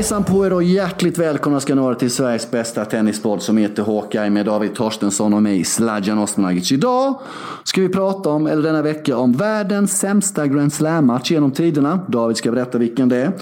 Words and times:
Hejsan 0.00 0.24
på 0.24 0.46
er 0.46 0.52
och 0.52 0.62
hjärtligt 0.62 1.18
välkomna 1.18 1.60
ska 1.60 1.74
ni 1.74 1.80
vara 1.80 1.94
till 1.94 2.10
Sveriges 2.10 2.50
bästa 2.50 2.84
tennispodd 2.84 3.42
som 3.42 3.56
heter 3.56 3.82
Hawkeye 3.82 4.30
med 4.30 4.46
David 4.46 4.74
Torstensson 4.74 5.34
och 5.34 5.42
mig, 5.42 5.64
Sladjan 5.64 6.18
Osmanagic. 6.18 6.72
Idag 6.72 7.20
ska 7.64 7.80
vi 7.80 7.88
prata 7.88 8.30
om, 8.30 8.46
eller 8.46 8.62
denna 8.62 8.82
vecka, 8.82 9.16
om 9.16 9.32
världens 9.32 9.98
sämsta 9.98 10.46
Grand 10.46 10.72
Slam-match 10.72 11.30
genom 11.30 11.50
tiderna. 11.50 12.00
David 12.08 12.36
ska 12.36 12.50
berätta 12.50 12.78
vilken 12.78 13.08
det 13.08 13.16
är. 13.16 13.32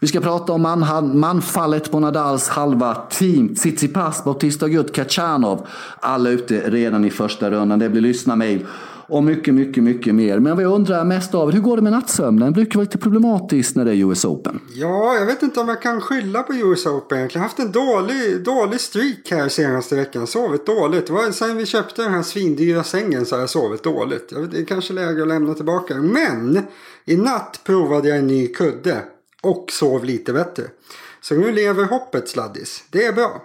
Vi 0.00 0.06
ska 0.06 0.20
prata 0.20 0.52
om 0.52 0.62
man, 0.62 1.18
manfallet 1.18 1.90
på 1.90 2.00
Nadals 2.00 2.48
halva 2.48 2.94
team, 2.94 3.54
Tsitsipas, 3.54 4.24
Bautista 4.24 4.68
Gut, 4.68 4.92
Kachanov. 4.94 5.66
Alla 6.00 6.30
ute 6.30 6.70
redan 6.70 7.04
i 7.04 7.10
första 7.10 7.50
rundan. 7.50 7.78
Det 7.78 7.88
blir 7.88 8.02
lyssna 8.02 8.36
mail 8.36 8.66
och 9.12 9.24
mycket, 9.24 9.54
mycket, 9.54 9.82
mycket 9.82 10.14
mer. 10.14 10.38
Men 10.38 10.56
vad 10.56 10.64
jag 10.64 10.72
undrar 10.72 11.04
mest 11.04 11.34
av 11.34 11.50
hur 11.52 11.60
går 11.60 11.76
det 11.76 11.82
med 11.82 11.92
nattsömnen? 11.92 12.48
Det 12.48 12.54
brukar 12.54 12.74
vara 12.78 12.84
lite 12.84 12.98
problematiskt 12.98 13.76
när 13.76 13.84
det 13.84 13.90
är 13.90 13.94
US 13.94 14.24
Open. 14.24 14.60
Ja, 14.74 15.14
jag 15.14 15.26
vet 15.26 15.42
inte 15.42 15.60
om 15.60 15.68
jag 15.68 15.82
kan 15.82 16.00
skylla 16.00 16.42
på 16.42 16.54
US 16.54 16.86
Open 16.86 17.18
egentligen. 17.18 17.30
Jag 17.32 17.40
har 17.40 17.48
haft 17.48 17.58
en 17.58 17.72
dålig, 17.72 18.44
dålig 18.44 18.80
streak 18.80 19.30
här 19.30 19.48
senaste 19.48 19.96
veckan. 19.96 20.26
Sovit 20.26 20.66
dåligt. 20.66 21.06
Det 21.06 21.12
var 21.12 21.30
sen 21.30 21.56
vi 21.56 21.66
köpte 21.66 22.02
den 22.02 22.12
här 22.12 22.22
svindyra 22.22 22.84
sängen 22.84 23.26
så 23.26 23.34
har 23.34 23.40
jag 23.40 23.50
sovit 23.50 23.82
dåligt. 23.82 24.28
Jag 24.32 24.40
vet, 24.40 24.50
Det 24.50 24.58
är 24.58 24.64
kanske 24.64 24.92
läge 24.92 25.22
att 25.22 25.28
lämna 25.28 25.54
tillbaka 25.54 25.94
Men 25.96 26.60
i 27.04 27.16
natt 27.16 27.60
provade 27.64 28.08
jag 28.08 28.18
en 28.18 28.26
ny 28.26 28.46
kudde 28.48 29.02
och 29.42 29.66
sov 29.70 30.04
lite 30.04 30.32
bättre. 30.32 30.62
Så 31.20 31.34
nu 31.34 31.52
lever 31.52 31.84
hoppet 31.84 32.28
sladdis. 32.28 32.84
Det 32.90 33.04
är 33.04 33.12
bra. 33.12 33.42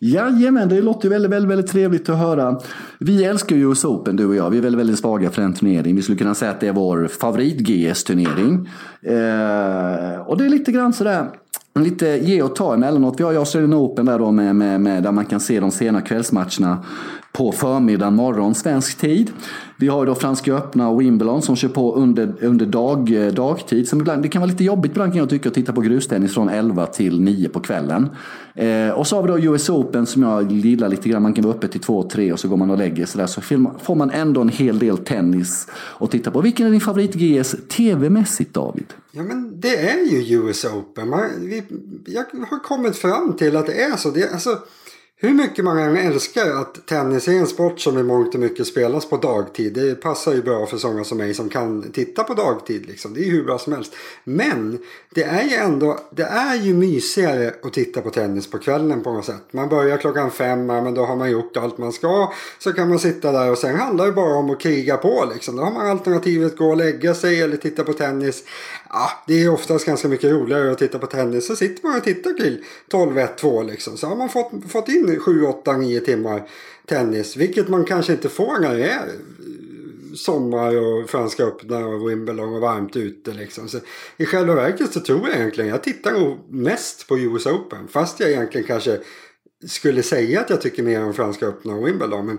Jajamän, 0.00 0.68
det 0.68 0.80
låter 0.80 1.04
ju 1.04 1.10
väldigt, 1.10 1.30
väldigt, 1.30 1.50
väldigt 1.50 1.70
trevligt 1.70 2.08
att 2.08 2.18
höra. 2.18 2.60
Vi 2.98 3.24
älskar 3.24 3.56
ju 3.56 3.70
US 3.70 3.84
Open, 3.84 4.16
du 4.16 4.26
och 4.26 4.34
jag. 4.34 4.50
Vi 4.50 4.58
är 4.58 4.62
väldigt, 4.62 4.80
väldigt 4.80 4.98
svaga 4.98 5.30
för 5.30 5.42
den 5.42 5.54
turneringen. 5.54 5.96
Vi 5.96 6.02
skulle 6.02 6.18
kunna 6.18 6.34
säga 6.34 6.50
att 6.50 6.60
det 6.60 6.68
är 6.68 6.72
vår 6.72 7.08
favorit-GS-turnering. 7.08 8.68
Eh, 9.02 10.20
och 10.20 10.38
det 10.38 10.44
är 10.44 10.48
lite 10.48 10.72
grann 10.72 10.92
sådär, 10.92 11.30
lite 11.74 12.06
ge 12.06 12.42
och 12.42 12.56
ta 12.56 12.74
emellanåt. 12.74 13.20
Vi 13.20 13.24
har 13.24 13.32
ju 13.32 13.38
Australian 13.38 13.74
Open 13.74 14.06
där 14.06 14.18
då 14.18 14.30
med, 14.30 14.56
med, 14.56 14.80
med, 14.80 15.02
där 15.02 15.12
man 15.12 15.24
kan 15.24 15.40
se 15.40 15.60
de 15.60 15.70
sena 15.70 16.00
kvällsmatcherna 16.00 16.84
på 17.32 17.52
förmiddagen 17.52 18.14
morgon, 18.14 18.54
svensk 18.54 18.98
tid. 18.98 19.32
Vi 19.76 19.88
har 19.88 20.02
ju 20.02 20.06
då 20.06 20.14
Franska 20.14 20.54
öppna 20.54 20.88
och 20.88 21.00
Wimbledon 21.00 21.42
som 21.42 21.56
kör 21.56 21.68
på 21.68 21.94
under, 21.94 22.34
under 22.40 22.66
dag, 22.66 23.26
eh, 23.26 23.32
dagtid. 23.32 23.88
Som 23.88 24.00
ibland, 24.00 24.22
det 24.22 24.28
kan 24.28 24.40
vara 24.42 24.50
lite 24.50 24.64
jobbigt 24.64 24.90
ibland 24.90 25.12
kan 25.12 25.18
jag 25.18 25.30
tycka 25.30 25.48
att 25.48 25.54
titta 25.54 25.72
på 25.72 25.80
grustennis 25.80 26.34
från 26.34 26.48
11 26.48 26.86
till 26.86 27.20
9 27.20 27.48
på 27.48 27.60
kvällen. 27.60 28.08
Eh, 28.54 28.90
och 28.90 29.06
så 29.06 29.16
har 29.16 29.22
vi 29.22 29.28
då 29.28 29.54
US 29.54 29.70
Open 29.70 30.06
som 30.06 30.22
jag 30.22 30.52
gillar 30.52 30.88
lite 30.88 31.08
grann. 31.08 31.22
Man 31.22 31.32
kan 31.32 31.44
vara 31.44 31.54
uppe 31.54 31.68
till 31.68 31.80
2-3 31.80 32.32
och 32.32 32.40
så 32.40 32.48
går 32.48 32.56
man 32.56 32.70
och 32.70 32.78
lägger 32.78 33.06
sig 33.06 33.18
där. 33.18 33.26
Så 33.26 33.40
får 33.82 33.94
man 33.94 34.10
ändå 34.10 34.40
en 34.40 34.48
hel 34.48 34.78
del 34.78 34.98
tennis 34.98 35.66
att 35.98 36.10
titta 36.10 36.30
på. 36.30 36.40
Vilken 36.40 36.66
är 36.66 36.70
din 36.70 36.80
favorit-GS 36.80 37.56
tv-mässigt 37.68 38.54
David? 38.54 38.86
Ja 39.10 39.22
men 39.22 39.60
det 39.60 39.76
är 39.76 40.12
ju 40.12 40.36
US 40.36 40.64
Open. 40.64 41.08
Man, 41.08 41.30
vi, 41.40 41.62
jag 42.06 42.24
har 42.50 42.62
kommit 42.62 42.96
fram 42.96 43.36
till 43.36 43.56
att 43.56 43.66
det 43.66 43.82
är 43.82 43.96
så. 43.96 44.10
Det, 44.10 44.32
alltså, 44.32 44.58
hur 45.20 45.34
mycket 45.34 45.64
man 45.64 45.78
än 45.78 45.96
älskar 45.96 46.50
att 46.50 46.86
tennis 46.86 47.28
är 47.28 47.32
en 47.32 47.46
sport 47.46 47.80
som 47.80 47.98
i 47.98 48.02
mångt 48.02 48.34
och 48.34 48.40
mycket 48.40 48.66
spelas 48.66 49.08
på 49.08 49.16
dagtid. 49.16 49.72
Det 49.72 49.94
passar 49.94 50.32
ju 50.32 50.42
bra 50.42 50.66
för 50.66 50.76
sådana 50.76 51.04
som 51.04 51.18
mig 51.18 51.34
som 51.34 51.48
kan 51.48 51.92
titta 51.92 52.24
på 52.24 52.34
dagtid. 52.34 52.86
Liksom. 52.86 53.14
Det 53.14 53.20
är 53.20 53.24
ju 53.24 53.30
hur 53.30 53.44
bra 53.44 53.58
som 53.58 53.72
helst. 53.72 53.92
Men 54.24 54.78
det 55.14 55.22
är 55.22 55.42
ju 55.42 55.54
ändå 55.54 55.98
det 56.10 56.22
är 56.22 56.56
ju 56.56 56.74
mysigare 56.74 57.54
att 57.62 57.72
titta 57.72 58.00
på 58.00 58.10
tennis 58.10 58.50
på 58.50 58.58
kvällen 58.58 59.02
på 59.02 59.12
något 59.12 59.24
sätt. 59.24 59.42
Man 59.50 59.68
börjar 59.68 59.96
klockan 59.96 60.30
fem, 60.30 60.66
men 60.66 60.94
då 60.94 61.04
har 61.04 61.16
man 61.16 61.30
gjort 61.30 61.56
allt 61.56 61.78
man 61.78 61.92
ska. 61.92 62.32
Så 62.58 62.72
kan 62.72 62.88
man 62.88 62.98
sitta 62.98 63.32
där 63.32 63.50
och 63.50 63.58
sen 63.58 63.76
handlar 63.76 64.06
det 64.06 64.12
bara 64.12 64.34
om 64.34 64.50
att 64.50 64.60
kriga 64.60 64.96
på. 64.96 65.24
Liksom. 65.34 65.56
Då 65.56 65.62
har 65.62 65.72
man 65.72 65.86
alternativet 65.86 66.56
gå 66.56 66.68
och 66.68 66.76
lägga 66.76 67.14
sig 67.14 67.42
eller 67.42 67.56
titta 67.56 67.84
på 67.84 67.92
tennis. 67.92 68.44
Ja, 68.90 69.10
det 69.26 69.42
är 69.42 69.48
oftast 69.48 69.86
ganska 69.86 70.08
mycket 70.08 70.30
roligare 70.30 70.72
att 70.72 70.78
titta 70.78 70.98
på 70.98 71.06
tennis. 71.06 71.46
Så 71.46 71.56
sitter 71.56 71.88
man 71.88 71.96
och 71.96 72.04
tittar 72.04 72.32
till 72.32 72.64
12, 72.88 73.18
1, 73.18 73.38
2 73.38 73.62
liksom. 73.62 73.96
Så 73.96 74.06
har 74.06 74.16
man 74.16 74.28
fått, 74.28 74.52
fått 74.68 74.88
in 74.88 75.20
7, 75.20 75.44
8, 75.44 75.76
9 75.76 76.00
timmar 76.00 76.48
tennis. 76.86 77.36
Vilket 77.36 77.68
man 77.68 77.84
kanske 77.84 78.12
inte 78.12 78.28
får 78.28 78.58
när 78.58 78.74
det 78.74 78.84
är 78.84 79.06
eh, 79.06 80.14
sommar 80.14 80.76
och 80.76 81.10
Franska 81.10 81.44
öppna 81.44 81.86
och 81.86 82.10
Wimbledon 82.10 82.54
och 82.54 82.60
varmt 82.60 82.96
ute 82.96 83.32
liksom. 83.32 83.68
Så 83.68 83.78
I 84.16 84.26
själva 84.26 84.54
verket 84.54 84.92
så 84.92 85.00
tror 85.00 85.28
jag 85.28 85.38
egentligen, 85.38 85.70
jag 85.70 85.82
tittar 85.82 86.12
nog 86.12 86.38
mest 86.50 87.08
på 87.08 87.18
US 87.18 87.46
Open. 87.46 87.88
Fast 87.88 88.20
jag 88.20 88.30
egentligen 88.30 88.66
kanske 88.66 89.00
skulle 89.66 90.02
säga 90.02 90.40
att 90.40 90.50
jag 90.50 90.60
tycker 90.60 90.82
mer 90.82 91.04
om 91.04 91.14
Franska 91.14 91.46
öppna 91.46 91.74
och 91.74 91.88
Wimbledon. 91.88 92.26
Men 92.26 92.38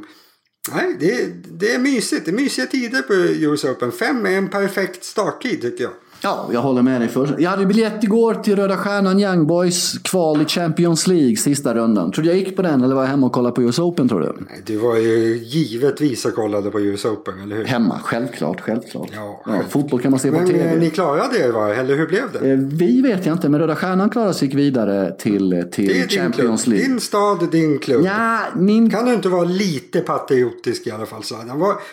nej, 0.74 0.96
det, 1.00 1.30
det 1.60 1.74
är 1.74 1.80
mysigt. 1.80 2.26
Det 2.26 2.32
är 2.32 2.36
mysiga 2.36 2.66
tider 2.66 3.02
på 3.02 3.14
US 3.14 3.66
Open. 3.66 3.92
Fem 3.92 4.26
är 4.26 4.32
en 4.32 4.50
perfekt 4.50 5.04
starttid 5.04 5.62
tycker 5.62 5.84
jag. 5.84 5.94
Ja, 6.22 6.50
jag 6.54 6.62
håller 6.62 6.82
med 6.82 7.02
dig. 7.02 7.10
För. 7.10 7.36
Jag 7.40 7.50
hade 7.50 7.66
biljett 7.66 8.04
igår 8.04 8.34
till 8.34 8.56
Röda 8.56 8.78
Stjärnan 8.78 9.20
Young 9.20 9.48
Boys 9.48 9.98
kval 10.04 10.42
i 10.42 10.46
Champions 10.46 11.08
League 11.08 11.36
sista 11.36 11.74
rundan. 11.74 12.12
Tror 12.12 12.24
du 12.24 12.30
jag 12.30 12.38
gick 12.38 12.56
på 12.56 12.62
den 12.62 12.84
eller 12.84 12.96
var 12.96 13.02
jag 13.02 13.10
hemma 13.10 13.28
och 13.28 13.34
kollade 13.34 13.56
på 13.56 13.64
US 13.64 13.80
Open 13.80 14.10
tror 14.10 14.22
du? 14.22 14.34
Nej, 14.50 14.62
du 14.66 14.78
var 14.78 14.98
ju 14.98 15.38
givetvis 15.38 16.26
och 16.26 16.34
kollade 16.34 16.72
på 16.72 16.80
US 16.80 17.06
Open, 17.06 17.42
eller 17.44 17.56
hur? 17.56 17.66
Hemma, 17.66 18.00
självklart, 18.04 18.62
självklart. 18.62 19.10
Ja, 19.16 19.44
ja, 19.46 19.62
fotboll 19.70 20.02
kan 20.02 20.12
man 20.12 20.20
se 20.20 20.32
men, 20.32 20.42
på 20.42 20.48
TV. 20.48 20.66
Men 20.66 20.80
ni 20.80 20.90
klarade 20.90 21.38
det 21.38 21.52
va? 21.52 21.76
Eller 21.76 21.96
hur 21.96 22.08
blev 22.08 22.32
det? 22.34 22.52
Eh, 22.52 22.58
vi 22.58 23.02
vet 23.02 23.26
jag 23.26 23.36
inte, 23.36 23.50
men 23.50 23.60
Röda 23.60 23.76
Stjärnan 23.76 24.10
klarade 24.10 24.34
sig 24.34 24.48
vidare 24.48 25.16
till, 25.20 25.66
till 25.72 26.10
Champions 26.10 26.68
League. 26.68 26.88
Din 26.88 27.00
stad, 27.00 27.52
din 27.52 27.80
klubb. 27.80 28.06
Ja, 28.06 28.40
min... 28.56 28.90
Kan 28.90 29.06
du 29.06 29.14
inte 29.14 29.30
vara 29.30 29.44
lite 29.44 30.00
patriotisk 30.00 30.88
i 30.88 30.92
alla 30.92 31.06
fall? 31.06 31.24
Så 31.24 31.36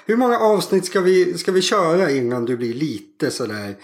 hur 0.07 0.17
många 0.17 0.39
avsnitt 0.39 0.85
ska 0.85 1.01
vi, 1.01 1.39
ska 1.39 1.53
vi 1.53 1.63
köra 1.63 2.11
innan 2.11 2.45
du 2.45 2.57
blir 2.57 2.75
lite 2.75 3.31
sådär 3.31 3.75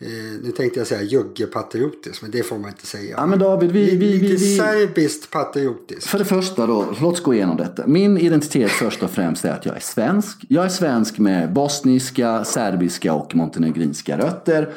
Eh, 0.00 0.08
nu 0.42 0.50
tänkte 0.50 0.80
jag 0.80 0.86
säga 0.86 1.02
juggepatriotisk, 1.02 2.22
men 2.22 2.30
det 2.30 2.42
får 2.42 2.58
man 2.58 2.70
inte 2.70 2.86
säga. 2.86 3.16
Ja, 3.16 3.26
men 3.26 3.38
David, 3.38 3.72
vi, 3.72 3.96
vi, 3.96 4.18
Lite 4.18 4.44
vi, 4.44 4.56
serbiskt 4.56 5.30
patriotisk. 5.30 6.08
För 6.08 6.18
det 6.18 6.24
första 6.24 6.66
då, 6.66 6.94
låt 7.00 7.14
oss 7.14 7.22
gå 7.22 7.34
igenom 7.34 7.56
detta. 7.56 7.86
Min 7.86 8.18
identitet 8.18 8.70
först 8.70 9.02
och 9.02 9.10
främst 9.10 9.44
är 9.44 9.52
att 9.52 9.66
jag 9.66 9.76
är 9.76 9.80
svensk. 9.80 10.44
Jag 10.48 10.64
är 10.64 10.68
svensk 10.68 11.18
med 11.18 11.52
bosniska, 11.52 12.44
serbiska 12.44 13.12
och 13.12 13.34
montenegrinska 13.34 14.18
rötter. 14.18 14.72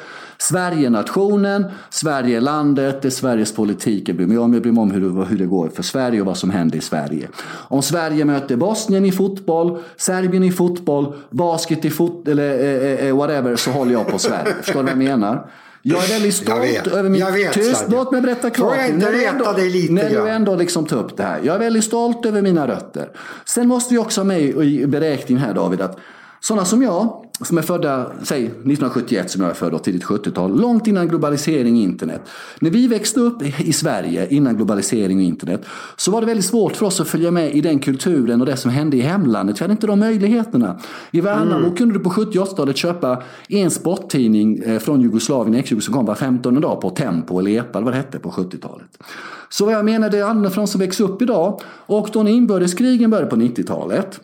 Sverige-nationen, 0.48 1.64
Sverige-landet, 1.90 3.02
det 3.02 3.08
är 3.08 3.10
Sveriges 3.10 3.54
politik. 3.54 4.08
Jag 4.08 4.16
bryr 4.16 4.26
mig 4.26 4.38
om, 4.38 4.52
jag 4.52 4.62
bryr 4.62 4.72
mig 4.72 4.82
om 4.82 4.90
hur, 4.90 5.24
hur 5.24 5.38
det 5.38 5.46
går 5.46 5.68
för 5.68 5.82
Sverige 5.82 6.20
och 6.20 6.26
vad 6.26 6.36
som 6.36 6.50
händer 6.50 6.78
i 6.78 6.80
Sverige. 6.80 7.28
Om 7.68 7.82
Sverige 7.82 8.24
möter 8.24 8.56
Bosnien 8.56 9.04
i 9.04 9.12
fotboll, 9.12 9.78
Serbien 9.96 10.44
i 10.44 10.52
fotboll, 10.52 11.14
basket 11.30 11.84
i 11.84 11.90
fotboll, 11.90 12.38
eller 12.38 12.50
eh, 13.00 13.08
eh, 13.08 13.16
whatever, 13.16 13.56
så 13.56 13.70
håller 13.70 13.92
jag 13.92 14.06
på 14.06 14.18
Sverige. 14.18 14.54
Förstår 14.62 14.80
du 14.80 14.82
vad 14.82 14.90
jag 14.90 14.98
menar? 14.98 15.50
Jag 15.82 16.04
är 16.04 16.08
väldigt 16.08 16.34
stolt 16.34 16.86
över 16.86 17.10
min... 17.10 17.20
Jag 17.20 17.32
vet, 17.32 17.52
Tyst, 17.52 17.84
låt 17.88 18.12
mig 18.12 18.20
berätta 18.20 18.50
klart. 18.50 18.76
Jag 18.76 18.88
inte 18.88 19.06
när 19.06 19.12
reta 19.12 19.30
ändå, 19.30 19.52
dig 19.52 19.70
lite 19.70 19.92
När 19.92 20.10
du 20.10 20.28
ändå 20.28 20.56
liksom 20.56 20.86
tar 20.86 20.96
upp 20.96 21.16
det 21.16 21.22
här. 21.22 21.40
Jag 21.44 21.54
är 21.54 21.58
väldigt 21.58 21.84
stolt 21.84 22.26
över 22.26 22.42
mina 22.42 22.68
rötter. 22.68 23.08
Sen 23.44 23.68
måste 23.68 23.94
vi 23.94 23.98
också 23.98 24.20
ha 24.20 24.24
med 24.26 24.40
i 24.40 24.86
beräkningen 24.86 25.44
här 25.44 25.54
David 25.54 25.80
att 25.80 25.98
sådana 26.40 26.64
som 26.64 26.82
jag, 26.82 27.24
som 27.40 27.58
är 27.58 27.62
födda, 27.62 28.12
säg 28.22 28.44
1971 28.44 29.30
som 29.30 29.42
jag 29.42 29.50
är 29.50 29.54
född, 29.54 29.82
tidigt 29.82 30.04
70-tal, 30.04 30.60
långt 30.60 30.86
innan 30.86 31.08
globalisering 31.08 31.74
och 31.74 31.82
internet. 31.82 32.20
När 32.60 32.70
vi 32.70 32.88
växte 32.88 33.20
upp 33.20 33.42
i 33.60 33.72
Sverige 33.72 34.28
innan 34.28 34.56
globalisering 34.56 35.18
och 35.18 35.22
internet 35.22 35.64
så 35.96 36.10
var 36.10 36.20
det 36.20 36.26
väldigt 36.26 36.46
svårt 36.46 36.76
för 36.76 36.86
oss 36.86 37.00
att 37.00 37.08
följa 37.08 37.30
med 37.30 37.54
i 37.54 37.60
den 37.60 37.78
kulturen 37.78 38.40
och 38.40 38.46
det 38.46 38.56
som 38.56 38.70
hände 38.70 38.96
i 38.96 39.00
hemlandet. 39.00 39.60
Vi 39.60 39.64
hade 39.64 39.72
inte 39.72 39.86
de 39.86 39.98
möjligheterna. 39.98 40.78
I 41.10 41.20
Värnamo 41.20 41.64
mm. 41.64 41.76
kunde 41.76 41.94
du 41.94 42.00
på 42.00 42.10
70 42.10 42.38
80-talet 42.38 42.76
köpa 42.76 43.22
en 43.48 43.70
sporttidning 43.70 44.58
eh, 44.58 44.78
från 44.78 45.00
Jugoslavien, 45.00 45.54
ex 45.54 45.68
som 45.68 45.94
kom 45.94 46.06
var 46.06 46.14
15 46.14 46.60
dag 46.60 46.80
på 46.80 46.90
Tempo 46.90 47.38
eller 47.38 47.50
Epa, 47.50 47.80
vad 47.80 47.92
det 47.92 47.96
hette 47.96 48.18
på 48.18 48.30
70-talet. 48.30 48.98
Så 49.48 49.64
vad 49.64 49.74
jag 49.74 49.84
menar, 49.84 50.10
det 50.10 50.18
är 50.18 50.22
annorlunda 50.22 50.50
för 50.50 50.60
de 50.60 50.66
som 50.66 50.80
växer 50.80 51.04
upp 51.04 51.22
idag. 51.22 51.60
Och 51.66 52.08
då 52.12 52.22
när 52.22 52.30
inbördeskrigen 52.30 53.10
började 53.10 53.30
på 53.30 53.36
90-talet, 53.36 54.20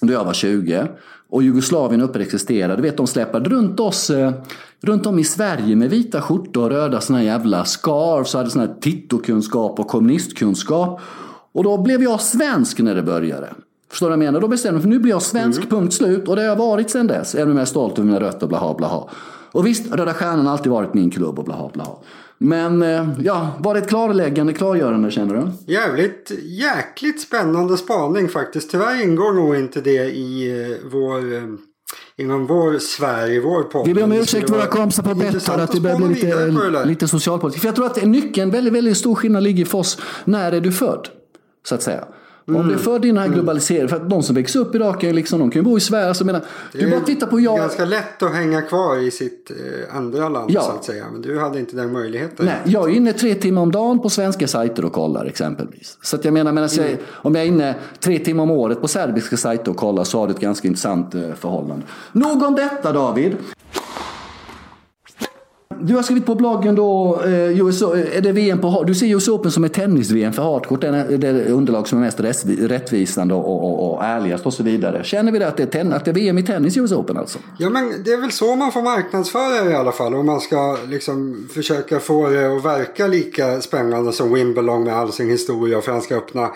då 0.00 0.12
jag 0.12 0.24
var 0.24 0.32
20, 0.32 0.88
och 1.30 1.42
Jugoslavien 1.42 2.00
uppexisterade. 2.00 2.76
Du 2.76 2.82
vet, 2.82 2.96
de 2.96 3.06
släpade 3.06 3.50
runt 3.50 3.80
oss, 3.80 4.10
eh, 4.10 4.32
runt 4.80 5.06
om 5.06 5.18
i 5.18 5.24
Sverige 5.24 5.76
med 5.76 5.90
vita 5.90 6.22
skjortor 6.22 6.62
och 6.62 6.70
röda 6.70 7.00
såna 7.00 7.24
jävla 7.24 7.64
scarves 7.64 8.34
och 8.34 8.38
hade 8.38 8.50
sån 8.50 8.60
här 8.60 8.74
tittokunskap 8.80 9.80
och 9.80 9.88
kommunistkunskap. 9.88 11.00
Och 11.52 11.64
då 11.64 11.78
blev 11.78 12.02
jag 12.02 12.20
svensk 12.20 12.78
när 12.78 12.94
det 12.94 13.02
började. 13.02 13.48
Förstår 13.90 14.06
du 14.06 14.16
vad 14.16 14.24
jag 14.24 14.32
menar? 14.32 14.40
Då 14.40 14.48
bestämde 14.48 14.76
jag 14.76 14.82
för 14.82 14.88
nu 14.88 14.98
blir 14.98 15.12
jag 15.12 15.22
svensk, 15.22 15.58
mm. 15.58 15.70
punkt 15.70 15.94
slut. 15.94 16.28
Och 16.28 16.36
det 16.36 16.42
har 16.42 16.48
jag 16.48 16.56
varit 16.56 16.90
sedan 16.90 17.06
dess. 17.06 17.34
Även 17.34 17.50
om 17.50 17.56
jag 17.56 17.62
är 17.62 17.66
stolt 17.66 17.98
över 17.98 18.06
mina 18.06 18.20
rötter, 18.20 18.46
blaha 18.46 18.74
blaha. 18.74 19.08
Och 19.52 19.66
visst, 19.66 19.92
Röda 19.92 20.14
Stjärnan 20.14 20.46
har 20.46 20.52
alltid 20.52 20.72
varit 20.72 20.94
min 20.94 21.10
klubb 21.10 21.38
och 21.38 21.44
blaha 21.44 21.70
blaha. 21.74 21.96
Men 22.38 22.82
eh, 22.82 23.08
ja, 23.20 23.50
var 23.58 23.74
det 23.74 23.80
ett 23.80 23.88
klarläggande, 23.88 24.52
klargörande 24.52 25.10
känner 25.10 25.34
du? 25.34 25.72
Jävligt, 25.72 26.32
jäkligt 26.42 27.20
spännande 27.20 27.76
spaning 27.76 28.28
faktiskt. 28.28 28.70
Tyvärr 28.70 29.02
ingår 29.02 29.32
nog 29.32 29.56
inte 29.56 29.80
det 29.80 30.04
i 30.04 30.60
eh, 30.62 30.88
vår 30.90 31.34
eh, 31.34 31.42
inom 32.16 32.46
vår 32.46 32.78
Sverige, 32.78 33.40
vår 33.40 33.62
podd. 33.62 33.86
Vi 33.86 33.94
ber 33.94 34.04
om 34.04 34.12
ursäkt 34.12 34.50
våra 34.50 34.66
kompisar 34.66 35.02
på 35.02 35.14
Betthard 35.14 35.60
att 35.60 35.72
det 35.72 35.80
börjar 35.80 35.96
bli 35.96 36.08
lite, 36.08 36.84
lite 36.84 37.08
socialpolitik. 37.08 37.60
För 37.60 37.68
jag 37.68 37.76
tror 37.76 37.86
att 37.86 38.04
nyckeln, 38.04 38.50
väldigt, 38.50 38.72
väldigt 38.72 38.96
stor 38.96 39.14
skillnad 39.14 39.42
ligger 39.42 39.64
för 39.64 39.78
oss. 39.78 39.98
När 40.24 40.52
är 40.52 40.60
du 40.60 40.72
född? 40.72 41.08
Så 41.68 41.74
att 41.74 41.82
säga. 41.82 42.04
Mm. 42.48 42.60
Om 42.60 42.68
det 42.68 42.78
för 42.78 42.98
din 42.98 43.18
här 43.18 43.28
globalisering, 43.28 43.88
för 43.88 43.96
att 43.96 44.10
de 44.10 44.22
som 44.22 44.34
växer 44.34 44.60
upp 44.60 44.72
kan 44.72 45.00
ju 45.00 45.12
liksom, 45.12 45.38
de 45.38 45.50
kan 45.50 45.60
ju 45.62 45.64
bo 45.64 45.76
i 45.76 45.80
Sverige. 45.80 46.08
Alltså, 46.08 46.24
menar, 46.24 46.42
du 46.72 46.90
bara 46.90 47.00
titta 47.00 47.26
på 47.26 47.40
jag. 47.40 47.54
Det 47.54 47.58
är 47.58 47.60
ganska 47.60 47.84
lätt 47.84 48.22
att 48.22 48.34
hänga 48.34 48.62
kvar 48.62 49.06
i 49.06 49.10
sitt 49.10 49.50
eh, 49.50 49.96
andra 49.96 50.28
land 50.28 50.50
ja. 50.50 50.62
så 50.62 50.70
att 50.70 50.84
säga. 50.84 51.04
Men 51.12 51.22
du 51.22 51.38
hade 51.38 51.58
inte 51.58 51.76
den 51.76 51.92
möjligheten. 51.92 52.46
Nej, 52.46 52.56
jag 52.64 52.90
är 52.90 52.94
inne 52.94 53.12
tre 53.12 53.34
timmar 53.34 53.62
om 53.62 53.72
dagen 53.72 53.98
på 53.98 54.10
svenska 54.10 54.48
sajter 54.48 54.84
och 54.84 54.92
kollar 54.92 55.24
exempelvis. 55.24 55.98
Så 56.02 56.16
att 56.16 56.24
jag 56.24 56.34
menar, 56.34 56.52
menar 56.52 56.78
mm. 56.78 56.90
jag, 56.90 56.98
om 57.10 57.34
jag 57.34 57.44
är 57.44 57.48
inne 57.48 57.74
tre 58.00 58.18
timmar 58.18 58.42
om 58.42 58.50
året 58.50 58.80
på 58.80 58.88
serbiska 58.88 59.36
sajter 59.36 59.70
och 59.70 59.76
kollar 59.76 60.04
så 60.04 60.18
har 60.18 60.26
du 60.26 60.34
ett 60.34 60.40
ganska 60.40 60.68
intressant 60.68 61.14
eh, 61.14 61.34
förhållande. 61.34 61.86
Nog 62.12 62.42
om 62.42 62.54
detta 62.54 62.92
David. 62.92 63.36
Du 65.86 65.94
har 65.94 66.02
skrivit 66.02 66.26
på 66.26 66.34
bloggen 66.34 66.74
då, 66.74 67.20
eh, 67.24 67.60
US, 67.60 67.82
eh, 67.82 68.16
är 68.16 68.20
det 68.20 68.32
VM 68.32 68.60
på, 68.60 68.84
du 68.86 68.94
ser 68.94 69.06
US 69.06 69.28
Open 69.28 69.50
som 69.50 69.64
ett 69.64 69.72
tennis-VM 69.72 70.32
för 70.32 70.42
hardcourt, 70.42 70.80
det 70.80 70.86
är 70.88 71.18
det 71.18 71.44
underlag 71.44 71.88
som 71.88 71.98
är 71.98 72.02
mest 72.02 72.20
rättvisande 72.60 73.34
och, 73.34 73.64
och, 73.64 73.92
och 73.92 74.04
ärligast 74.04 74.46
och 74.46 74.54
så 74.54 74.62
vidare. 74.62 75.04
Känner 75.04 75.32
vi 75.32 75.38
det 75.38 75.48
att 75.48 75.56
det, 75.56 75.62
är 75.62 75.66
ten, 75.66 75.92
att 75.92 76.04
det 76.04 76.10
är 76.10 76.14
VM 76.14 76.38
i 76.38 76.42
tennis 76.42 76.76
i 76.76 76.80
US 76.80 76.92
Open 76.92 77.16
alltså? 77.16 77.38
Ja 77.58 77.70
men 77.70 77.92
det 78.04 78.12
är 78.12 78.20
väl 78.20 78.32
så 78.32 78.56
man 78.56 78.72
får 78.72 78.82
marknadsföra 78.82 79.64
det 79.64 79.70
i 79.70 79.74
alla 79.74 79.92
fall. 79.92 80.14
Om 80.14 80.26
man 80.26 80.40
ska 80.40 80.78
liksom 80.88 81.48
försöka 81.54 82.00
få 82.00 82.28
det 82.28 82.56
att 82.56 82.64
verka 82.64 83.06
lika 83.06 83.60
spännande 83.60 84.12
som 84.12 84.34
Wimbledon 84.34 84.84
med 84.84 84.94
all 84.94 85.12
sin 85.12 85.30
historia 85.30 85.78
och 85.78 85.84
Franska 85.84 86.16
öppna 86.16 86.50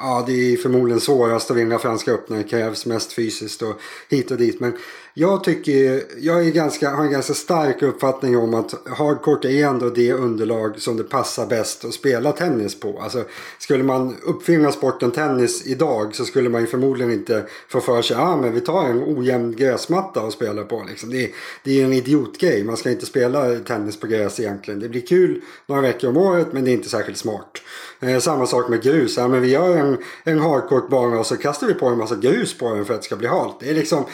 ja, 0.00 0.24
det 0.26 0.52
är 0.52 0.56
förmodligen 0.56 1.00
svårast 1.00 1.50
att 1.50 1.56
vinna 1.56 1.78
Franska 1.78 2.12
öppna. 2.12 2.36
Det 2.36 2.42
krävs 2.42 2.86
mest 2.86 3.12
fysiskt 3.12 3.62
och 3.62 3.80
hit 4.08 4.30
och 4.30 4.36
dit. 4.36 4.60
Men 4.60 4.72
jag 5.14 5.44
tycker, 5.44 6.02
jag 6.18 6.46
är 6.46 6.50
ganska, 6.50 6.90
har 6.90 7.04
en 7.04 7.12
ganska 7.12 7.34
stark 7.34 7.82
uppfattning 7.82 8.36
om 8.36 8.54
att 8.54 8.74
hardcourt 8.88 9.44
är 9.44 9.66
ändå 9.66 9.90
det 9.90 10.12
underlag 10.12 10.80
som 10.80 10.96
det 10.96 11.04
passar 11.04 11.46
bäst 11.46 11.84
att 11.84 11.94
spela 11.94 12.32
tennis 12.32 12.80
på. 12.80 13.00
Alltså, 13.00 13.24
skulle 13.58 13.84
man 13.84 14.16
uppfinna 14.22 14.72
sporten 14.72 15.10
tennis 15.10 15.66
idag 15.66 16.14
så 16.14 16.24
skulle 16.24 16.48
man 16.48 16.60
ju 16.60 16.66
förmodligen 16.66 17.12
inte 17.12 17.46
få 17.68 17.80
för 17.80 18.02
sig 18.02 18.16
att 18.16 18.22
ah, 18.22 18.36
men 18.36 18.52
vi 18.52 18.60
tar 18.60 18.84
en 18.84 19.02
ojämn 19.18 19.56
gräsmatta 19.56 20.22
och 20.22 20.32
spelar 20.32 20.64
på. 20.64 20.84
Liksom. 20.88 21.10
Det, 21.10 21.24
är, 21.24 21.30
det 21.64 21.80
är 21.80 21.84
en 21.84 21.92
idiotgrej. 21.92 22.64
Man 22.64 22.76
ska 22.76 22.90
inte 22.90 23.06
spela 23.06 23.54
tennis 23.54 24.00
på 24.00 24.06
gräs 24.06 24.40
egentligen. 24.40 24.80
Det 24.80 24.88
blir 24.88 25.06
kul 25.06 25.40
några 25.66 25.82
veckor 25.82 26.10
om 26.10 26.16
året 26.16 26.46
men 26.52 26.64
det 26.64 26.70
är 26.70 26.72
inte 26.72 26.88
särskilt 26.88 27.18
smart. 27.18 27.62
Eh, 28.00 28.18
samma 28.18 28.46
sak 28.46 28.68
med 28.68 28.82
grus. 28.82 29.16
Ja, 29.16 29.28
men 29.28 29.42
vi 29.42 29.48
gör 29.48 29.76
en, 29.76 29.98
en 30.24 30.40
hardcourt-bana 30.40 31.18
och 31.18 31.26
så 31.26 31.36
kastar 31.36 31.66
vi 31.66 31.74
på 31.74 31.86
en 31.86 31.98
massa 31.98 32.16
grus 32.16 32.58
på 32.58 32.74
den 32.74 32.84
för 32.84 32.94
att 32.94 33.00
det 33.00 33.06
ska 33.06 33.16
bli 33.16 33.28
halt. 33.28 33.56
Det 33.60 33.70
är 33.70 33.74
liksom 33.74 34.04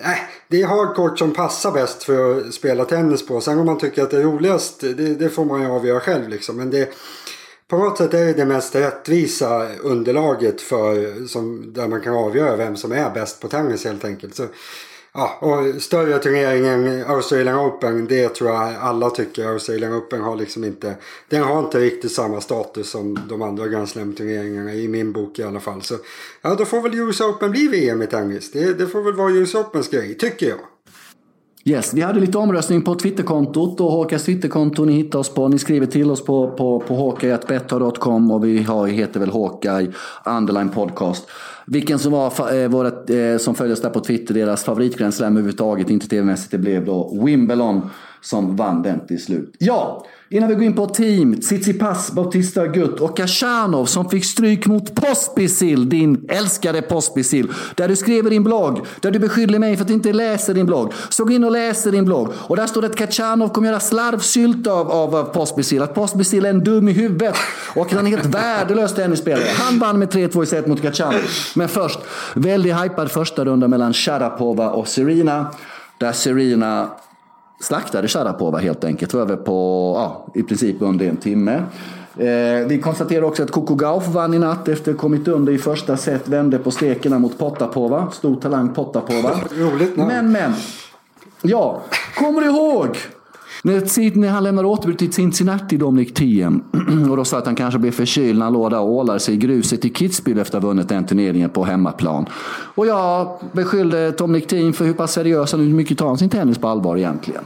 Nej, 0.00 0.20
det 0.48 0.62
är 0.62 0.66
hardcourt 0.66 1.18
som 1.18 1.32
passar 1.32 1.72
bäst 1.72 2.02
för 2.02 2.38
att 2.38 2.54
spela 2.54 2.84
tennis 2.84 3.26
på. 3.26 3.40
Sen 3.40 3.58
om 3.58 3.66
man 3.66 3.78
tycker 3.78 4.02
att 4.02 4.10
det 4.10 4.16
är 4.16 4.22
roligast, 4.22 4.80
det, 4.80 5.14
det 5.14 5.30
får 5.30 5.44
man 5.44 5.60
ju 5.60 5.66
avgöra 5.66 6.00
själv 6.00 6.28
liksom. 6.28 6.56
Men 6.56 6.70
det, 6.70 6.88
på 7.68 7.78
något 7.78 7.98
sätt 7.98 8.14
är 8.14 8.26
det 8.26 8.32
det 8.32 8.44
mest 8.44 8.74
rättvisa 8.74 9.68
underlaget 9.82 10.60
för, 10.60 11.26
som, 11.26 11.72
där 11.72 11.88
man 11.88 12.00
kan 12.00 12.14
avgöra 12.14 12.56
vem 12.56 12.76
som 12.76 12.92
är 12.92 13.10
bäst 13.10 13.40
på 13.40 13.48
tennis 13.48 13.84
helt 13.84 14.04
enkelt. 14.04 14.34
Så 14.34 14.46
Ja, 15.16 15.38
och 15.40 15.82
större 15.82 16.18
turneringen 16.18 17.04
Australian 17.06 17.58
Open, 17.58 18.06
det 18.06 18.28
tror 18.28 18.50
jag 18.50 18.74
alla 18.74 19.10
tycker. 19.10 19.48
Australian 19.48 19.94
Open 19.94 20.20
har 20.20 20.36
liksom 20.36 20.64
inte, 20.64 20.96
den 21.28 21.42
har 21.42 21.58
inte 21.58 21.80
riktigt 21.80 22.12
samma 22.12 22.40
status 22.40 22.90
som 22.90 23.18
de 23.28 23.42
andra 23.42 23.68
Grand 23.68 23.88
Slam-turneringarna 23.88 24.74
i 24.74 24.88
min 24.88 25.12
bok 25.12 25.38
i 25.38 25.42
alla 25.42 25.60
fall. 25.60 25.82
Så 25.82 25.94
ja, 26.42 26.54
då 26.54 26.64
får 26.64 26.80
väl 26.80 27.00
US 27.00 27.20
Open 27.20 27.50
bli 27.50 27.68
VM 27.68 28.02
i 28.02 28.06
tennis. 28.06 28.50
Det, 28.52 28.72
det 28.72 28.86
får 28.86 29.02
väl 29.02 29.14
vara 29.14 29.30
US 29.30 29.54
Opens 29.54 29.88
grej, 29.88 30.14
tycker 30.18 30.48
jag. 30.48 30.58
Yes, 31.66 31.94
vi 31.94 32.00
hade 32.00 32.20
lite 32.20 32.38
omröstning 32.38 32.82
på 32.82 32.94
Twitterkontot 32.94 33.80
och 33.80 33.90
Håkas 33.90 34.24
Twitterkonto 34.24 34.84
ni 34.84 34.92
hittar 34.92 35.18
oss 35.18 35.34
på. 35.34 35.48
Ni 35.48 35.58
skriver 35.58 35.86
till 35.86 36.10
oss 36.10 36.24
på, 36.24 36.50
på, 36.50 36.80
på 36.80 36.94
håkaj.betthard.com 36.94 38.30
och 38.30 38.44
vi 38.44 38.62
har, 38.62 38.86
heter 38.86 39.20
väl 39.20 39.30
Håkaj 39.30 39.90
Underline 40.24 40.68
Podcast. 40.68 41.30
Vilken 41.66 41.98
som 41.98 42.12
var 42.12 42.54
eh, 42.54 42.68
våra, 42.68 43.16
eh, 43.16 43.38
som 43.38 43.54
följdes 43.54 43.82
där 43.82 43.90
på 43.90 44.00
Twitter, 44.00 44.34
deras 44.34 44.64
favoritgränslem 44.64 45.32
överhuvudtaget, 45.32 45.90
inte 45.90 46.08
tv-mässigt, 46.08 46.50
det 46.50 46.58
blev 46.58 46.84
då 46.84 47.24
Wimbledon 47.24 47.90
som 48.20 48.56
vann 48.56 48.82
den 48.82 49.06
till 49.06 49.22
slut. 49.22 49.54
Ja, 49.58 50.06
innan 50.28 50.48
vi 50.48 50.54
går 50.54 50.64
in 50.64 50.74
på 50.74 50.86
team, 50.86 51.40
Tsitsipas, 51.40 52.12
Bautista 52.12 52.66
Gutt 52.66 53.00
och 53.00 53.16
Kashanov 53.16 53.86
som 53.86 54.10
fick 54.10 54.24
stryk 54.24 54.66
mot 54.66 54.94
Pospisil, 54.94 55.88
din 55.88 56.26
älskade 56.28 56.82
Pospisil. 56.82 57.52
Där 57.74 57.88
du 57.88 57.96
skrev 57.96 58.26
i 58.26 58.30
din 58.30 58.44
blogg, 58.44 58.80
där 59.00 59.10
du 59.10 59.18
beskyller 59.18 59.58
mig 59.58 59.76
för 59.76 59.84
att 59.84 59.90
inte 59.90 60.12
läsa 60.12 60.52
din 60.52 60.66
blogg. 60.66 60.92
Så 61.08 61.24
gå 61.24 61.32
in 61.32 61.44
och 61.44 61.50
läs 61.50 61.84
din 61.84 62.04
blogg. 62.04 62.28
Och 62.36 62.56
där 62.56 62.66
står 62.66 62.82
det 62.82 62.86
att 62.86 62.96
Kachanov 62.96 63.48
kommer 63.48 63.68
göra 63.68 63.80
slarvsylt 63.80 64.66
av, 64.66 64.90
av, 64.90 65.16
av 65.16 65.24
Pospisil. 65.24 65.82
Att 65.82 65.94
Pospisil 65.94 66.44
är 66.44 66.50
en 66.50 66.64
dum 66.64 66.88
i 66.88 66.92
huvudet 66.92 67.36
och 67.74 67.86
att 67.86 67.92
han 67.92 68.06
är 68.06 68.10
helt 68.10 68.26
värdelös 68.26 68.94
tennisspelare. 68.94 69.48
Han 69.58 69.78
vann 69.78 69.98
med 69.98 70.08
3-2 70.08 70.42
i 70.42 70.46
set 70.46 70.66
mot 70.66 70.82
Kachanov. 70.82 71.20
Men 71.54 71.68
först, 71.68 71.98
väldigt 72.34 72.76
hypad 72.76 73.10
första 73.10 73.44
runda 73.44 73.68
mellan 73.68 73.92
Sharapova 73.92 74.70
och 74.70 74.88
Serena. 74.88 75.50
Där 75.98 76.12
Serena 76.12 76.90
slaktade 77.60 78.08
Sharapova 78.08 78.58
helt 78.58 78.84
enkelt. 78.84 79.14
Var 79.14 79.20
över 79.20 79.36
på 79.36 79.92
ja, 79.96 80.26
i 80.34 80.42
princip 80.42 80.76
under 80.80 81.06
en 81.06 81.16
timme. 81.16 81.62
Eh, 82.16 82.66
vi 82.68 82.80
konstaterar 82.82 83.22
också 83.22 83.42
att 83.42 83.50
Coco 83.50 83.74
Gauff 83.74 84.08
vann 84.08 84.34
i 84.34 84.38
natt 84.38 84.68
efter 84.68 84.92
att 84.92 84.98
kommit 84.98 85.28
under 85.28 85.52
i 85.52 85.58
första 85.58 85.96
set. 85.96 86.28
Vände 86.28 86.58
på 86.58 86.70
stekerna 86.70 87.18
mot 87.18 87.38
Potapova. 87.38 88.10
Stor 88.10 88.40
talang 88.40 88.74
Potapova. 88.74 89.30
Roligt 89.50 89.96
namn. 89.96 90.12
Men, 90.12 90.32
men. 90.32 90.52
Ja, 91.42 91.82
kommer 92.18 92.40
du 92.40 92.46
ihåg 92.46 92.96
när 93.64 94.28
han 94.28 94.44
lämnade 94.44 94.68
återbud 94.68 94.98
till 94.98 95.12
Cincinnati, 95.12 95.76
Dominic 95.76 96.14
Thiem, 96.14 96.62
och 97.10 97.16
då 97.16 97.24
sa 97.24 97.38
att 97.38 97.46
han 97.46 97.54
kanske 97.54 97.78
blev 97.78 97.90
förkyld 97.90 98.38
när 98.38 98.44
han 98.44 98.52
låg 98.52 98.70
där 98.70 98.80
och 98.80 98.90
ålade 98.90 99.20
sig 99.20 99.34
i 99.34 99.36
gruset 99.36 99.84
i 99.84 99.88
Kitzbühel 99.88 100.40
efter 100.40 100.58
att 100.58 100.62
ha 100.62 100.70
vunnit 100.70 100.88
den 100.88 101.06
turneringen 101.06 101.50
på 101.50 101.64
hemmaplan. 101.64 102.26
Och 102.74 102.86
jag 102.86 103.38
beskyllde 103.52 104.10
Dominic 104.10 104.46
Thiem 104.46 104.72
för 104.72 104.84
hur 104.84 104.92
pass 104.92 105.12
seriös 105.12 105.52
han 105.52 105.60
är, 105.60 105.64
hur 105.64 105.74
mycket 105.74 105.98
tar 105.98 106.06
han 106.06 106.18
sin 106.18 106.28
tennis 106.28 106.58
på 106.58 106.68
allvar 106.68 106.96
egentligen? 106.96 107.44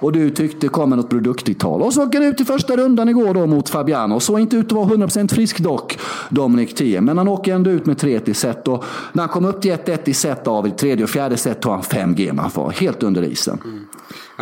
Och 0.00 0.12
du 0.12 0.30
tyckte 0.30 0.58
det 0.60 0.68
kom 0.68 0.90
något 0.90 1.10
produktigt 1.10 1.60
tal. 1.60 1.82
Och 1.82 1.92
så 1.92 2.06
åker 2.06 2.20
han 2.20 2.28
ut 2.28 2.40
i 2.40 2.44
första 2.44 2.76
rundan 2.76 3.08
igår 3.08 3.34
då 3.34 3.46
mot 3.46 3.68
Fabiano. 3.68 4.20
Såg 4.20 4.40
inte 4.40 4.56
ut 4.56 4.66
att 4.66 4.72
vara 4.72 4.86
100% 4.86 5.34
frisk 5.34 5.60
dock, 5.60 5.98
Dominic 6.28 6.74
Thiem. 6.74 7.04
Men 7.04 7.18
han 7.18 7.28
åker 7.28 7.54
ändå 7.54 7.70
ut 7.70 7.86
med 7.86 7.98
3 7.98 8.20
i 8.24 8.34
set. 8.34 8.68
Och 8.68 8.84
när 9.12 9.22
han 9.22 9.28
kom 9.28 9.44
upp 9.44 9.62
till 9.62 9.72
1-1 9.72 9.98
i 10.04 10.14
set 10.14 10.46
av 10.46 10.66
i 10.66 10.70
tredje 10.70 11.04
och 11.04 11.10
fjärde 11.10 11.36
set 11.36 11.62
tog 11.62 11.72
han 11.72 11.82
5 11.82 12.14
game. 12.14 12.42
Han 12.42 12.50
var 12.54 12.70
helt 12.70 13.02
under 13.02 13.22
isen. 13.22 13.58
Mm. 13.64 13.80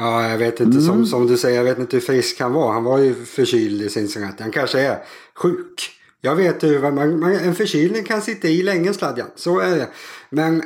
Ja, 0.00 0.28
jag 0.28 0.38
vet 0.38 0.60
inte. 0.60 0.78
Mm. 0.78 0.86
Som, 0.86 1.06
som 1.06 1.26
du 1.26 1.36
säger, 1.36 1.56
jag 1.56 1.64
vet 1.64 1.78
inte 1.78 1.96
hur 1.96 2.00
frisk 2.00 2.40
han 2.40 2.52
var. 2.52 2.72
Han 2.72 2.84
var 2.84 2.98
ju 2.98 3.14
förkyld 3.14 3.82
i 3.82 3.88
Cincinnati. 3.88 4.42
Han 4.42 4.52
kanske 4.52 4.80
är 4.80 4.98
sjuk. 5.34 5.90
Jag 6.20 6.36
vet 6.36 6.62
hur 6.62 6.92
man, 6.92 7.20
man, 7.20 7.34
en 7.34 7.54
förkylning 7.54 8.04
kan 8.04 8.22
sitta 8.22 8.48
i 8.48 8.62
länge 8.62 8.94
sladjan. 8.94 9.28
Så 9.34 9.58
är 9.58 9.76
det. 9.76 9.88
Men 10.30 10.62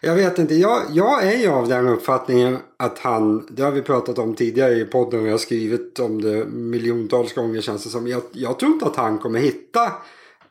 jag 0.00 0.14
vet 0.14 0.38
inte. 0.38 0.54
Jag, 0.54 0.82
jag 0.92 1.24
är 1.24 1.38
ju 1.38 1.48
av 1.48 1.68
den 1.68 1.88
uppfattningen 1.88 2.58
att 2.76 2.98
han, 2.98 3.46
det 3.50 3.62
har 3.62 3.70
vi 3.70 3.82
pratat 3.82 4.18
om 4.18 4.34
tidigare 4.34 4.74
i 4.74 4.84
podden 4.84 5.20
och 5.20 5.26
jag 5.26 5.32
har 5.32 5.38
skrivit 5.38 5.98
om 5.98 6.22
det 6.22 6.44
miljontals 6.46 7.34
gånger 7.34 7.60
känns 7.60 7.84
det 7.84 7.90
som. 7.90 8.06
Jag, 8.06 8.22
jag 8.32 8.58
tror 8.58 8.72
inte 8.72 8.86
att 8.86 8.96
han 8.96 9.18
kommer 9.18 9.38
hitta 9.38 9.92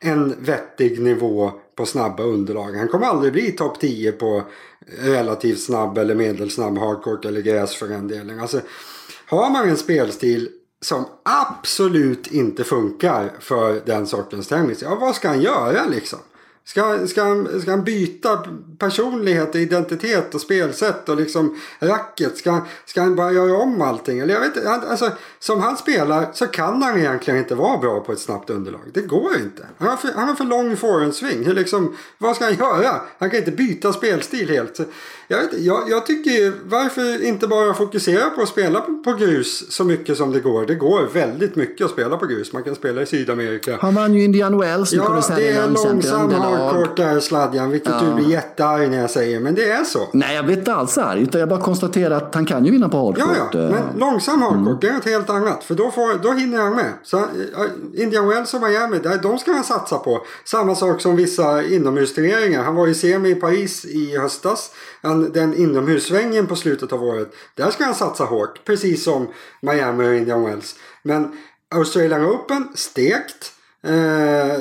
en 0.04 0.44
vettig 0.44 1.00
nivå 1.00 1.52
på 1.76 1.86
snabba 1.86 2.22
underlag. 2.22 2.72
Han 2.72 2.88
kommer 2.88 3.06
aldrig 3.06 3.32
bli 3.32 3.52
topp 3.52 3.80
10 3.80 4.12
på 4.12 4.42
relativt 4.98 5.60
snabb 5.60 5.98
eller 5.98 6.14
medelsnabb 6.14 6.78
hardcourt 6.78 7.24
eller 7.24 7.40
gräs 7.40 7.74
för 7.74 7.88
den 7.88 8.08
delen. 8.08 8.40
Alltså, 8.40 8.60
har 9.26 9.50
man 9.50 9.68
en 9.68 9.76
spelstil 9.76 10.48
som 10.80 11.04
absolut 11.22 12.26
inte 12.26 12.64
funkar 12.64 13.32
för 13.40 13.82
den 13.86 14.06
sortens 14.06 14.48
tennis. 14.48 14.82
Ja, 14.82 14.94
vad 15.00 15.14
ska 15.14 15.28
han 15.28 15.40
göra 15.40 15.86
liksom? 15.86 16.18
Ska, 16.64 17.06
ska, 17.06 17.22
han, 17.22 17.60
ska 17.60 17.70
han 17.70 17.84
byta 17.84 18.38
personlighet, 18.78 19.54
identitet 19.54 20.34
och 20.34 20.40
spelsätt 20.40 21.08
och 21.08 21.16
liksom 21.16 21.60
racket? 21.80 22.38
Ska, 22.38 22.60
ska 22.86 23.00
han 23.00 23.16
bara 23.16 23.32
göra 23.32 23.56
om 23.56 23.82
allting? 23.82 24.18
Eller 24.18 24.34
jag 24.34 24.40
vet 24.40 24.56
inte. 24.56 24.70
Alltså, 24.70 25.10
som 25.38 25.60
han 25.60 25.76
spelar 25.76 26.30
så 26.34 26.46
kan 26.46 26.82
han 26.82 26.98
egentligen 26.98 27.38
inte 27.40 27.54
vara 27.54 27.78
bra 27.78 28.00
på 28.00 28.12
ett 28.12 28.18
snabbt 28.18 28.50
underlag. 28.50 28.80
Det 28.92 29.00
går 29.00 29.36
inte. 29.42 29.66
Han 29.78 29.88
har 29.88 29.96
för, 29.96 30.08
han 30.12 30.28
har 30.28 30.34
för 30.34 30.44
lång 30.44 30.76
forehandsving. 30.76 31.52
Liksom, 31.52 31.96
vad 32.18 32.36
ska 32.36 32.44
han 32.44 32.54
göra? 32.54 33.00
Han 33.18 33.30
kan 33.30 33.38
inte 33.38 33.50
byta 33.50 33.92
spelstil 33.92 34.48
helt. 34.48 34.80
Jag, 35.28 35.38
vet, 35.38 35.60
jag, 35.60 35.90
jag 35.90 36.06
tycker 36.06 36.52
varför 36.64 37.24
inte 37.24 37.46
bara 37.46 37.74
fokusera 37.74 38.30
på 38.30 38.42
att 38.42 38.48
spela 38.48 38.80
på, 38.80 39.02
på, 39.04 39.12
grus 39.12 39.72
så 39.72 39.84
mycket 39.84 40.16
som 40.16 40.32
det 40.32 40.40
går. 40.40 40.66
Det 40.66 40.74
går 40.74 41.08
väldigt 41.12 41.56
mycket 41.56 41.84
att 41.84 41.90
spela 41.90 42.16
på 42.16 42.26
grus. 42.26 42.52
Man 42.52 42.62
kan 42.62 42.74
spela 42.74 43.02
i 43.02 43.06
Sydamerika. 43.06 43.78
Han 43.80 43.94
vann 43.94 44.14
ju 44.14 44.24
Indian 44.24 44.58
Wells. 44.58 44.92
Ja, 44.92 45.22
det 45.36 45.48
är 45.48 45.68
långsam 45.68 46.30
hardcourt 46.56 46.96
där 46.96 47.20
sladjan. 47.20 47.70
Vilket 47.70 47.92
ja. 47.92 48.00
du 48.00 48.14
blir 48.14 48.30
jättearg 48.30 48.90
när 48.90 49.00
jag 49.00 49.10
säger. 49.10 49.40
Men 49.40 49.54
det 49.54 49.70
är 49.70 49.84
så. 49.84 50.08
Nej, 50.12 50.36
jag 50.36 50.46
blir 50.46 50.58
inte 50.58 50.74
alls 50.74 50.98
arg. 50.98 51.22
Utan 51.22 51.40
jag 51.40 51.48
bara 51.48 51.60
konstaterar 51.60 52.16
att 52.16 52.34
han 52.34 52.46
kan 52.46 52.64
ju 52.64 52.70
vinna 52.70 52.88
på 52.88 53.06
hardcourt. 53.06 53.36
Ja, 53.52 53.60
ja. 53.60 53.70
Men 53.70 53.98
långsam 53.98 54.42
hardcourt, 54.42 54.66
mm. 54.66 54.78
det 54.80 54.88
är 54.88 54.94
något 54.94 55.04
helt 55.04 55.30
annat. 55.30 55.64
För 55.64 55.74
då, 55.74 55.90
får, 55.90 56.22
då 56.22 56.32
hinner 56.32 56.58
han 56.58 56.74
med. 56.74 56.92
Så, 57.02 57.24
Indian 57.94 58.28
Wells 58.28 58.54
och 58.54 58.60
Miami, 58.60 58.98
de 59.22 59.38
ska 59.38 59.52
han 59.52 59.64
satsa 59.64 59.98
på. 59.98 60.22
Samma 60.44 60.74
sak 60.74 61.00
som 61.00 61.16
vissa 61.16 61.62
inomhusturneringar. 61.62 62.62
Han 62.62 62.74
var 62.74 62.86
i 62.86 62.94
semi 62.94 63.30
i 63.30 63.34
Paris 63.34 63.84
i 63.84 64.18
höstas 64.18 64.70
den 65.32 65.54
inomhussvängen 65.54 66.46
på 66.46 66.56
slutet 66.56 66.92
av 66.92 67.02
året. 67.02 67.34
Där 67.54 67.70
ska 67.70 67.84
han 67.84 67.94
satsa 67.94 68.24
hårt. 68.24 68.64
Precis 68.64 69.04
som 69.04 69.28
Miami 69.62 70.08
och 70.08 70.14
Indian 70.14 70.44
Wells. 70.44 70.74
Men 71.02 71.32
Australian 71.74 72.26
Open, 72.26 72.68
stekt. 72.74 73.52
Eh, 73.84 74.58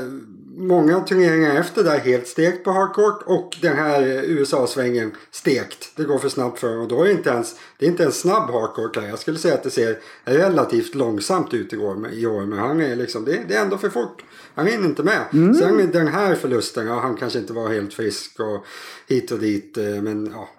många 0.57 0.99
turneringar 0.99 1.55
efter 1.55 1.83
där 1.83 1.99
helt 1.99 2.27
stekt 2.27 2.63
på 2.63 2.71
hardcourt 2.71 3.23
och 3.25 3.57
den 3.61 3.77
här 3.77 4.01
USA-svängen 4.23 5.11
stekt. 5.31 5.91
Det 5.95 6.03
går 6.03 6.17
för 6.17 6.29
snabbt 6.29 6.59
för 6.59 6.77
och 6.77 6.87
då 6.87 7.01
är 7.01 7.05
det 7.05 7.11
inte 7.11 7.29
ens, 7.29 7.55
det 7.77 7.85
är 7.85 7.89
inte 7.89 8.03
en 8.03 8.11
snabb 8.11 8.49
hardcourt 8.49 8.95
här. 8.95 9.07
Jag 9.07 9.19
skulle 9.19 9.37
säga 9.37 9.53
att 9.53 9.63
det 9.63 9.71
ser 9.71 9.99
relativt 10.23 10.95
långsamt 10.95 11.53
ut 11.53 11.73
i 11.73 11.77
år, 11.77 12.09
i 12.11 12.25
år 12.25 12.45
men 12.45 12.59
han 12.59 12.81
är 12.81 12.95
liksom, 12.95 13.25
det, 13.25 13.39
det 13.47 13.55
är 13.55 13.61
ändå 13.61 13.77
för 13.77 13.89
fort. 13.89 14.23
Han 14.55 14.67
hinner 14.67 14.85
inte 14.85 15.03
med. 15.03 15.25
Mm. 15.33 15.53
Sen 15.53 15.75
med 15.75 15.89
den 15.89 16.07
här 16.07 16.35
förlusten, 16.35 16.87
ja, 16.87 16.99
han 16.99 17.17
kanske 17.17 17.39
inte 17.39 17.53
var 17.53 17.69
helt 17.69 17.93
frisk 17.93 18.39
och 18.39 18.65
hit 19.07 19.31
och 19.31 19.39
dit 19.39 19.77
eh, 19.77 19.83
men 19.83 20.31
ja, 20.33 20.49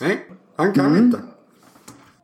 nej, 0.00 0.26
han 0.56 0.72
kan 0.72 0.86
mm. 0.86 1.04
inte. 1.04 1.18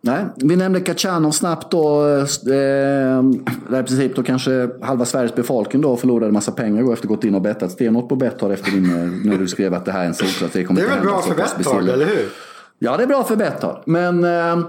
Nej, 0.01 0.25
vi 0.37 0.57
nämnde 0.57 0.81
Kachanov 0.81 1.31
snabbt 1.31 1.71
då. 1.71 2.09
Eh, 2.09 3.23
där 3.71 3.81
i 3.81 3.83
princip 3.83 4.17
då 4.17 4.23
kanske 4.23 4.69
halva 4.83 5.05
Sveriges 5.05 5.35
befolkning 5.35 5.83
då 5.83 5.97
förlorade 5.97 6.33
massa 6.33 6.53
pengar 6.53 6.83
och 6.83 6.93
efter 6.93 7.09
gått 7.09 7.25
in 7.25 7.35
och 7.35 7.43
bettat 7.43 7.73
stenhårt 7.73 8.09
på 8.09 8.17
Betthard 8.17 8.53
efter 8.53 8.71
din, 8.71 8.85
eh, 8.85 9.31
när 9.31 9.39
du 9.39 9.49
skrev 9.49 9.75
att 9.75 9.85
det 9.85 9.93
här 9.93 10.01
är 10.01 10.07
en 10.07 10.15
solklart. 10.15 10.53
Det, 10.53 10.75
det 10.75 10.83
är 10.83 10.89
väl 10.89 11.01
bra 11.01 11.23
för 11.23 11.35
Betthard, 11.35 11.89
eller 11.89 12.07
hur? 12.07 12.29
Ja, 12.79 12.97
det 12.97 13.03
är 13.03 13.07
bra 13.07 13.25
för 13.25 13.37
Betthard. 13.37 13.83
Men 13.87 14.25
eh, 14.25 14.67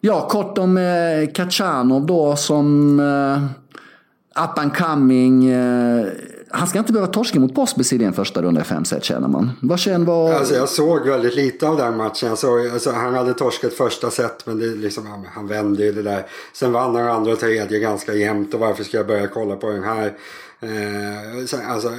ja, 0.00 0.28
kort 0.28 0.58
om 0.58 0.76
eh, 0.76 1.32
Kachanov 1.34 2.06
då 2.06 2.36
som 2.36 3.00
eh, 3.00 4.44
up 4.44 4.58
and 4.58 4.76
coming. 4.76 5.48
Eh, 5.48 6.06
han 6.50 6.66
ska 6.66 6.78
inte 6.78 6.92
behöva 6.92 7.12
torska 7.12 7.40
mot 7.40 7.54
Pospisil 7.54 8.02
i 8.02 8.04
en 8.04 8.12
första 8.12 8.42
runda 8.42 8.60
i 8.60 8.64
fem 8.64 8.84
set 8.84 9.04
känner 9.04 9.28
man. 9.28 9.50
Vad 9.62 9.78
känner 9.78 10.06
vad... 10.06 10.32
Alltså 10.32 10.54
jag 10.54 10.68
såg 10.68 11.06
väldigt 11.06 11.34
lite 11.34 11.68
av 11.68 11.76
den 11.76 11.96
matchen. 11.96 12.28
Jag 12.28 12.38
såg, 12.38 12.66
alltså, 12.66 12.90
han 12.90 13.14
hade 13.14 13.34
torskat 13.34 13.72
första 13.72 14.10
set 14.10 14.46
men 14.46 14.58
det 14.58 14.66
liksom, 14.66 15.06
han, 15.06 15.26
han 15.34 15.46
vände 15.46 15.84
ju 15.84 15.92
det 15.92 16.02
där. 16.02 16.26
Sen 16.52 16.72
vann 16.72 16.94
han 16.94 17.08
andra 17.08 17.32
och 17.32 17.40
tredje 17.40 17.78
ganska 17.78 18.14
jämnt 18.14 18.54
och 18.54 18.60
varför 18.60 18.84
ska 18.84 18.96
jag 18.96 19.06
börja 19.06 19.28
kolla 19.28 19.56
på 19.56 19.70
den 19.70 19.82
här? 19.82 20.12
Eh, 20.60 21.72
alltså, 21.72 21.90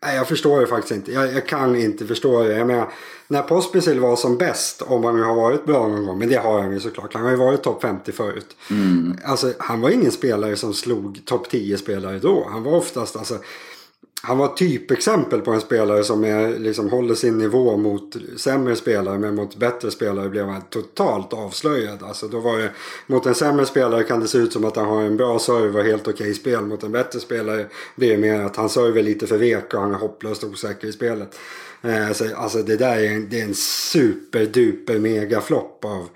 jag 0.00 0.28
förstår 0.28 0.60
det 0.60 0.66
faktiskt 0.66 0.94
inte. 0.94 1.12
Jag, 1.12 1.32
jag, 1.32 1.46
kan 1.46 1.76
inte 1.76 2.06
förstå 2.06 2.42
det. 2.42 2.56
Jag 2.56 2.66
menar, 2.66 2.92
när 3.28 3.42
Pospisil 3.42 4.00
var 4.00 4.16
som 4.16 4.36
bäst, 4.36 4.82
om 4.82 5.04
han 5.04 5.16
nu 5.16 5.22
har 5.22 5.34
varit 5.34 5.66
bra 5.66 5.88
någon 5.88 6.06
gång, 6.06 6.18
men 6.18 6.28
det 6.28 6.36
har 6.36 6.62
han 6.62 6.72
ju 6.72 6.80
såklart. 6.80 7.14
Han 7.14 7.22
har 7.22 7.30
ju 7.30 7.36
varit 7.36 7.62
topp 7.62 7.82
50 7.82 8.12
förut. 8.12 8.56
Mm. 8.70 9.16
Alltså, 9.24 9.52
han 9.58 9.80
var 9.80 9.90
ingen 9.90 10.10
spelare 10.10 10.56
som 10.56 10.74
slog 10.74 11.22
topp 11.24 11.50
10 11.50 11.78
spelare 11.78 12.18
då. 12.18 12.48
Han 12.50 12.62
var 12.62 12.72
oftast, 12.72 13.16
alltså, 13.16 13.38
han 14.24 14.38
var 14.38 14.48
typexempel 14.48 15.40
på 15.40 15.50
en 15.50 15.60
spelare 15.60 16.04
som 16.04 16.24
är, 16.24 16.58
liksom, 16.58 16.90
håller 16.90 17.14
sin 17.14 17.38
nivå 17.38 17.76
mot 17.76 18.16
sämre 18.36 18.76
spelare 18.76 19.18
men 19.18 19.34
mot 19.34 19.56
bättre 19.56 19.90
spelare 19.90 20.28
blev 20.28 20.46
han 20.46 20.62
totalt 20.62 21.32
avslöjad. 21.32 22.02
Alltså, 22.02 22.28
då 22.28 22.40
var 22.40 22.58
det, 22.58 22.70
mot 23.06 23.26
en 23.26 23.34
sämre 23.34 23.66
spelare 23.66 24.02
kan 24.02 24.20
det 24.20 24.28
se 24.28 24.38
ut 24.38 24.52
som 24.52 24.64
att 24.64 24.76
han 24.76 24.86
har 24.86 25.02
en 25.02 25.16
bra 25.16 25.38
serve 25.38 25.78
och 25.78 25.84
helt 25.84 26.08
okej 26.08 26.12
okay 26.12 26.34
spel. 26.34 26.64
Mot 26.64 26.82
en 26.82 26.92
bättre 26.92 27.20
spelare 27.20 27.66
blir 27.96 28.10
det 28.10 28.18
mer 28.18 28.40
att 28.40 28.56
han 28.56 28.68
server 28.68 29.02
lite 29.02 29.26
för 29.26 29.38
vek 29.38 29.74
och 29.74 29.80
han 29.80 29.94
är 29.94 29.98
hopplöst 29.98 30.44
osäker 30.44 30.88
i 30.88 30.92
spelet. 30.92 31.38
Eh, 31.82 32.12
så, 32.12 32.36
alltså 32.36 32.62
det 32.62 32.76
där 32.76 32.98
är 32.98 33.10
en, 33.10 33.28
det 33.30 33.40
är 33.40 33.44
en 33.44 33.54
superduper 33.54 34.98
mega 34.98 35.40
flopp 35.40 35.84
av 35.84 36.08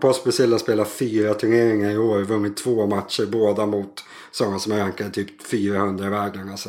Pospisil 0.00 0.52
har 0.52 0.58
spelat 0.58 0.88
fyra 0.88 1.34
turneringar 1.34 1.90
i 1.90 1.98
år, 1.98 2.20
vunnit 2.20 2.56
två 2.56 2.86
matcher 2.86 3.26
båda 3.26 3.66
mot 3.66 4.04
sådana 4.30 4.58
som 4.58 4.72
är 4.72 4.78
rankade 4.78 5.10
typ 5.10 5.42
400 5.46 6.06
i 6.06 6.10
världen. 6.10 6.48
Alltså, 6.48 6.68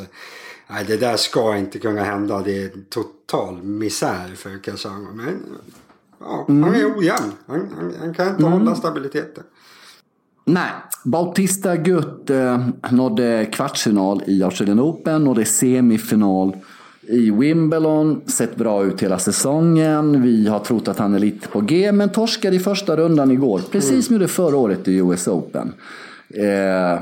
nej, 0.66 0.84
det 0.84 0.96
där 0.96 1.16
ska 1.16 1.56
inte 1.56 1.78
kunna 1.78 2.02
hända. 2.02 2.42
Det 2.42 2.62
är 2.62 2.70
total 2.88 3.62
misär 3.62 4.34
för 4.34 4.62
Kasano. 4.62 5.08
Men 5.14 5.42
ja, 6.20 6.46
mm. 6.48 6.62
han 6.62 6.74
är 6.74 6.98
ojämn. 6.98 7.32
Han, 7.46 7.68
han, 7.76 7.94
han 8.00 8.14
kan 8.14 8.28
inte 8.28 8.42
mm. 8.42 8.52
hålla 8.52 8.74
stabiliteten. 8.74 9.44
Nej, 10.44 10.70
Bautista 11.04 11.76
Gutt 11.76 12.30
eh, 12.30 12.66
nådde 12.90 13.48
kvartsfinal 13.52 14.22
i 14.26 14.42
Australian 14.42 14.80
Open, 14.80 15.24
nådde 15.24 15.44
semifinal 15.44 16.56
i 17.08 17.30
Wimbledon. 17.30 18.20
Sett 18.26 18.56
bra 18.56 18.84
ut 18.84 19.02
hela 19.02 19.18
säsongen. 19.18 20.22
Vi 20.22 20.48
har 20.48 20.58
trott 20.58 20.88
att 20.88 20.98
han 20.98 21.14
är 21.14 21.18
lite 21.18 21.48
på 21.48 21.60
G, 21.60 21.92
men 21.92 22.08
torskade 22.08 22.56
i 22.56 22.58
första 22.58 22.96
rundan 22.96 23.30
igår. 23.30 23.60
Precis 23.70 23.90
mm. 23.90 24.02
som 24.02 24.14
gjorde 24.14 24.28
förra 24.28 24.56
året 24.56 24.88
i 24.88 24.96
US 24.96 25.28
Open. 25.28 25.72
Eh, 26.30 27.00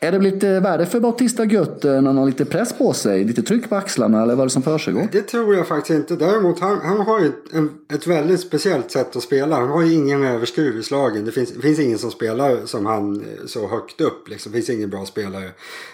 är 0.00 0.12
det 0.12 0.18
lite 0.18 0.60
värre 0.60 0.86
för 0.86 1.00
Bautista 1.00 1.44
Gutt 1.44 1.84
när 1.84 2.02
han 2.02 2.18
har 2.18 2.26
lite 2.26 2.44
press 2.44 2.72
på 2.72 2.92
sig? 2.92 3.24
Lite 3.24 3.42
tryck 3.42 3.68
på 3.68 3.76
axlarna 3.76 4.22
eller 4.22 4.34
vad 4.34 4.40
är 4.40 4.46
det 4.46 4.50
som 4.50 4.62
försiggår? 4.62 5.08
Det 5.12 5.22
tror 5.22 5.54
jag 5.54 5.68
faktiskt 5.68 5.96
inte. 5.96 6.16
Däremot 6.16 6.60
han, 6.60 6.80
han 6.80 7.00
har 7.00 7.20
ju 7.20 7.26
ett, 7.26 7.52
en, 7.52 7.70
ett 7.92 8.06
väldigt 8.06 8.40
speciellt 8.40 8.90
sätt 8.90 9.16
att 9.16 9.22
spela. 9.22 9.56
Han 9.56 9.68
har 9.68 9.82
ju 9.82 9.92
ingen 9.92 10.24
överskruv 10.24 10.78
i 10.78 10.82
slagen. 10.82 11.24
Det 11.24 11.32
finns, 11.32 11.52
det 11.52 11.60
finns 11.60 11.78
ingen 11.78 11.98
som 11.98 12.10
spelar 12.10 12.66
som 12.66 12.86
han 12.86 13.20
eh, 13.20 13.46
så 13.46 13.68
högt 13.68 14.00
upp. 14.00 14.28
Liksom. 14.28 14.52
Det 14.52 14.58
finns 14.58 14.70
ingen 14.70 14.90
bra 14.90 15.06
spelare 15.06 15.50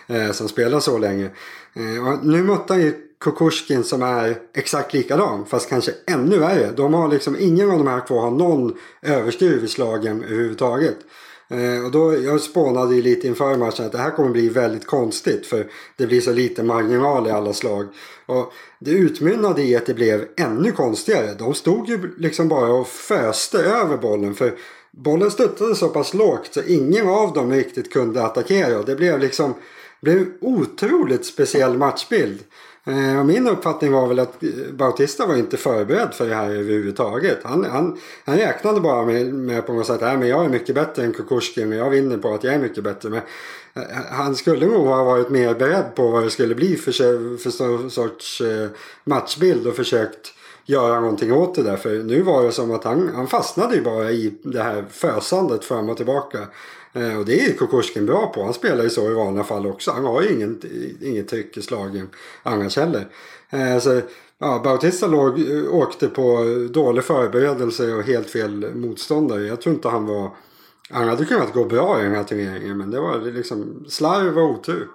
eh, 0.07 0.31
som 0.33 0.49
spelar 0.49 0.81
så 0.81 0.99
länge. 0.99 1.25
Eh, 1.75 2.19
nu 2.23 2.43
mötte 2.43 2.73
han 2.73 2.83
ju 2.83 2.95
Kukushkin 3.23 3.85
som 3.85 4.03
är 4.03 4.37
exakt 4.55 4.95
likadan 4.95 5.47
fast 5.47 5.69
kanske 5.69 5.93
ännu 6.07 6.39
värre. 6.39 6.73
De 6.77 6.95
har 6.95 7.09
liksom, 7.09 7.37
ingen 7.41 7.71
av 7.71 7.79
de 7.79 7.87
här 7.87 8.01
två 8.09 8.21
har 8.21 8.31
någon 8.31 8.77
överskruv 9.03 9.65
i 9.65 9.69
slagen 9.69 10.25
överhuvudtaget. 10.25 10.97
Eh, 11.49 11.85
och 11.85 11.91
då, 11.91 12.23
jag 12.23 12.41
spånade 12.41 12.95
ju 12.95 13.03
lite 13.03 13.27
inför 13.27 13.57
matchen 13.57 13.87
att 13.87 13.93
det 13.93 13.99
här 13.99 14.11
kommer 14.11 14.31
bli 14.31 14.49
väldigt 14.49 14.87
konstigt 14.87 15.47
för 15.47 15.67
det 15.97 16.07
blir 16.07 16.21
så 16.21 16.33
lite 16.33 16.63
marginal 16.63 17.27
i 17.27 17.31
alla 17.31 17.53
slag. 17.53 17.87
Och 18.27 18.53
det 18.79 18.91
utmynnade 18.91 19.63
i 19.63 19.77
att 19.77 19.87
det 19.87 19.95
blev 19.95 20.25
ännu 20.37 20.73
konstigare. 20.73 21.35
De 21.39 21.55
stod 21.55 21.89
ju 21.89 22.15
liksom 22.19 22.49
bara 22.49 22.73
och 22.73 22.89
föste 22.89 23.59
över 23.59 23.97
bollen 23.97 24.35
för 24.35 24.55
bollen 24.91 25.31
studsade 25.31 25.75
så 25.75 25.89
pass 25.89 26.15
lågt 26.15 26.55
så 26.55 26.63
ingen 26.63 27.09
av 27.09 27.33
dem 27.33 27.53
riktigt 27.53 27.93
kunde 27.93 28.23
attackera. 28.23 28.83
Det 28.83 28.97
blev 28.97 29.19
liksom 29.19 29.55
blev 30.01 30.27
otroligt 30.41 31.27
speciell 31.27 31.79
matchbild. 31.79 32.39
Eh, 32.87 33.19
och 33.19 33.27
min 33.27 33.49
uppfattning 33.49 33.93
var 33.93 34.07
väl 34.07 34.19
att 34.19 34.43
eh, 34.43 34.51
Bautista 34.73 35.27
var 35.27 35.37
inte 35.37 35.57
förberedd 35.57 36.15
för 36.15 36.29
det 36.29 36.35
här 36.35 36.51
överhuvudtaget. 36.51 37.39
Han, 37.43 37.65
han, 37.65 37.99
han 38.25 38.37
räknade 38.37 38.81
bara 38.81 39.05
med, 39.05 39.35
med 39.35 39.67
på 39.67 39.73
något 39.73 39.87
sätt 39.87 40.03
att 40.03 40.27
jag 40.27 40.45
är 40.45 40.49
mycket 40.49 40.75
bättre 40.75 41.05
än 41.05 41.13
Kukushkin 41.13 41.73
och 41.73 41.79
jag 41.79 41.91
vinner 41.91 42.19
på 42.19 42.35
att 42.35 42.45
jag 42.45 42.55
är 42.55 42.59
mycket 42.59 42.85
bättre. 42.85 43.11
Men 43.11 43.21
eh, 43.75 43.83
han 44.11 44.35
skulle 44.35 44.67
nog 44.67 44.87
ha 44.87 45.05
varit 45.05 45.31
mer 45.31 45.55
beredd 45.55 45.95
på 45.95 46.09
vad 46.09 46.23
det 46.23 46.31
skulle 46.31 46.55
bli 46.55 46.77
för, 46.77 46.93
för 47.37 47.89
sorts 47.89 48.43
matchbild 49.05 49.67
och 49.67 49.77
försökt 49.77 50.35
göra 50.65 51.01
någonting 51.01 51.33
åt 51.33 51.55
det 51.55 51.63
där. 51.63 51.77
För 51.77 51.91
nu 51.91 52.23
var 52.23 52.43
det 52.43 52.53
som 52.53 52.71
att 52.71 52.85
han, 52.85 53.11
han 53.15 53.27
fastnade 53.27 53.75
ju 53.75 53.83
bara 53.83 54.11
i 54.11 54.35
det 54.43 54.63
här 54.63 54.85
fösandet 54.91 55.65
fram 55.65 55.89
och 55.89 55.97
tillbaka. 55.97 56.39
Eh, 56.93 57.19
och 57.19 57.25
det 57.25 57.41
är 57.41 57.53
Kukushkin 57.53 58.07
bra 58.07 58.27
på. 58.27 58.45
Han 58.45 58.55
spelar 58.55 58.85
ju 58.85 58.91
så 58.91 59.11
i 59.11 59.15
vanliga 59.15 59.45
fall 59.45 59.67
också. 59.67 59.91
Han 59.91 60.05
har 60.05 60.23
ju 60.23 60.33
ingen, 60.33 60.61
inget 61.01 61.29
tryck 61.29 61.57
i 61.57 61.63
slagen 61.63 62.09
annars 62.43 62.77
heller. 62.77 63.09
Eh, 63.51 63.79
så, 63.79 64.01
ja, 64.39 64.61
Bautista 64.65 65.07
låg, 65.07 65.41
eh, 65.41 65.75
åkte 65.75 66.09
på 66.09 66.45
dålig 66.71 67.05
förberedelse 67.05 67.95
och 67.95 68.03
helt 68.03 68.31
fel 68.31 68.75
motståndare. 68.75 69.43
Jag 69.43 69.61
tror 69.61 69.75
inte 69.75 69.89
han 69.89 70.07
var... 70.07 70.31
Han 70.91 71.09
hade 71.09 71.25
kunnat 71.25 71.53
gå 71.53 71.65
bra 71.65 72.01
i 72.01 72.03
den 72.03 72.15
här 72.15 72.25
turneringen 72.25 72.79
men 72.79 72.91
det 72.91 73.01
var 73.01 73.21
liksom 73.21 73.85
slarv 73.89 74.39
och 74.39 74.51
otur. 74.51 74.89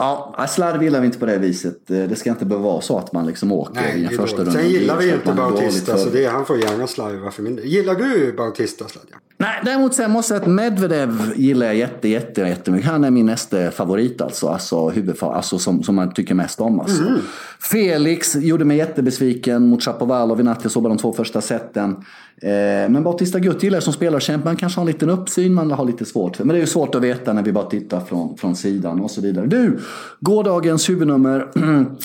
Ja, 0.00 0.46
slarv 0.48 0.82
gillar 0.82 1.00
vi 1.00 1.06
inte 1.06 1.18
på 1.18 1.26
det 1.26 1.38
viset. 1.38 1.90
Eh, 1.90 2.02
det 2.02 2.16
ska 2.16 2.30
inte 2.30 2.44
behöva 2.44 2.68
vara 2.68 2.80
så 2.80 2.98
att 2.98 3.12
man 3.12 3.26
liksom 3.26 3.52
åker 3.52 3.74
Nej, 3.74 4.00
i 4.00 4.04
en 4.04 4.10
första 4.10 4.36
runda. 4.36 4.52
Sen 4.52 4.68
gillar 4.68 4.96
vi 4.96 5.12
inte 5.12 5.32
Bautista 5.32 5.96
så 5.96 6.10
det, 6.10 6.26
han 6.26 6.46
får 6.46 6.58
gärna 6.58 6.86
slarva 6.86 7.30
för 7.30 7.42
min. 7.42 7.60
Gillar 7.64 7.94
du 7.94 8.32
Bautista 8.36 8.88
Sladja? 8.88 9.16
Nej, 9.36 9.60
däremot 9.64 9.94
sen 9.94 10.10
måste 10.10 10.34
jag 10.34 10.42
säga 10.42 10.50
att 10.50 10.54
Medvedev 10.54 11.32
gillar 11.36 11.66
jag 11.66 11.76
jätte, 11.76 12.08
jätte, 12.08 12.40
jättemycket. 12.40 12.90
Han 12.90 13.04
är 13.04 13.10
min 13.10 13.26
nästa 13.26 13.70
favorit 13.70 14.20
alltså. 14.20 14.48
Alltså, 14.48 14.88
huvudfar, 14.88 15.32
alltså 15.32 15.58
som, 15.58 15.82
som 15.82 15.94
man 15.94 16.14
tycker 16.14 16.34
mest 16.34 16.60
om. 16.60 16.80
Alltså. 16.80 17.02
Mm. 17.02 17.20
Felix 17.60 18.36
gjorde 18.36 18.64
mig 18.64 18.76
jättebesviken 18.76 19.66
mot 19.66 19.82
Chapovalov 19.84 20.40
i 20.40 20.42
natt. 20.42 20.58
Jag 20.62 20.72
såg 20.72 20.82
bara 20.82 20.88
de 20.88 20.98
två 20.98 21.12
första 21.12 21.40
seten. 21.40 22.04
Eh, 22.42 22.90
men 22.90 23.02
Bautista 23.02 23.38
Gutt 23.38 23.62
gillar 23.62 23.80
som 23.80 23.92
spelarkämpe. 23.92 24.44
Man 24.44 24.56
kanske 24.56 24.80
har 24.80 24.82
en 24.82 24.92
liten 24.92 25.10
uppsyn, 25.10 25.54
man 25.54 25.70
har 25.70 25.84
lite 25.84 26.04
svårt. 26.04 26.36
för. 26.36 26.44
Men 26.44 26.54
det 26.54 26.58
är 26.58 26.60
ju 26.60 26.66
svårt 26.66 26.94
att 26.94 27.02
veta 27.02 27.32
när 27.32 27.42
vi 27.42 27.52
bara 27.52 27.64
tittar 27.64 28.00
från, 28.00 28.36
från 28.36 28.56
sidan 28.56 29.00
och 29.00 29.10
så 29.10 29.20
vidare. 29.20 29.46
Du, 29.46 29.78
gårdagens 30.20 30.88
huvudnummer. 30.88 31.48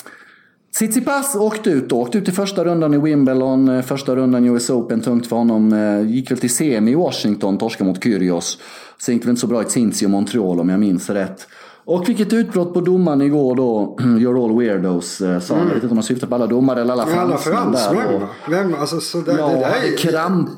Tsitsipas 0.74 1.34
åkte 1.36 1.70
ut 1.70 1.88
då. 1.88 2.00
Åkte 2.00 2.18
ut 2.18 2.28
i 2.28 2.32
första 2.32 2.64
rundan 2.64 2.94
i 2.94 2.98
Wimbledon, 2.98 3.68
eh, 3.68 3.82
första 3.82 4.16
rundan 4.16 4.44
i 4.44 4.48
US 4.48 4.70
Open, 4.70 5.00
tungt 5.00 5.26
för 5.26 5.36
honom. 5.36 5.72
Eh, 5.72 6.10
gick 6.10 6.30
väl 6.30 6.38
till 6.38 6.54
semi 6.54 6.90
i 6.90 6.94
Washington, 6.94 7.58
torskade 7.58 7.90
mot 7.90 8.04
Kyrgios. 8.04 8.58
Sen 8.98 9.14
gick 9.14 9.24
väl 9.24 9.30
inte 9.30 9.40
så 9.40 9.46
bra 9.46 9.62
i 9.62 9.64
Cincy 9.64 10.06
och 10.06 10.10
Montreal 10.10 10.60
om 10.60 10.68
jag 10.68 10.80
minns 10.80 11.10
rätt. 11.10 11.46
Och 11.86 12.06
fick 12.06 12.20
ett 12.20 12.32
utbrott 12.32 12.74
på 12.74 12.80
domaren 12.80 13.22
igår 13.22 13.54
då. 13.54 13.96
You're 14.00 14.44
all 14.44 14.58
weirdos, 14.58 15.20
eh, 15.20 15.40
sa. 15.40 15.54
Mm. 15.54 15.66
Jag 15.66 15.74
vet 15.74 15.82
inte 15.82 15.92
om 15.92 15.96
han 15.96 16.04
syftar 16.04 16.26
på 16.26 16.34
alla 16.34 16.46
domare 16.46 16.80
eller 16.80 16.92
alla 16.92 17.06
fransmän. 17.06 17.56
Alla 17.56 17.76
fransmän? 17.76 18.28
Vem? 18.50 18.74
Alltså, 18.74 19.00
så 19.00 19.20
där, 19.20 19.38
ja, 19.38 19.48
det 19.48 19.54
där 19.54 19.92
är... 19.92 19.96
kramp. 19.96 20.48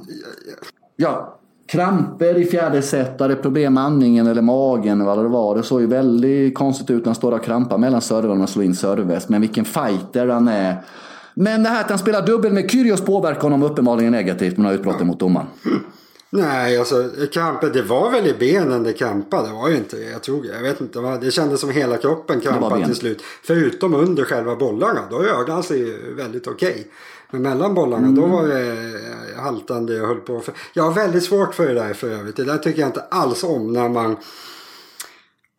Ja, 0.96 1.38
kramper 1.68 2.38
i 2.38 2.44
fjärde 2.44 2.82
set, 2.82 3.20
hade 3.20 3.34
problem 3.34 3.74
med 3.74 3.84
andningen 3.84 4.26
eller 4.26 4.42
magen 4.42 5.04
vad 5.04 5.18
det 5.18 5.28
var. 5.28 5.56
Det 5.56 5.62
såg 5.62 5.80
ju 5.80 5.86
väldigt 5.86 6.54
konstigt 6.54 6.90
ut 6.90 7.04
när 7.04 7.06
han 7.06 7.14
står 7.14 7.32
och 7.32 7.44
krampar 7.44 7.78
mellan 7.78 8.00
servrarna 8.00 8.42
och 8.42 8.48
slår 8.48 8.64
in 8.64 8.74
serves. 8.74 9.28
Men 9.28 9.40
vilken 9.40 9.64
fighter 9.64 10.28
han 10.28 10.48
är. 10.48 10.76
Men 11.34 11.62
det 11.62 11.68
här 11.68 11.80
att 11.80 11.90
han 11.90 11.98
spelar 11.98 12.26
dubbel 12.26 12.52
med 12.52 12.70
Kyrgios 12.70 13.00
påverkar 13.00 13.40
honom 13.40 13.62
uppenbarligen 13.62 14.12
negativt 14.12 14.56
med 14.56 14.66
de 14.66 14.68
här 14.68 14.74
utbrotten 14.74 15.00
ja. 15.00 15.06
mot 15.06 15.20
domaren. 15.20 15.46
Nej, 16.30 16.78
alltså 16.78 17.10
krampet, 17.32 17.72
det 17.72 17.82
var 17.82 18.10
väl 18.10 18.26
i 18.26 18.34
benen 18.34 18.82
det 18.82 18.92
krampade, 18.92 19.48
det 19.48 19.54
var 19.54 19.68
ju 19.68 19.76
inte. 19.76 19.96
Jag 19.96 20.22
tror, 20.22 20.46
jag 20.46 20.62
vet 20.62 20.80
inte, 20.80 21.18
det 21.20 21.30
kändes 21.30 21.60
som 21.60 21.70
hela 21.70 21.96
kroppen 21.96 22.40
krampade 22.40 22.86
till 22.86 22.94
slut. 22.94 23.22
Förutom 23.42 23.94
under 23.94 24.24
själva 24.24 24.56
bollarna, 24.56 25.00
då 25.10 25.18
rörde 25.18 25.52
han 25.52 25.62
sig 25.62 25.98
väldigt 26.14 26.46
okej. 26.46 26.70
Okay. 26.70 26.84
Men 27.30 27.42
mellan 27.42 27.74
bollarna, 27.74 28.06
mm. 28.06 28.14
då 28.14 28.26
var 28.26 28.48
det 28.48 28.76
haltande 29.36 29.94
jag 29.94 30.06
höll 30.06 30.20
på. 30.20 30.42
Jag 30.72 30.82
har 30.82 30.92
väldigt 30.92 31.24
svårt 31.24 31.54
för 31.54 31.66
det 31.66 31.74
där 31.74 31.94
för 31.94 32.10
övrigt. 32.10 32.36
Det 32.36 32.44
där 32.44 32.58
tycker 32.58 32.80
jag 32.80 32.88
inte 32.88 33.04
alls 33.10 33.44
om 33.44 33.72
när 33.72 33.88
man 33.88 34.16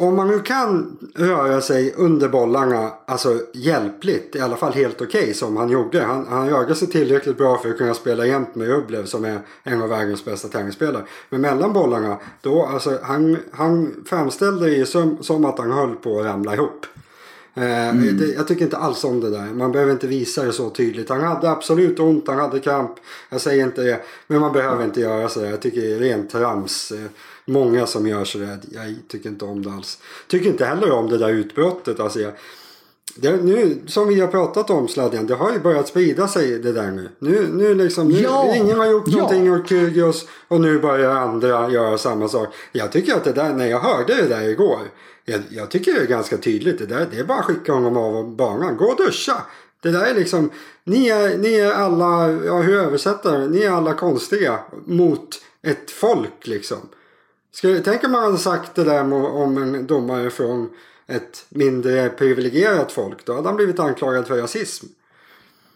om 0.02 0.16
man 0.16 0.28
nu 0.28 0.40
kan 0.40 0.98
röra 1.16 1.62
sig 1.62 1.94
under 1.98 2.30
bollarna, 2.30 2.92
alltså 3.06 3.40
hjälpligt, 3.54 4.36
i 4.36 4.40
alla 4.40 4.56
fall 4.56 4.74
helt 4.74 5.02
okej 5.02 5.22
okay, 5.22 5.34
som 5.34 5.58
han 5.58 5.70
gjorde. 5.70 6.02
Han, 6.02 6.28
han 6.28 6.50
rörde 6.50 6.76
sig 6.76 6.88
tillräckligt 6.88 7.38
bra 7.38 7.58
för 7.58 7.70
att 7.70 7.78
kunna 7.78 7.94
spela 7.94 8.26
jämt 8.26 8.56
med 8.56 8.68
Rublev 8.68 9.06
som 9.06 9.26
är 9.26 9.40
en 9.64 9.82
av 9.82 9.90
världens 9.90 10.26
bästa 10.26 10.48
tennisspelare. 10.48 11.04
Men 11.30 11.42
mellan 11.42 11.74
bollarna, 11.74 12.18
då, 12.42 12.66
alltså, 12.66 13.00
han, 13.04 13.38
han 13.52 14.04
framställde 14.06 14.70
det 14.70 14.86
som, 14.86 15.24
som 15.24 15.46
att 15.46 15.60
han 15.60 15.72
höll 15.72 15.96
på 15.96 16.20
att 16.20 16.26
ramla 16.26 16.54
ihop. 16.54 16.86
Eh, 17.54 17.90
mm. 17.90 18.18
Det, 18.18 18.28
jag 18.28 18.48
tycker 18.48 18.66
inte 18.66 18.78
alls 18.78 19.04
om 19.04 19.20
det 19.20 19.30
där. 19.30 19.46
Man 19.54 19.72
behöver 19.72 19.92
inte 19.92 20.08
visa 20.08 20.44
det 20.44 20.54
så 20.54 20.70
tydligt. 20.70 21.10
Han 21.10 21.22
hade 21.22 21.50
absolut 21.50 22.00
ont, 22.00 22.28
han 22.28 22.40
hade 22.40 22.60
kramp. 22.60 22.92
Jag 23.30 23.42
säger 23.42 23.64
inte 23.64 23.82
det. 23.82 24.00
Men 24.28 24.40
man 24.40 24.54
behöver 24.54 24.84
inte 24.84 25.02
göra 25.02 25.30
sådär. 25.30 25.50
Jag 25.50 25.62
tycker 25.62 25.82
det 25.82 25.96
är 25.96 26.00
rent 26.00 26.30
trams. 26.30 26.92
Eh, 26.92 27.06
många 27.50 27.86
som 27.86 28.08
gör 28.08 28.26
sådär. 28.26 28.60
Jag 28.72 28.96
tycker 29.08 29.30
inte 29.30 29.46
om 29.46 29.64
det 29.64 29.72
alls. 29.72 30.00
Tycker 30.28 30.50
inte 30.50 30.66
heller 30.66 30.92
om 30.92 31.10
det 31.10 31.18
där 31.18 31.30
utbrottet. 31.30 32.00
Alltså 32.00 32.20
jag, 32.20 32.34
det, 33.16 33.44
nu, 33.44 33.82
som 33.88 34.08
vi 34.08 34.20
har 34.20 34.28
pratat 34.28 34.70
om 34.70 34.88
sladden, 34.88 35.28
det 35.28 35.36
har 35.36 35.54
ju 35.54 35.60
börjat 35.60 35.88
sprida 35.88 36.28
sig 36.28 36.60
det 36.60 36.72
där 36.72 36.92
nu. 36.92 37.10
Nu, 37.20 37.48
nu 37.54 37.76
liksom, 37.76 38.08
nu, 38.08 38.22
ja, 38.22 38.56
ingen 38.56 38.78
har 38.78 38.86
gjort 38.86 39.04
ja. 39.08 39.18
någonting 39.18 39.52
åt 39.54 39.70
Kyrgios 39.70 40.26
och 40.48 40.62
nu 40.62 40.80
börjar 40.80 41.12
andra 41.12 41.70
göra 41.70 41.98
samma 41.98 42.28
sak. 42.28 42.48
Jag 42.72 42.92
tycker 42.92 43.16
att 43.16 43.24
det 43.24 43.34
där, 43.34 43.54
när 43.54 43.68
jag 43.68 43.80
hörde 43.80 44.16
det 44.16 44.28
där 44.28 44.50
igår, 44.50 44.80
jag, 45.26 45.42
jag 45.50 45.72
tycker 45.72 45.94
det 45.94 46.00
är 46.00 46.06
ganska 46.06 46.38
tydligt. 46.38 46.78
Det, 46.78 46.86
där, 46.86 47.08
det 47.12 47.20
är 47.20 47.24
bara 47.24 47.40
att 47.40 47.46
skicka 47.46 47.74
honom 47.74 47.98
av 47.98 48.36
banan. 48.36 48.78
Gå 48.78 48.86
och 48.86 48.98
duscha! 48.98 49.46
Det 49.82 49.92
där 49.92 50.06
är 50.06 50.16
liksom, 50.16 50.52
ni 50.84 51.10
är, 51.10 51.38
ni 51.38 51.54
är 51.54 51.72
alla, 51.72 52.32
ja 52.32 52.62
hur 52.62 52.78
översätter 52.78 53.48
Ni 53.48 53.62
är 53.62 53.72
alla 53.72 53.94
konstiga 53.94 54.60
mot 54.86 55.42
ett 55.62 55.92
folk 55.92 56.48
liksom. 56.48 56.78
Tänk 57.84 58.04
om 58.04 58.12
man 58.12 58.24
hade 58.24 58.38
sagt 58.38 58.76
det 58.76 58.84
där 58.84 59.14
om 59.14 59.58
en 59.58 59.88
domare 59.88 60.30
från 60.30 60.70
ett 61.08 61.46
mindre 61.50 62.10
privilegierat 62.10 62.92
folk. 62.92 63.26
Då 63.26 63.34
hade 63.34 63.48
han 63.48 63.56
blivit 63.56 63.80
anklagad 63.80 64.28
för 64.28 64.38
rasism. 64.38 64.86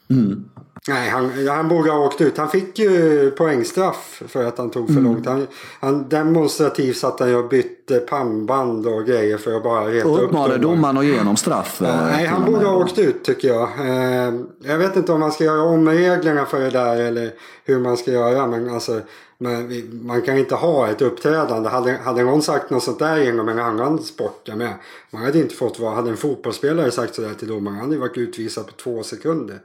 Mm. 0.09 0.45
Nej, 0.87 1.09
han, 1.09 1.47
han 1.47 1.67
borde 1.67 1.91
ha 1.91 2.05
åkt 2.05 2.21
ut. 2.21 2.37
Han 2.37 2.49
fick 2.49 2.79
ju 2.79 3.31
poängstraff 3.31 4.23
för 4.27 4.45
att 4.45 4.57
han 4.57 4.69
tog 4.69 4.87
för 4.87 4.99
mm. 4.99 5.03
långt. 5.03 5.25
Han, 5.25 5.47
han 5.79 6.09
demonstrativt 6.09 6.97
satt 6.97 7.19
han 7.19 7.35
och 7.35 7.49
bytte 7.49 7.99
pannband 7.99 8.87
och 8.87 9.05
grejer 9.05 9.37
för 9.37 9.55
att 9.55 9.63
bara 9.63 9.87
reta 9.87 10.07
upp 10.07 10.13
Och 10.13 10.23
uppmanade 10.23 10.57
domaren 10.57 10.97
att 10.97 11.05
ge 11.05 11.17
honom 11.17 11.35
straff. 11.35 11.77
Ja, 11.81 11.87
eh, 11.87 12.05
nej, 12.05 12.25
han 12.25 12.45
borde 12.45 12.65
ha 12.65 12.75
åkt 12.75 12.99
ut 12.99 13.23
tycker 13.23 13.47
jag. 13.47 13.69
Eh, 13.79 14.33
jag 14.63 14.77
vet 14.77 14.95
inte 14.95 15.11
om 15.11 15.19
man 15.19 15.31
ska 15.31 15.43
göra 15.43 15.61
om 15.61 15.89
reglerna 15.89 16.45
för 16.45 16.59
det 16.59 16.69
där 16.69 16.95
eller 16.95 17.31
hur 17.65 17.79
man 17.79 17.97
ska 17.97 18.11
göra. 18.11 18.47
Men 18.47 18.69
alltså, 18.69 19.01
men 19.43 19.89
man 20.05 20.21
kan 20.21 20.37
inte 20.37 20.55
ha 20.55 20.89
ett 20.89 21.01
uppträdande. 21.01 21.69
Hade, 21.69 21.91
hade 21.91 22.23
någon 22.23 22.41
sagt 22.41 22.69
något 22.69 22.83
sånt 22.83 22.99
där 22.99 23.29
inom 23.29 23.49
en 23.49 23.59
annan 23.59 24.03
sport, 24.03 24.41
jag 24.43 24.57
med. 24.57 24.73
Man 25.09 25.23
hade 25.23 25.39
inte 25.39 25.55
fått 25.55 25.79
vara, 25.79 25.95
hade 25.95 26.09
en 26.09 26.17
fotbollsspelare 26.17 26.91
sagt 26.91 27.15
sådär 27.15 27.33
till 27.33 27.47
domaren, 27.47 27.77
han 27.77 27.85
hade 27.85 27.99
varit 27.99 28.17
utvisad 28.17 28.67
på 28.67 28.73
två 28.73 29.03
sekunder. 29.03 29.59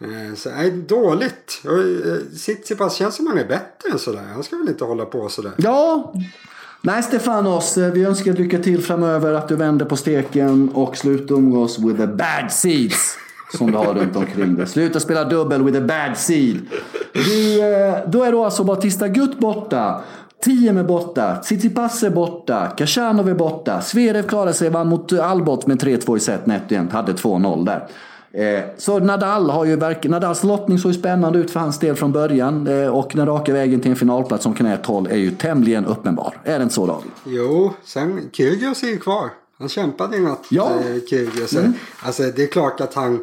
Eh, 0.00 0.34
så 0.36 0.50
nej, 0.50 0.70
dåligt. 0.70 1.62
Tsitsipas 2.36 2.92
eh, 2.92 2.98
känns 2.98 3.16
som 3.16 3.26
han 3.26 3.38
är 3.38 3.48
bättre 3.48 3.90
än 3.92 3.98
sådär. 3.98 4.22
Han 4.34 4.42
ska 4.42 4.56
väl 4.56 4.68
inte 4.68 4.84
hålla 4.84 5.04
på 5.04 5.28
sådär. 5.28 5.52
Ja, 5.56 6.14
Nej 6.82 7.02
Stefanos, 7.02 7.76
vi 7.76 8.04
önskar 8.04 8.32
lycka 8.32 8.58
till 8.58 8.82
framöver. 8.82 9.32
Att 9.32 9.48
du 9.48 9.56
vänder 9.56 9.86
på 9.86 9.96
steken 9.96 10.68
och 10.68 10.96
slutar 10.96 11.34
umgås 11.34 11.78
with 11.78 12.00
the 12.00 12.06
bad 12.06 12.52
seeds. 12.52 13.16
Som 13.56 13.70
du 13.70 13.78
har 13.78 13.94
runt 13.94 14.16
omkring 14.16 14.54
dig. 14.54 14.66
Sluta 14.66 15.00
spela 15.00 15.24
dubbel 15.24 15.62
with 15.62 15.78
a 15.78 15.80
bad 15.80 16.16
seed. 16.16 16.60
Du, 17.12 17.58
då 18.06 18.24
är 18.24 18.32
då 18.32 18.44
alltså 18.44 18.64
Batista 18.64 19.08
Gutt 19.08 19.38
borta. 19.38 20.02
Tiem 20.44 20.76
är 20.76 20.84
borta, 20.84 21.36
Tsitsipas 21.36 22.02
är 22.02 22.10
borta, 22.10 22.66
Kashanov 22.76 23.28
är 23.28 23.34
borta. 23.34 23.80
Zverev 23.80 24.22
klarade 24.22 24.54
sig, 24.54 24.70
vann 24.70 24.88
mot 24.88 25.12
Albot 25.12 25.66
med 25.66 25.82
3-2 25.82 26.16
i 26.16 26.20
set 26.20 26.46
nätt 26.46 26.70
igen. 26.70 26.88
Hade 26.92 27.12
2-0 27.12 27.64
där. 27.64 27.88
Eh, 28.32 28.64
så 28.76 28.98
Nadal 28.98 29.50
har 29.50 29.64
ju 29.64 29.76
verkligen, 29.76 30.12
Nadals 30.12 30.44
lottning 30.44 30.78
såg 30.78 30.92
ju 30.92 30.98
spännande 30.98 31.38
ut 31.38 31.50
för 31.50 31.60
hans 31.60 31.78
del 31.78 31.96
från 31.96 32.12
början. 32.12 32.66
Eh, 32.66 32.88
och 32.88 33.12
den 33.14 33.26
raka 33.26 33.52
vägen 33.52 33.80
till 33.80 33.90
en 33.90 33.96
finalplats 33.96 34.42
som 34.42 34.54
kan 34.54 34.66
ett 34.66 34.86
håll 34.86 35.06
är 35.10 35.16
ju 35.16 35.30
tämligen 35.30 35.86
uppenbar. 35.86 36.34
Är 36.44 36.58
det 36.58 36.62
inte 36.62 36.74
så 36.74 36.86
David? 36.86 37.10
Jo, 37.24 37.74
sen 37.84 38.30
Kyrgios 38.32 38.82
är 38.82 38.88
ju 38.88 38.98
kvar. 38.98 39.30
Han 39.58 39.68
kämpade 39.68 40.16
i 40.16 40.20
natt, 40.20 40.46
ja. 40.50 40.70
eh, 40.70 41.00
Kyrgios. 41.10 41.52
Mm. 41.52 41.72
Alltså 42.02 42.22
det 42.22 42.42
är 42.42 42.46
klart 42.46 42.80
att 42.80 42.94
han 42.94 43.20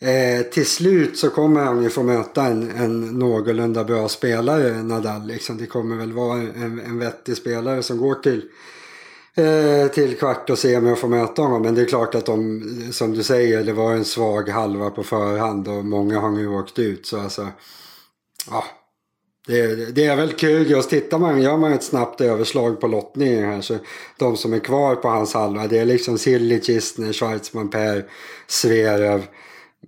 eh, 0.00 0.42
till 0.42 0.66
slut 0.66 1.18
så 1.18 1.30
kommer 1.30 1.60
han 1.60 1.82
ju 1.82 1.90
få 1.90 2.02
möta 2.02 2.44
en, 2.44 2.70
en 2.70 3.00
någorlunda 3.00 3.84
bra 3.84 4.08
spelare, 4.08 4.82
Nadal. 4.82 5.26
Liksom. 5.26 5.58
Det 5.58 5.66
kommer 5.66 5.96
väl 5.96 6.12
vara 6.12 6.38
en, 6.38 6.80
en 6.86 6.98
vettig 6.98 7.36
spelare 7.36 7.82
som 7.82 7.98
går 7.98 8.14
till 8.14 8.42
Eh, 9.34 9.88
till 9.88 10.16
kvart 10.16 10.50
och 10.50 10.58
semi 10.58 10.92
och 10.92 10.98
får 10.98 11.08
möta 11.08 11.42
honom. 11.42 11.62
Men 11.62 11.74
det 11.74 11.80
är 11.80 11.86
klart 11.86 12.14
att 12.14 12.26
de, 12.26 12.62
som 12.92 13.12
du 13.12 13.22
säger, 13.22 13.64
det 13.64 13.72
var 13.72 13.92
en 13.92 14.04
svag 14.04 14.48
halva 14.48 14.90
på 14.90 15.02
förhand 15.02 15.68
och 15.68 15.84
många 15.84 16.20
har 16.20 16.30
nu 16.30 16.48
åkt 16.48 16.78
ut. 16.78 17.06
Så 17.06 17.20
alltså, 17.20 17.48
ja. 18.50 18.64
Det, 19.46 19.94
det 19.94 20.04
är 20.04 20.16
väl 20.16 20.32
kul 20.32 20.70
just 20.70 20.90
tittar 20.90 21.18
man, 21.18 21.42
gör 21.42 21.56
man 21.56 21.72
ett 21.72 21.82
snabbt 21.82 22.20
överslag 22.20 22.80
på 22.80 22.86
lottningen 22.86 23.44
här 23.44 23.60
så 23.60 23.78
de 24.18 24.36
som 24.36 24.52
är 24.52 24.58
kvar 24.58 24.96
på 24.96 25.08
hans 25.08 25.34
halva 25.34 25.66
det 25.66 25.78
är 25.78 25.84
liksom 25.84 26.18
Silly, 26.18 26.60
Kistner, 26.60 27.12
Schweizman, 27.12 27.70
Per, 27.70 28.04
Zverev. 28.46 29.26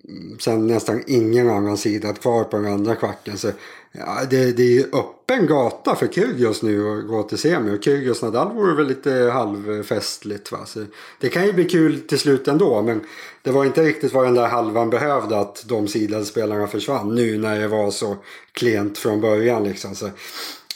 Mm, 0.09 0.39
sen 0.39 0.67
nästan 0.67 1.03
ingen 1.07 1.51
annan 1.51 1.77
sida 1.77 2.13
kvar 2.13 2.45
på 2.45 2.57
den 2.57 2.73
andra 2.73 2.95
kvarten. 2.95 3.39
Så 3.39 3.51
Ja, 3.95 4.25
det, 4.31 4.53
det 4.53 4.63
är 4.63 4.73
ju 4.73 4.85
öppen 4.93 5.47
gata 5.47 5.95
för 5.95 6.07
Kyrgios 6.07 6.63
nu 6.63 6.99
att 6.99 7.09
gå 7.09 7.23
till 7.23 7.39
semi. 7.39 7.77
Och 7.77 7.85
Kyrgios 7.85 8.23
Nadal 8.23 8.53
vore 8.53 8.75
väl 8.75 8.87
lite 8.87 9.31
halvfestligt. 9.33 10.53
Va? 10.53 10.59
Så 10.67 10.85
det 11.21 11.29
kan 11.29 11.47
ju 11.47 11.53
bli 11.53 11.65
kul 11.65 12.01
till 12.01 12.19
slut 12.19 12.49
ändå. 12.49 12.83
Men 12.83 13.01
det 13.43 13.51
var 13.51 13.65
inte 13.65 13.83
riktigt 13.83 14.13
vad 14.13 14.25
den 14.25 14.35
där 14.35 14.49
halvan 14.49 14.91
behövde 14.91 15.39
att 15.39 15.65
de 15.69 15.89
sidade 15.89 16.25
spelarna 16.25 16.67
försvann. 16.67 17.15
Nu 17.15 17.39
när 17.39 17.61
det 17.61 17.69
var 17.69 17.91
så 17.91 18.17
klent 18.53 18.99
från 18.99 19.21
början. 19.21 19.65
Liksom. 19.65 19.95
Så 19.95 20.11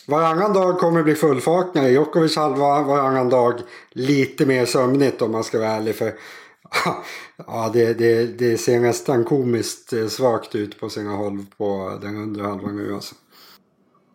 varannan 0.06 0.52
dag 0.52 0.78
kommer 0.78 0.98
det 0.98 1.04
bli 1.04 1.14
fullfakna 1.14 1.82
när 1.82 1.88
Djokovic 1.88 2.36
halva. 2.36 2.82
Varannan 2.82 3.28
dag 3.28 3.60
lite 3.90 4.46
mer 4.46 4.66
sömnigt 4.66 5.22
om 5.22 5.32
man 5.32 5.44
ska 5.44 5.58
vara 5.58 5.70
ärlig. 5.70 5.94
För 5.94 6.12
Ja, 7.46 7.70
det, 7.72 7.98
det, 7.98 8.38
det 8.38 8.58
ser 8.58 8.80
nästan 8.80 9.24
komiskt 9.24 9.92
eh, 9.92 10.06
svagt 10.06 10.54
ut 10.54 10.80
på 10.80 10.88
sina 10.88 11.10
håll 11.10 11.44
på 11.56 11.98
den 12.02 12.16
undre 12.16 12.42
halvan 12.42 12.76
nu 12.76 12.94
alltså. 12.94 13.14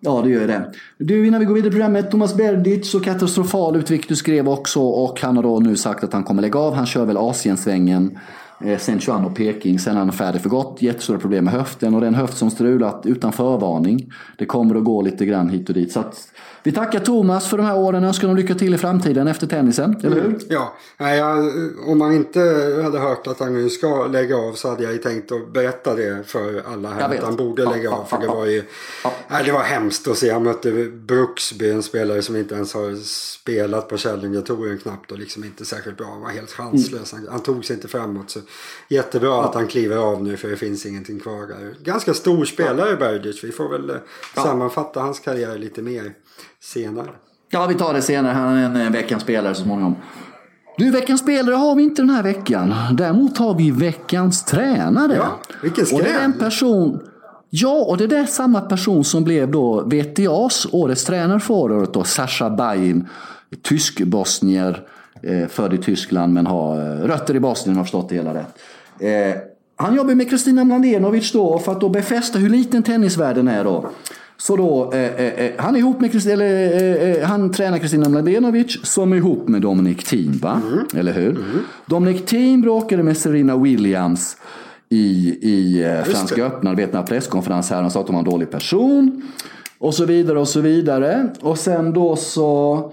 Ja, 0.04 0.22
det 0.22 0.30
gör 0.30 0.48
det. 0.48 0.72
Du, 0.98 1.28
innan 1.28 1.40
vi 1.40 1.46
går 1.46 1.54
vidare 1.54 1.70
i 1.70 1.72
programmet. 1.72 2.12
Thomas 2.12 2.36
Berdic, 2.36 2.92
så 2.92 3.00
katastrofal 3.00 3.76
utveckling 3.76 4.06
du 4.08 4.16
skrev 4.16 4.50
också 4.50 4.82
och 4.82 5.22
han 5.22 5.36
har 5.36 5.44
då 5.44 5.60
nu 5.60 5.78
sagt 5.78 6.04
att 6.04 6.14
han 6.14 6.24
kommer 6.24 6.42
lägga 6.42 6.60
av. 6.60 6.74
Han 6.74 6.86
kör 6.86 7.06
väl 7.06 7.18
Asiensvängen 7.18 8.20
eh, 8.66 8.78
Saint 8.78 9.10
och 9.10 9.36
Peking. 9.36 9.80
Sen 9.80 9.96
är 9.96 10.00
han 10.00 10.12
färdig 10.12 10.42
för 10.42 10.50
gott. 10.50 10.82
Jättestora 10.82 11.20
problem 11.20 11.44
med 11.46 11.54
höften 11.54 11.94
och 11.94 12.02
det 12.02 12.06
är 12.06 12.08
en 12.08 12.16
höft 12.16 12.38
som 12.38 12.52
strulat 12.52 13.06
utan 13.06 13.34
förvarning. 13.34 14.12
Det 14.38 14.46
kommer 14.46 14.76
att 14.76 14.84
gå 14.84 15.02
lite 15.02 15.26
grann 15.26 15.50
hit 15.50 15.70
och 15.70 15.76
dit. 15.76 15.92
Så 15.92 16.00
att 16.00 16.28
vi 16.64 16.72
tackar 16.72 17.00
Thomas 17.00 17.50
för 17.50 17.58
de 17.58 17.66
här 17.66 17.78
åren 17.78 18.04
och 18.04 18.08
önskar 18.08 18.28
honom 18.28 18.42
lycka 18.42 18.56
till 18.56 18.74
i 18.74 18.78
framtiden 18.78 19.28
efter 19.28 19.48
tennisen, 19.48 19.96
eller 20.04 20.16
hur? 20.16 20.26
Mm, 20.26 20.40
ja, 20.50 20.76
jag, 20.98 21.54
om 21.88 21.98
man 21.98 22.14
inte 22.14 22.40
hade 22.84 23.00
hört 23.00 23.28
att 23.28 23.40
han 23.40 23.54
nu 23.54 23.70
ska 23.70 24.08
lägga 24.08 24.38
av 24.38 24.54
så 24.54 24.70
hade 24.70 24.84
jag 24.84 24.94
ju 24.94 24.98
tänkt 24.98 25.32
att 25.32 25.54
berätta 25.54 25.96
det 25.96 26.28
för 26.28 26.64
alla 26.74 26.90
här. 26.90 27.16
Att 27.18 27.24
han 27.24 27.36
borde 27.36 27.66
lägga 27.66 27.84
ja, 27.84 27.96
av. 27.96 28.06
För 28.06 28.18
ja, 28.18 28.22
det 28.22 28.28
var 28.28 28.46
ju 28.46 28.64
ja. 29.04 29.14
nej, 29.28 29.44
det 29.46 29.52
var 29.52 29.64
hemskt 29.64 30.08
att 30.08 30.18
se. 30.18 30.32
Han 30.32 30.44
mötte 30.44 30.72
Bruksby, 30.88 31.72
en 31.72 31.84
spelare 31.84 32.22
som 32.22 32.36
inte 32.36 32.56
ens 32.56 32.74
har 32.74 32.96
spelat 33.06 33.90
på 33.90 33.98
Challenger-touren 33.98 34.78
knappt 34.78 35.12
och 35.12 35.20
liksom 35.20 35.44
inte 35.44 35.66
särskilt 35.66 35.98
bra. 35.98 36.08
Han 36.08 36.22
var 36.22 36.30
helt 36.30 36.52
chanslös. 36.52 37.14
Mm. 37.14 37.26
Han, 37.26 37.34
han, 37.34 37.44
tog 37.44 37.66
sig 37.66 37.76
inte 37.76 37.88
framåt. 37.88 38.30
Så 38.30 38.40
jättebra 38.88 39.44
att 39.44 39.56
han 39.56 39.68
kliver 39.68 39.98
av 39.98 40.24
nu 40.24 40.38
för 40.38 40.50
det 40.50 40.58
finns 40.58 40.86
ingenting 40.86 41.20
kvar 41.20 41.48
där. 41.48 41.76
Ganska 41.84 42.14
stor 42.14 42.46
spelare 42.46 42.90
ja. 42.90 42.96
Bergic. 42.96 43.44
Vi 43.44 43.52
får 43.52 43.70
väl 43.70 43.90
eh, 43.90 43.96
sammanfatta 44.36 45.00
hans 45.00 45.20
karriär 45.20 45.58
lite 45.58 45.82
mer 45.82 46.14
senare. 46.62 47.10
Ja, 47.50 47.68
vi 47.68 47.76
tar 47.76 47.94
det 47.94 48.02
senare. 48.02 48.34
Han 48.34 48.58
är 48.58 48.66
en 48.66 48.76
eh, 48.76 48.92
veckans 48.92 49.24
spelare 49.24 49.56
så 49.56 49.64
småningom. 49.64 49.96
Du, 50.78 50.92
veckans 50.92 51.22
spelare 51.22 51.56
har 51.56 51.76
vi 51.76 51.84
inte 51.84 52.02
den 52.02 52.10
här 52.10 52.24
veckan. 52.24 52.74
Däremot 52.94 53.38
har 53.38 53.54
vi 53.54 53.72
veckans 53.72 54.46
tränare. 54.46 55.16
Ja, 55.16 55.40
vilken 55.62 55.86
skräll! 55.86 56.00
Och 56.00 56.06
det 56.06 56.12
är 56.12 56.24
en 56.24 56.34
person... 56.34 57.00
Ja, 57.50 57.86
och 57.88 57.98
det 57.98 58.18
är 58.18 58.26
samma 58.26 58.62
person 58.62 59.04
som 59.04 59.24
blev 59.24 59.52
då 59.52 59.82
VTAs 59.82 60.68
årets 60.72 61.06
tränare 61.06 61.40
förra 61.40 61.76
året 61.76 61.94
då, 61.94 62.04
Sascha 62.04 62.50
Bain. 62.50 63.08
Tysk-bosnier, 63.62 64.84
eh, 65.24 65.48
född 65.48 65.74
i 65.74 65.78
Tyskland 65.78 66.34
men 66.34 66.48
har 66.48 66.78
eh, 66.78 67.08
rötter 67.08 67.36
i 67.36 67.40
Bosnien, 67.40 67.78
har 67.78 67.84
förstått 67.84 68.10
det 68.10 68.16
hela 68.16 68.34
rätt. 68.34 68.60
Han 69.76 69.96
jobbar 69.96 70.16
med 70.16 70.30
Kristina 70.30 70.64
Mladenovic 70.64 71.32
då 71.32 71.60
för 71.60 71.72
att 71.72 71.82
då 71.82 71.90
befästa 71.90 72.40
hur 72.40 72.50
liten 72.50 72.84
tennisvärlden 72.84 73.48
är 73.48 73.64
då. 73.64 73.90
Så 74.42 74.56
då, 74.56 74.92
eh, 74.94 75.16
eh, 75.16 75.52
han 75.58 75.76
är 75.76 75.80
ihop 75.80 76.00
med 76.00 76.12
Kristina, 76.12 76.34
eller, 76.34 77.20
eh, 77.20 77.28
han 77.28 77.52
tränar 77.52 77.78
Kristina 77.78 78.10
Mladenovic 78.10 78.80
som 78.84 79.14
är 79.14 79.18
ihop 79.18 79.48
med 79.48 79.62
Dominic 79.62 80.04
Thiem, 80.04 80.38
va? 80.38 80.62
Mm. 80.68 80.86
Eller 80.96 81.14
hur? 81.14 81.30
Mm. 81.30 81.60
Dominic 81.86 82.26
Thiem 82.26 82.62
bråkade 82.62 83.04
med 83.04 83.18
Serena 83.18 83.58
Williams 83.58 84.38
i, 84.90 85.30
i 85.42 85.86
Franska 86.06 86.46
öppna, 86.46 86.74
vet 86.74 86.94
när 86.94 87.04
presskonferens 87.04 87.70
här, 87.70 87.82
han 87.82 87.92
sa 87.92 88.00
att 88.00 88.08
hon 88.08 88.16
var 88.16 88.22
en 88.22 88.30
dålig 88.30 88.52
person. 88.52 89.22
Och 89.80 89.94
så 89.94 90.06
vidare 90.06 90.40
och 90.40 90.48
så 90.48 90.62
vidare. 90.62 91.30
Och 91.42 91.60
sen 91.60 91.94
då 91.94 92.16
så... 92.16 92.92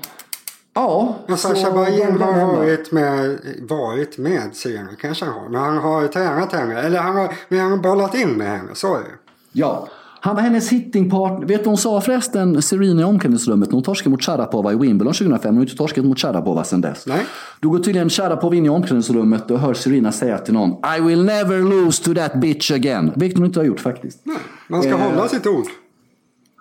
Ja. 0.75 1.17
Men 1.27 1.39
Sasha 1.39 1.71
Bajen 1.71 2.21
har 2.21 2.57
varit 2.57 2.93
med, 2.93 3.39
varit 3.69 4.19
med 4.19 4.51
Serena, 4.53 4.89
kanske 5.01 5.25
han 5.25 5.35
har. 5.35 5.49
Men 5.49 5.61
han 5.61 5.79
har 5.79 6.07
tränat 6.07 6.53
henne, 6.53 6.81
eller 6.81 6.99
han 6.99 7.17
har, 7.17 7.33
men 7.49 7.61
han 7.61 7.71
har 7.71 7.79
bollat 7.79 8.15
in 8.15 8.31
med 8.31 8.47
henne, 8.47 8.71
så 8.75 8.95
är 8.95 9.01
det. 9.01 9.15
Ja. 9.53 9.89
Han 10.21 10.35
var 10.35 10.43
hennes 10.43 10.69
hittingpartner. 10.69 11.47
Vet 11.47 11.65
du 11.65 11.71
hon 11.71 11.77
sa 11.77 12.01
förresten, 12.01 12.63
Serena 12.63 13.01
i 13.01 13.05
omklädningsrummet, 13.05 13.69
när 13.69 13.75
hon 13.75 13.83
torskade 13.83 14.11
mot 14.11 14.23
Sharapova 14.23 14.73
i 14.73 14.77
Wimbledon 14.77 15.15
2005. 15.15 15.49
Hon 15.49 15.57
har 15.57 15.63
inte 15.63 15.77
torskat 15.77 16.05
mot 16.05 16.19
Sharapova 16.19 16.65
sedan 16.65 16.81
dess. 16.81 17.07
Nej. 17.07 17.27
Då 17.61 17.71
går 17.71 17.79
tydligen 17.79 18.11
Sharapova 18.11 18.57
in 18.57 18.67
i 18.67 18.69
omklädningsrummet 18.69 19.51
och 19.51 19.59
hör 19.59 19.75
Serena 19.75 20.13
säga 20.13 20.39
till 20.39 20.55
någon 20.55 20.71
I 20.71 21.01
will 21.01 21.25
never 21.25 21.59
lose 21.59 22.05
to 22.05 22.15
that 22.15 22.35
bitch 22.41 22.71
again. 22.71 23.13
Vilket 23.17 23.39
hon 23.39 23.47
inte 23.47 23.61
har 23.61 23.65
gjort 23.65 23.81
faktiskt. 23.81 24.21
Nej, 24.23 24.37
man 24.69 24.83
ska 24.83 24.91
eh, 24.91 24.99
hålla 24.99 25.29
sitt 25.29 25.47
ord. 25.47 25.67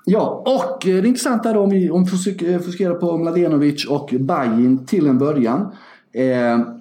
Ja, 0.06 0.44
och 0.46 0.88
eh, 0.88 1.02
det 1.02 1.08
intressanta 1.08 1.50
är 1.50 1.58
om 1.58 1.70
vi, 1.70 1.90
om 1.90 2.04
eh, 2.04 2.60
fokuserar 2.60 2.94
på 2.94 3.18
Mladenovic 3.18 3.86
och 3.86 4.14
Bajin 4.20 4.86
till 4.86 5.08
en 5.08 5.18
början. 5.18 5.72
Eh, 6.14 6.77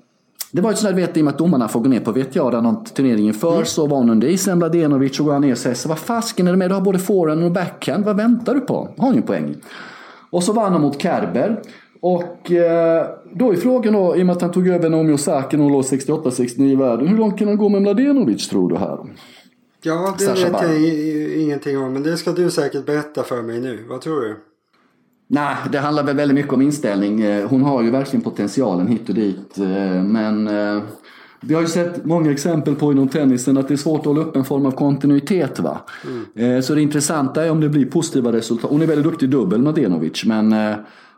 det 0.57 0.63
var 0.63 0.71
ju 0.71 0.77
sådär, 0.77 0.95
vet, 0.95 1.17
i 1.17 1.21
och 1.21 1.25
med 1.25 1.33
att 1.33 1.39
domarna 1.39 1.69
får 1.69 1.81
gå 1.81 1.89
ner 1.89 2.01
på 2.01 2.13
VTA 2.13 2.61
någon 2.61 2.85
turnering 2.85 3.27
inför 3.27 3.53
mm. 3.53 3.65
så 3.65 3.87
var 3.87 3.97
hon 3.97 4.11
under 4.11 4.29
isen, 4.29 4.59
Mladenovic 4.59 5.21
och 5.21 5.27
går 5.27 5.39
ner 5.39 5.53
och 5.53 5.59
säger 5.59 5.77
så 5.77 5.89
vad 5.89 5.99
fasken 5.99 6.47
är 6.47 6.51
det 6.51 6.59
med? 6.59 6.71
Du 6.71 6.75
har 6.75 6.81
både 6.81 6.99
forehand 6.99 7.45
och 7.45 7.53
backhand. 7.53 8.05
Vad 8.05 8.17
väntar 8.17 8.55
du 8.55 8.61
på? 8.61 8.89
Har 8.99 9.11
ni 9.11 9.17
en 9.17 9.23
poäng. 9.23 9.57
Och 10.31 10.43
så 10.43 10.53
vann 10.53 10.73
han 10.73 10.81
mot 10.81 11.03
Kerber. 11.03 11.63
Och 12.01 12.53
eh, 12.53 13.07
då 13.33 13.53
är 13.53 13.57
frågan 13.57 13.93
då, 13.93 14.17
i 14.17 14.23
och 14.23 14.27
med 14.27 14.37
att 14.37 14.43
han 14.43 14.53
tog 14.53 14.69
över 14.69 14.91
Naomi 14.91 15.13
Osaka 15.13 15.57
när 15.57 15.65
hon 15.65 15.73
låg 15.73 15.83
68-69 15.83 16.63
i 16.63 16.77
världen. 16.77 17.09
Hur 17.09 17.19
långt 17.19 17.39
kan 17.39 17.49
han 17.49 17.57
gå 17.57 17.69
med 17.69 17.83
Mladenovic 17.83 18.49
tror 18.49 18.69
du 18.69 18.77
här? 18.77 18.99
Ja, 19.83 20.15
det 20.19 20.25
Sasha 20.25 20.51
vet 20.51 20.63
jag 20.63 20.81
ingenting 21.43 21.79
om. 21.79 21.93
Men 21.93 22.03
det 22.03 22.17
ska 22.17 22.33
du 22.33 22.51
säkert 22.51 22.87
berätta 22.87 23.23
för 23.23 23.43
mig 23.43 23.61
nu. 23.61 23.85
Vad 23.89 24.01
tror 24.01 24.21
du? 24.21 24.37
Nej, 25.29 25.57
det 25.73 25.79
handlar 25.79 26.03
väl 26.03 26.17
väldigt 26.17 26.35
mycket 26.35 26.53
om 26.53 26.63
inställning. 26.63 27.21
Eh, 27.21 27.49
hon 27.49 27.63
har 27.63 27.83
ju 27.83 27.91
verkligen 27.91 28.23
potentialen 28.23 28.87
hit 28.87 29.09
och 29.09 29.15
dit. 29.15 29.59
Eh, 29.59 30.03
men 30.05 30.49
eh, 30.49 30.83
vi 31.41 31.55
har 31.55 31.61
ju 31.61 31.69
sett 31.69 32.05
många 32.05 32.31
exempel 32.31 32.75
på 32.75 32.93
inom 32.93 33.09
tennisen 33.09 33.59
att 33.59 33.69
det 33.69 33.75
är 33.75 33.79
svårt 33.79 34.01
att 34.01 34.07
hålla 34.07 34.21
upp 34.21 34.37
en 34.37 34.45
form 34.45 34.67
av 34.67 34.71
kontinuitet. 34.71 35.59
Va? 35.59 35.79
Mm. 36.35 36.63
Så 36.63 36.75
det 36.75 36.83
intressanta 36.83 37.45
är 37.45 37.51
om 37.51 37.61
det 37.61 37.69
blir 37.69 37.87
positiva 37.87 38.33
resultat. 38.33 38.71
Hon 38.71 38.83
är 38.83 38.87
väldigt 38.87 39.05
duktig 39.05 39.31
dubbel, 39.31 39.61
Mladenovic. 39.61 40.25
Men 40.25 40.53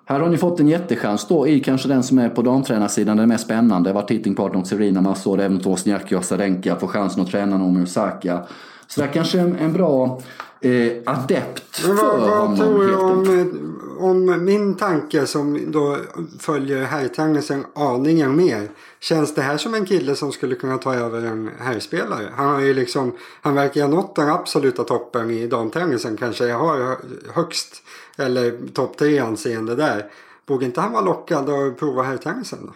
här 0.04 0.20
har 0.20 0.28
ni 0.28 0.36
fått 0.36 0.60
en 0.60 0.68
jättechans 0.68 1.28
då 1.28 1.48
i 1.48 1.60
kanske 1.60 1.88
den 1.88 2.02
som 2.02 2.18
är 2.18 2.28
på 2.28 2.42
damtränarsidan 2.42 3.16
den 3.16 3.28
mest 3.28 3.44
spännande. 3.44 3.92
Varit 3.92 4.10
hittingpartner 4.10 4.60
åt 4.60 4.66
Serena 4.66 5.00
massor, 5.00 5.40
även 5.40 5.58
Wozniacki 5.58 6.14
och 6.14 6.24
Sarenka 6.24 6.76
får 6.76 6.86
chansen 6.86 7.22
att 7.22 7.30
träna 7.30 7.58
Naomi 7.58 7.84
Osaka. 7.84 8.40
Så 8.86 9.00
det 9.00 9.06
är 9.06 9.12
kanske 9.12 9.40
en, 9.40 9.56
en 9.56 9.72
bra 9.72 10.20
eh, 10.60 10.92
adept 11.06 11.76
för 11.76 11.92
vad, 11.92 12.20
vad 12.20 12.30
honom. 12.30 12.56
tror 12.56 12.86
du 12.86 12.96
om, 12.96 13.78
om 13.98 14.44
min 14.44 14.74
tanke 14.74 15.26
som 15.26 15.72
då 15.72 15.96
följer 16.38 16.84
herrtennisen 16.84 17.64
aningen 17.74 18.36
mer. 18.36 18.68
Känns 19.00 19.34
det 19.34 19.42
här 19.42 19.56
som 19.56 19.74
en 19.74 19.86
kille 19.86 20.14
som 20.14 20.32
skulle 20.32 20.54
kunna 20.54 20.78
ta 20.78 20.94
över 20.94 21.26
en 21.26 21.50
herrspelare? 21.58 22.28
Han 22.36 22.48
har 22.48 22.60
ju 22.60 22.74
liksom, 22.74 23.12
han 23.42 23.54
verkar 23.54 23.80
ha 23.80 23.88
nått 23.88 24.16
den 24.16 24.28
absoluta 24.28 24.84
toppen 24.84 25.30
i 25.30 25.46
damtennisen. 25.46 26.16
Kanske 26.16 26.52
har 26.52 26.96
högst 27.32 27.82
eller 28.16 28.68
topp 28.72 28.96
tre 28.96 29.18
anseende 29.18 29.74
där. 29.74 30.10
Borde 30.46 30.64
inte 30.64 30.80
han 30.80 30.92
vara 30.92 31.04
lockad 31.04 31.50
att 31.50 31.78
prova 31.78 32.02
herrtennisen? 32.02 32.70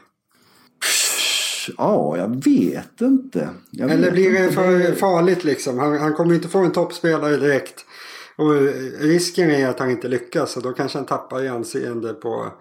Ja, 1.79 2.17
jag 2.17 2.45
vet 2.45 3.01
inte. 3.01 3.49
Jag 3.71 3.91
Eller 3.91 4.03
vet 4.03 4.13
blir 4.13 4.33
det 4.33 4.53
för 4.53 4.95
farligt 4.95 5.45
liksom? 5.45 5.79
Han, 5.79 5.99
han 5.99 6.15
kommer 6.15 6.35
inte 6.35 6.49
få 6.49 6.59
en 6.59 6.73
toppspelare 6.73 7.37
direkt. 7.37 7.85
Och 8.37 8.53
risken 9.01 9.51
är 9.51 9.69
att 9.69 9.79
han 9.79 9.91
inte 9.91 10.09
lyckas 10.09 10.57
och 10.57 10.63
då 10.63 10.73
kanske 10.73 10.99
han 10.99 11.07
tappar 11.07 11.45
i 11.45 11.49
anseende 11.49 12.15
på 12.15 12.53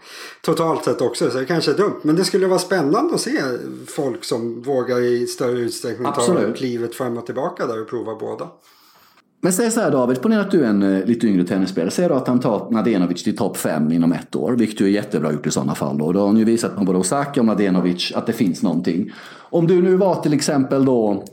totalt 0.42 0.84
sett 0.84 1.02
också. 1.02 1.32
Så 1.32 1.38
det 1.38 1.46
kanske 1.46 1.72
är 1.72 1.78
dumt. 1.78 2.00
Men 2.02 2.16
det 2.16 2.26
skulle 2.26 2.48
vara 2.48 2.60
spännande 2.60 3.16
att 3.16 3.22
se 3.22 3.42
folk 3.88 4.24
som 4.24 4.62
vågar 4.62 5.00
i 5.00 5.28
större 5.28 5.60
utsträckning 5.60 6.08
Absolut. 6.08 6.48
ta 6.48 6.54
klivet 6.54 6.96
fram 6.96 7.18
och 7.18 7.26
tillbaka 7.26 7.68
där 7.68 7.82
och 7.82 7.90
prova 7.90 8.16
båda. 8.16 8.50
Men 9.44 9.54
säg 9.54 9.72
så 9.72 9.82
här 9.82 9.92
David, 9.92 10.22
ponera 10.22 10.42
att 10.42 10.52
du 10.52 10.64
är 10.64 10.70
en 10.70 10.84
eh, 10.84 11.06
lite 11.06 11.28
yngre 11.28 11.44
tennisspelare. 11.44 11.92
Säg 11.92 12.08
då 12.08 12.14
att 12.14 12.28
han 12.28 12.40
tar 12.40 12.72
Nadenovic 12.72 13.24
till 13.24 13.38
topp 13.38 13.58
5 13.58 13.92
inom 13.92 14.12
ett 14.12 14.36
år, 14.36 14.52
vilket 14.52 14.82
ju 14.82 14.86
är 14.86 14.90
jättebra 14.90 15.32
gjort 15.32 15.48
i 15.48 15.52
sådana 15.52 15.76
fall. 15.76 15.98
Då, 15.98 16.12
då 16.12 16.20
har 16.20 16.28
han 16.28 16.38
ju 16.38 16.46
visat 16.46 16.76
på 16.76 16.84
både 16.84 17.00
Osaka 17.00 17.40
och 17.40 17.46
Nadenovic 17.46 18.12
att 18.16 18.26
det 18.26 18.34
finns 18.34 18.64
någonting. 18.64 19.12
Om 19.40 19.68
du 19.68 19.82
nu 19.82 19.96
var 19.96 20.16
till 20.16 20.34
exempel 20.34 20.86
då 20.86 21.24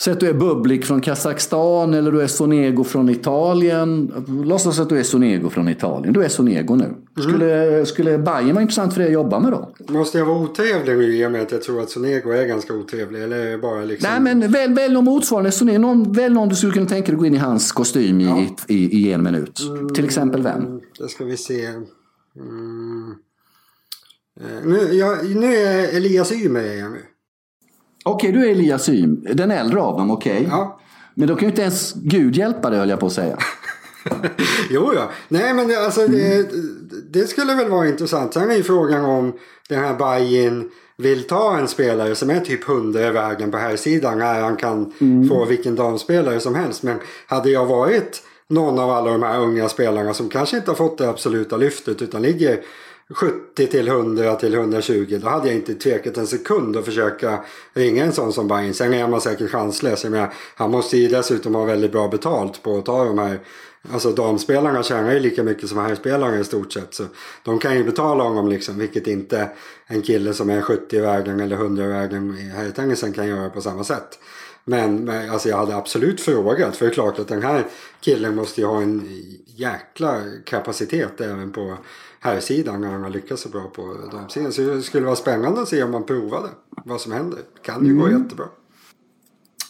Säg 0.00 0.12
att 0.12 0.20
du 0.20 0.28
är 0.28 0.34
Bublik 0.34 0.84
från 0.84 1.00
Kazakstan 1.00 1.94
eller 1.94 2.12
du 2.12 2.22
är 2.22 2.26
Sonego 2.26 2.84
från 2.84 3.08
Italien. 3.08 4.12
Låtsas 4.44 4.78
att 4.78 4.88
du 4.88 4.98
är 4.98 5.02
Sonego 5.02 5.50
från 5.50 5.68
Italien. 5.68 6.12
Du 6.12 6.24
är 6.24 6.28
Sonego 6.28 6.74
nu. 6.74 6.94
Skulle, 7.22 7.68
mm. 7.68 7.86
skulle 7.86 8.18
Bayern 8.18 8.52
vara 8.52 8.62
intressant 8.62 8.92
för 8.92 9.00
dig 9.00 9.08
att 9.08 9.12
jobba 9.12 9.40
med 9.40 9.52
då? 9.52 9.74
Måste 9.88 10.18
jag 10.18 10.26
vara 10.26 10.38
otrevlig 10.38 10.98
nu 10.98 11.16
i 11.16 11.26
och 11.26 11.32
med 11.32 11.42
att 11.42 11.52
jag 11.52 11.62
tror 11.62 11.80
att 11.80 11.90
Sonego 11.90 12.30
är 12.30 12.46
ganska 12.46 12.74
otrevlig? 12.74 13.22
Eller 13.22 13.58
bara 13.58 13.84
liksom... 13.84 14.10
Nej 14.10 14.20
men 14.20 14.52
välj, 14.52 14.74
välj 14.74 14.94
någon 14.94 15.04
motsvarande 15.04 15.52
Sonego. 15.52 15.78
Någon, 15.78 16.12
välj 16.12 16.34
någon 16.34 16.48
du 16.48 16.54
skulle 16.54 16.72
kunna 16.72 16.86
tänka 16.86 17.06
dig 17.06 17.14
att 17.14 17.20
gå 17.20 17.26
in 17.26 17.34
i 17.34 17.38
hans 17.38 17.72
kostym 17.72 18.20
ja. 18.20 18.40
i, 18.68 18.74
i, 18.74 18.98
i, 18.98 19.12
en 19.12 19.22
minut. 19.22 19.60
Mm, 19.60 19.88
Till 19.88 20.04
exempel 20.04 20.42
vem? 20.42 20.80
Det 20.98 21.08
ska 21.08 21.24
vi 21.24 21.36
se. 21.36 21.66
Mm. 21.66 23.14
Eh, 24.40 24.64
nu, 24.64 24.94
jag, 24.94 25.36
nu 25.36 25.54
är 25.56 25.96
Elias 25.96 26.32
Ymer 26.32 26.90
nu. 26.90 27.02
Okej, 28.04 28.30
okay, 28.30 28.40
du 28.40 28.46
är 28.46 28.50
Elias 28.50 28.88
Ym. 28.88 29.26
Den 29.32 29.50
äldre 29.50 29.80
av 29.80 29.98
dem, 29.98 30.10
okej. 30.10 30.32
Okay. 30.32 30.46
Ja. 30.50 30.80
Men 31.14 31.28
då 31.28 31.34
kan 31.34 31.42
ju 31.42 31.50
inte 31.50 31.62
ens 31.62 31.94
Gud 31.94 32.36
hjälpa 32.36 32.70
dig, 32.70 32.78
höll 32.78 32.88
jag 32.88 33.00
på 33.00 33.06
att 33.06 33.12
säga. 33.12 33.38
jo, 34.70 34.92
ja. 34.94 35.10
Nej, 35.28 35.54
men 35.54 35.68
det, 35.68 35.84
alltså, 35.84 36.06
det, 36.06 36.50
det 37.10 37.26
skulle 37.26 37.54
väl 37.54 37.68
vara 37.68 37.88
intressant. 37.88 38.34
Sen 38.34 38.50
är 38.50 38.54
ju 38.54 38.62
frågan 38.62 39.04
om 39.04 39.32
den 39.68 39.78
här 39.78 39.94
Bajen 39.94 40.70
vill 40.96 41.26
ta 41.26 41.58
en 41.58 41.68
spelare 41.68 42.14
som 42.14 42.30
är 42.30 42.40
typ 42.40 42.64
hundra 42.64 43.06
i 43.06 43.10
vägen 43.10 43.50
på 43.50 43.56
här 43.56 43.76
sidan 43.76 44.18
när 44.18 44.40
han 44.40 44.56
kan 44.56 44.92
mm. 45.00 45.28
få 45.28 45.44
vilken 45.44 45.76
damspelare 45.76 46.40
som 46.40 46.54
helst. 46.54 46.82
Men 46.82 46.98
hade 47.26 47.50
jag 47.50 47.66
varit 47.66 48.22
någon 48.48 48.78
av 48.78 48.90
alla 48.90 49.10
de 49.10 49.22
här 49.22 49.40
unga 49.40 49.68
spelarna 49.68 50.14
som 50.14 50.28
kanske 50.28 50.56
inte 50.56 50.70
har 50.70 50.76
fått 50.76 50.98
det 50.98 51.08
absoluta 51.08 51.56
lyftet 51.56 52.02
utan 52.02 52.22
ligger 52.22 52.60
70 53.14 53.66
till 53.66 53.88
100 53.88 54.34
till 54.34 54.54
120 54.54 55.18
då 55.22 55.28
hade 55.28 55.46
jag 55.46 55.56
inte 55.56 55.74
tvekat 55.74 56.16
en 56.16 56.26
sekund 56.26 56.76
att 56.76 56.84
försöka 56.84 57.44
ringa 57.72 58.04
en 58.04 58.12
sån 58.12 58.32
som 58.32 58.48
Bajen. 58.48 58.74
Sen 58.74 58.94
är 58.94 59.08
man 59.08 59.20
säkert 59.20 59.50
chanslös. 59.50 60.04
Jag 60.04 60.10
menar, 60.10 60.32
han 60.54 60.70
måste 60.70 60.96
ju 60.96 61.08
dessutom 61.08 61.54
ha 61.54 61.64
väldigt 61.64 61.92
bra 61.92 62.08
betalt 62.08 62.62
på 62.62 62.78
att 62.78 62.86
ta 62.86 63.04
de 63.04 63.18
här 63.18 63.40
Alltså 63.92 64.12
damspelarna 64.12 64.82
tjänar 64.82 65.12
ju 65.12 65.20
lika 65.20 65.42
mycket 65.42 65.68
som 65.68 65.78
herrspelarna 65.78 66.38
i 66.38 66.44
stort 66.44 66.72
sett. 66.72 66.94
Så 66.94 67.04
de 67.42 67.58
kan 67.58 67.76
ju 67.76 67.84
betala 67.84 68.24
honom 68.24 68.48
liksom. 68.48 68.78
Vilket 68.78 69.06
inte 69.06 69.50
en 69.86 70.02
kille 70.02 70.34
som 70.34 70.50
är 70.50 70.60
70 70.60 70.96
i 70.96 71.00
vägen 71.00 71.40
eller 71.40 71.56
100 71.56 71.84
i 71.84 71.88
vägen 71.88 72.38
i 72.38 72.42
herrtennisen 72.42 73.12
kan 73.12 73.28
göra 73.28 73.50
på 73.50 73.60
samma 73.60 73.84
sätt. 73.84 74.18
Men 74.64 75.08
alltså 75.30 75.48
jag 75.48 75.56
hade 75.56 75.76
absolut 75.76 76.20
frågat. 76.20 76.76
För 76.76 76.86
det 76.86 76.92
är 76.92 76.94
klart 76.94 77.18
att 77.18 77.28
den 77.28 77.42
här 77.42 77.66
killen 78.00 78.34
måste 78.34 78.60
ju 78.60 78.66
ha 78.66 78.82
en 78.82 79.08
jäkla 79.46 80.20
kapacitet 80.44 81.20
även 81.20 81.52
på 81.52 81.76
här 82.20 82.40
sidan 82.40 82.80
när 82.80 82.88
han 82.88 83.02
har 83.02 83.10
lyckats 83.10 83.42
så 83.42 83.48
bra 83.48 83.62
på 83.62 83.96
damsidan. 84.12 84.52
Så 84.52 84.62
det 84.62 84.82
skulle 84.82 85.06
vara 85.06 85.16
spännande 85.16 85.62
att 85.62 85.68
se 85.68 85.82
om 85.82 85.90
man 85.90 86.06
provade 86.06 86.48
vad 86.84 87.00
som 87.00 87.12
händer. 87.12 87.36
Det 87.36 87.62
kan 87.62 87.84
ju 87.84 87.90
mm. 87.90 88.02
gå 88.02 88.18
jättebra. 88.18 88.46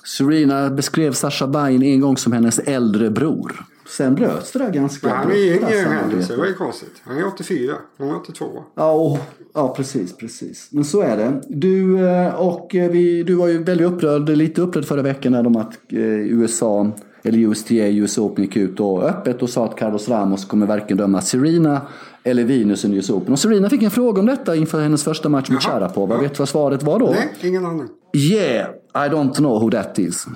Serena 0.05 0.71
beskrev 0.71 1.13
Sasha 1.13 1.47
Bain 1.47 1.83
en 1.83 2.01
gång 2.01 2.17
som 2.17 2.33
hennes 2.33 2.59
äldre 2.59 3.11
bror. 3.11 3.65
Sen 3.97 4.15
bröts 4.15 4.53
det 4.53 4.59
där 4.59 4.71
ganska 4.71 5.07
Men 5.07 5.17
han 5.17 5.31
är 5.31 5.35
ju 5.35 5.57
yngre 5.57 5.79
än 5.79 5.93
henne 5.93 6.23
så 6.23 6.33
det 6.33 6.39
var 6.39 6.47
ju 6.47 6.55
konstigt. 6.55 7.03
Han 7.03 7.19
är 7.19 7.27
84, 7.27 7.75
hon 7.99 8.09
är 8.09 8.17
82. 8.17 8.65
Ja, 8.75 8.93
och, 8.93 9.19
ja 9.55 9.75
precis, 9.77 10.17
precis. 10.17 10.69
Men 10.73 10.85
så 10.85 11.01
är 11.01 11.17
det. 11.17 11.43
Du, 11.49 12.07
eh, 12.09 12.35
och 12.35 12.75
eh, 12.75 12.91
vi, 12.91 13.23
du 13.23 13.35
var 13.35 13.49
ju 13.49 13.63
väldigt 13.63 13.87
upprörd, 13.87 14.29
lite 14.29 14.61
upprörd 14.61 14.85
förra 14.85 15.03
veckan 15.03 15.47
om 15.47 15.57
att 15.57 15.93
eh, 15.93 15.99
USA 16.03 16.91
eller 17.23 17.39
USTA, 17.39 17.75
US 17.75 18.19
Open 18.19 18.45
gick 18.45 18.57
ut 18.57 18.81
och 18.81 19.05
öppet 19.05 19.43
och 19.43 19.51
sa 19.51 19.65
att 19.65 19.77
Carlos 19.77 20.09
Ramos 20.09 20.45
kommer 20.45 20.67
varken 20.67 20.97
döma 20.97 21.21
Serena 21.21 21.81
eller 22.25 22.45
Venus 22.45 22.85
under 22.85 22.99
US 22.99 23.11
Open. 23.11 23.33
Och 23.33 23.39
Serena 23.39 23.71
fick 23.71 23.83
en 23.83 23.91
fråga 23.91 24.21
om 24.21 24.27
detta 24.27 24.57
inför 24.57 24.81
hennes 24.81 25.05
första 25.05 25.29
match 25.29 25.51
mot 25.51 25.63
Sharapova. 25.63 26.17
Vet 26.17 26.35
du 26.35 26.39
vad 26.39 26.49
svaret 26.49 26.83
var 26.83 26.99
då? 26.99 27.11
Nej, 27.11 27.35
ingen 27.43 27.67
aning. 27.67 27.89
Yeah, 28.13 28.71
I 28.95 29.09
don't 29.09 29.35
know 29.35 29.61
who 29.61 29.71
that 29.71 29.99
is. 29.99 30.27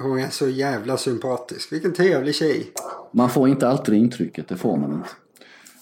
Hon 0.00 0.18
är 0.18 0.30
så 0.30 0.48
jävla 0.48 0.96
sympatisk. 0.96 1.72
Vilken 1.72 1.92
trevlig 1.92 2.34
tjej. 2.34 2.72
Man 3.12 3.30
får 3.30 3.48
inte 3.48 3.68
alltid 3.68 3.94
det 3.94 3.98
intrycket, 3.98 4.48
det 4.48 4.56
får 4.56 4.76
man 4.76 4.92
inte. 4.92 5.08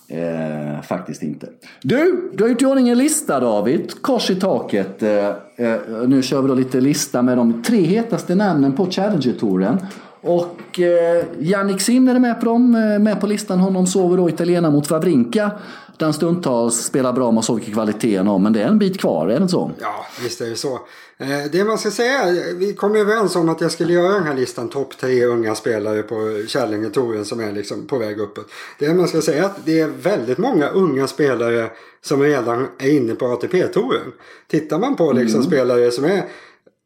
Eh, 0.09 0.83
faktiskt 0.83 1.23
inte. 1.23 1.49
Du, 1.83 2.31
du 2.35 2.45
har 2.45 2.49
gjort 2.51 2.63
i 2.63 2.67
ordning 2.67 2.89
en 2.89 2.99
lista 2.99 3.41
David. 3.41 4.03
Kors 4.03 4.31
i 4.31 4.37
taket. 4.37 5.03
Eh, 5.03 5.29
eh, 5.57 5.81
nu 6.07 6.23
kör 6.23 6.43
vi 6.43 6.49
då 6.49 6.55
lite 6.55 6.81
lista 6.81 7.23
med 7.23 7.37
de 7.37 7.63
tre 7.63 7.83
hetaste 7.83 8.35
namnen 8.35 8.73
på 8.73 8.87
Challenger-touren. 8.87 9.79
Och 10.27 10.81
eh, 10.81 11.25
Jannik 11.39 11.81
Sinner 11.81 12.15
är 12.15 12.19
med 12.19 12.41
på 12.41 12.47
dem, 12.47 12.75
eh, 12.75 12.99
med 12.99 13.21
på 13.21 13.27
listan. 13.27 13.59
Honom 13.59 13.87
vi 14.09 14.17
då 14.17 14.29
italienare 14.29 14.73
mot 14.73 14.87
Favrinka. 14.87 15.51
Den 15.99 16.13
stundtals 16.13 16.77
spelar 16.77 17.13
bra, 17.13 17.31
man 17.31 17.43
såg 17.43 17.65
kvaliteten 17.65 18.27
har. 18.27 18.39
Men 18.39 18.53
det 18.53 18.63
är 18.63 18.69
en 18.69 18.79
bit 18.79 19.01
kvar, 19.01 19.27
är 19.27 19.31
det 19.31 19.37
inte 19.37 19.49
så? 19.49 19.71
Ja, 19.81 20.07
visst 20.23 20.41
är 20.41 20.47
det 20.47 20.57
så. 20.57 20.75
Eh, 21.19 21.51
det 21.53 21.65
man 21.65 21.79
ska 21.79 21.91
säga, 21.91 22.21
vi 22.57 22.75
kom 22.75 22.97
överens 22.97 23.37
om 23.37 23.49
att 23.49 23.61
jag 23.61 23.73
skulle 23.73 23.93
göra 23.93 24.13
den 24.13 24.23
här 24.23 24.35
listan 24.35 24.69
topp 24.69 24.99
tre 25.01 25.25
unga 25.25 25.55
spelare 25.55 26.03
på 26.03 26.43
Kärlingetouren 26.49 27.25
som 27.25 27.41
är 27.41 27.53
liksom 27.53 27.87
på 27.87 27.99
väg 27.99 28.21
uppåt. 28.21 28.51
Det 28.79 28.95
man 28.95 29.09
ska 29.09 29.21
säga 29.21 29.43
är 29.43 29.47
att 29.47 29.67
det 29.67 29.81
är 29.81 29.89
väldigt 29.89 30.39
många 30.39 30.69
unga 30.69 31.07
spelare 31.07 31.71
som 32.05 32.23
redan 32.23 32.67
är 32.79 32.91
inne 32.91 33.15
på 33.15 33.27
ATP-touren. 33.27 34.13
Tittar 34.51 34.79
man 34.79 34.97
på 34.97 35.13
liksom 35.13 35.41
mm. 35.41 35.51
spelare 35.51 35.91
som 35.91 36.05
är 36.05 36.25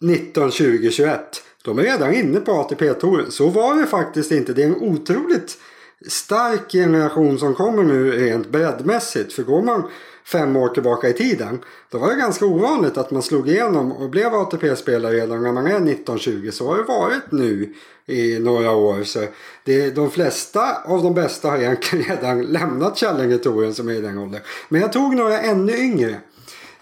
19, 0.01 0.51
20, 0.51 0.91
21. 0.91 1.43
De 1.69 1.79
är 1.79 1.83
redan 1.83 2.15
inne 2.15 2.41
på 2.41 2.53
ATP-touren. 2.53 3.31
Så 3.31 3.49
var 3.49 3.75
det 3.75 3.87
faktiskt 3.87 4.33
inte. 4.33 4.53
Det 4.53 4.63
är 4.63 4.67
en 4.67 4.83
otroligt 4.83 5.59
stark 6.07 6.73
generation 6.73 7.39
som 7.39 7.55
kommer 7.55 7.83
nu 7.83 8.11
rent 8.11 8.49
breddmässigt. 8.49 9.33
För 9.33 9.43
går 9.43 9.63
man 9.63 9.83
fem 10.25 10.57
år 10.57 10.69
tillbaka 10.69 11.09
i 11.09 11.13
tiden. 11.13 11.59
Då 11.91 11.99
var 11.99 12.11
det 12.11 12.17
ganska 12.17 12.47
ovanligt 12.47 12.99
att 12.99 13.11
man 13.11 13.23
slog 13.23 13.49
igenom 13.49 13.93
och 13.93 14.11
blev 14.11 14.35
ATP-spelare 14.35 15.13
redan 15.13 15.43
när 15.43 15.53
man 15.53 15.67
är 15.67 15.79
19-20. 15.79 16.51
Så 16.51 16.67
har 16.67 16.77
det 16.77 16.83
varit 16.83 17.33
nu 17.33 17.75
i 18.07 18.39
några 18.39 18.73
år. 18.73 19.03
Så 19.03 19.25
det, 19.65 19.91
de 19.91 20.11
flesta 20.11 20.83
av 20.85 21.03
de 21.03 21.15
bästa 21.15 21.51
har 21.51 21.59
egentligen 21.59 22.05
redan 22.09 22.43
lämnat 22.43 22.99
Källingetouren 22.99 23.75
som 23.75 23.89
är 23.89 23.93
i 23.93 24.01
den 24.01 24.19
åldern. 24.19 24.41
Men 24.69 24.81
jag 24.81 24.93
tog 24.93 25.17
några 25.17 25.41
ännu 25.41 25.77
yngre. 25.77 26.17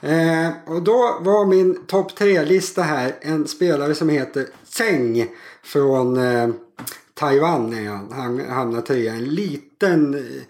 Eh, 0.00 0.48
och 0.66 0.82
då 0.82 1.18
var 1.20 1.46
min 1.46 1.86
topp 1.86 2.16
tre-lista 2.16 2.82
här 2.82 3.12
en 3.20 3.48
spelare 3.48 3.94
som 3.94 4.08
heter 4.08 4.46
Zeng 4.64 5.28
från 5.62 6.16
eh, 6.16 6.48
Taiwan. 7.14 7.72
Är 7.72 7.88
han. 7.88 8.12
han 8.12 8.40
hamnar 8.40 8.80
trea. 8.80 9.12
En 9.12 9.24
liten 9.24 10.14
eh, 10.14 10.42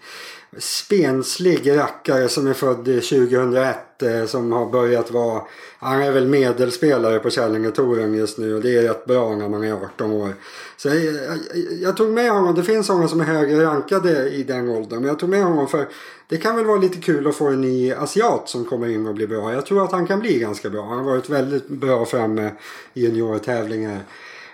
spenslig 0.59 1.77
rackare 1.77 2.29
som 2.29 2.47
är 2.47 2.53
född 2.53 2.85
2001 2.85 4.01
eh, 4.01 4.25
som 4.25 4.51
har 4.51 4.65
börjat 4.65 5.11
vara 5.11 5.41
han 5.79 6.01
är 6.01 6.11
väl 6.11 6.27
medelspelare 6.27 7.19
på 7.19 7.29
Källingetouren 7.29 8.13
just 8.13 8.37
nu 8.37 8.55
och 8.55 8.61
det 8.61 8.77
är 8.77 8.81
rätt 8.81 9.05
bra 9.05 9.35
när 9.35 9.49
man 9.49 9.63
är 9.63 9.73
18 9.73 10.11
år. 10.11 10.33
Så 10.77 10.87
jag, 10.87 10.97
jag, 10.97 11.39
jag, 11.81 11.97
tog 11.97 12.09
med 12.09 12.31
honom, 12.31 12.55
det 12.55 12.63
finns 12.63 12.87
sådana 12.87 13.07
som 13.07 13.21
är 13.21 13.25
högre 13.25 13.65
rankade 13.65 14.29
i 14.29 14.43
den 14.43 14.69
åldern. 14.69 14.99
Men 14.99 15.07
jag 15.07 15.19
tog 15.19 15.29
med 15.29 15.43
honom 15.43 15.67
för 15.67 15.87
det 16.29 16.37
kan 16.37 16.55
väl 16.55 16.65
vara 16.65 16.77
lite 16.77 16.97
kul 16.97 17.27
att 17.27 17.35
få 17.35 17.47
en 17.47 17.61
ny 17.61 17.91
asiat 17.91 18.49
som 18.49 18.65
kommer 18.65 18.87
in 18.87 19.07
och 19.07 19.13
blir 19.13 19.27
bra. 19.27 19.53
Jag 19.53 19.65
tror 19.65 19.83
att 19.83 19.91
han 19.91 20.07
kan 20.07 20.19
bli 20.19 20.39
ganska 20.39 20.69
bra. 20.69 20.85
Han 20.85 20.97
har 20.97 21.05
varit 21.05 21.29
väldigt 21.29 21.67
bra 21.67 22.05
framme 22.05 22.51
i 22.93 23.01
juniortävlingar. 23.01 23.99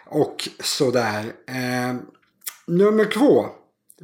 Och 0.05 0.49
sådär. 0.63 1.33
Eh, 1.47 1.95
nummer 2.65 3.05
två. 3.05 3.45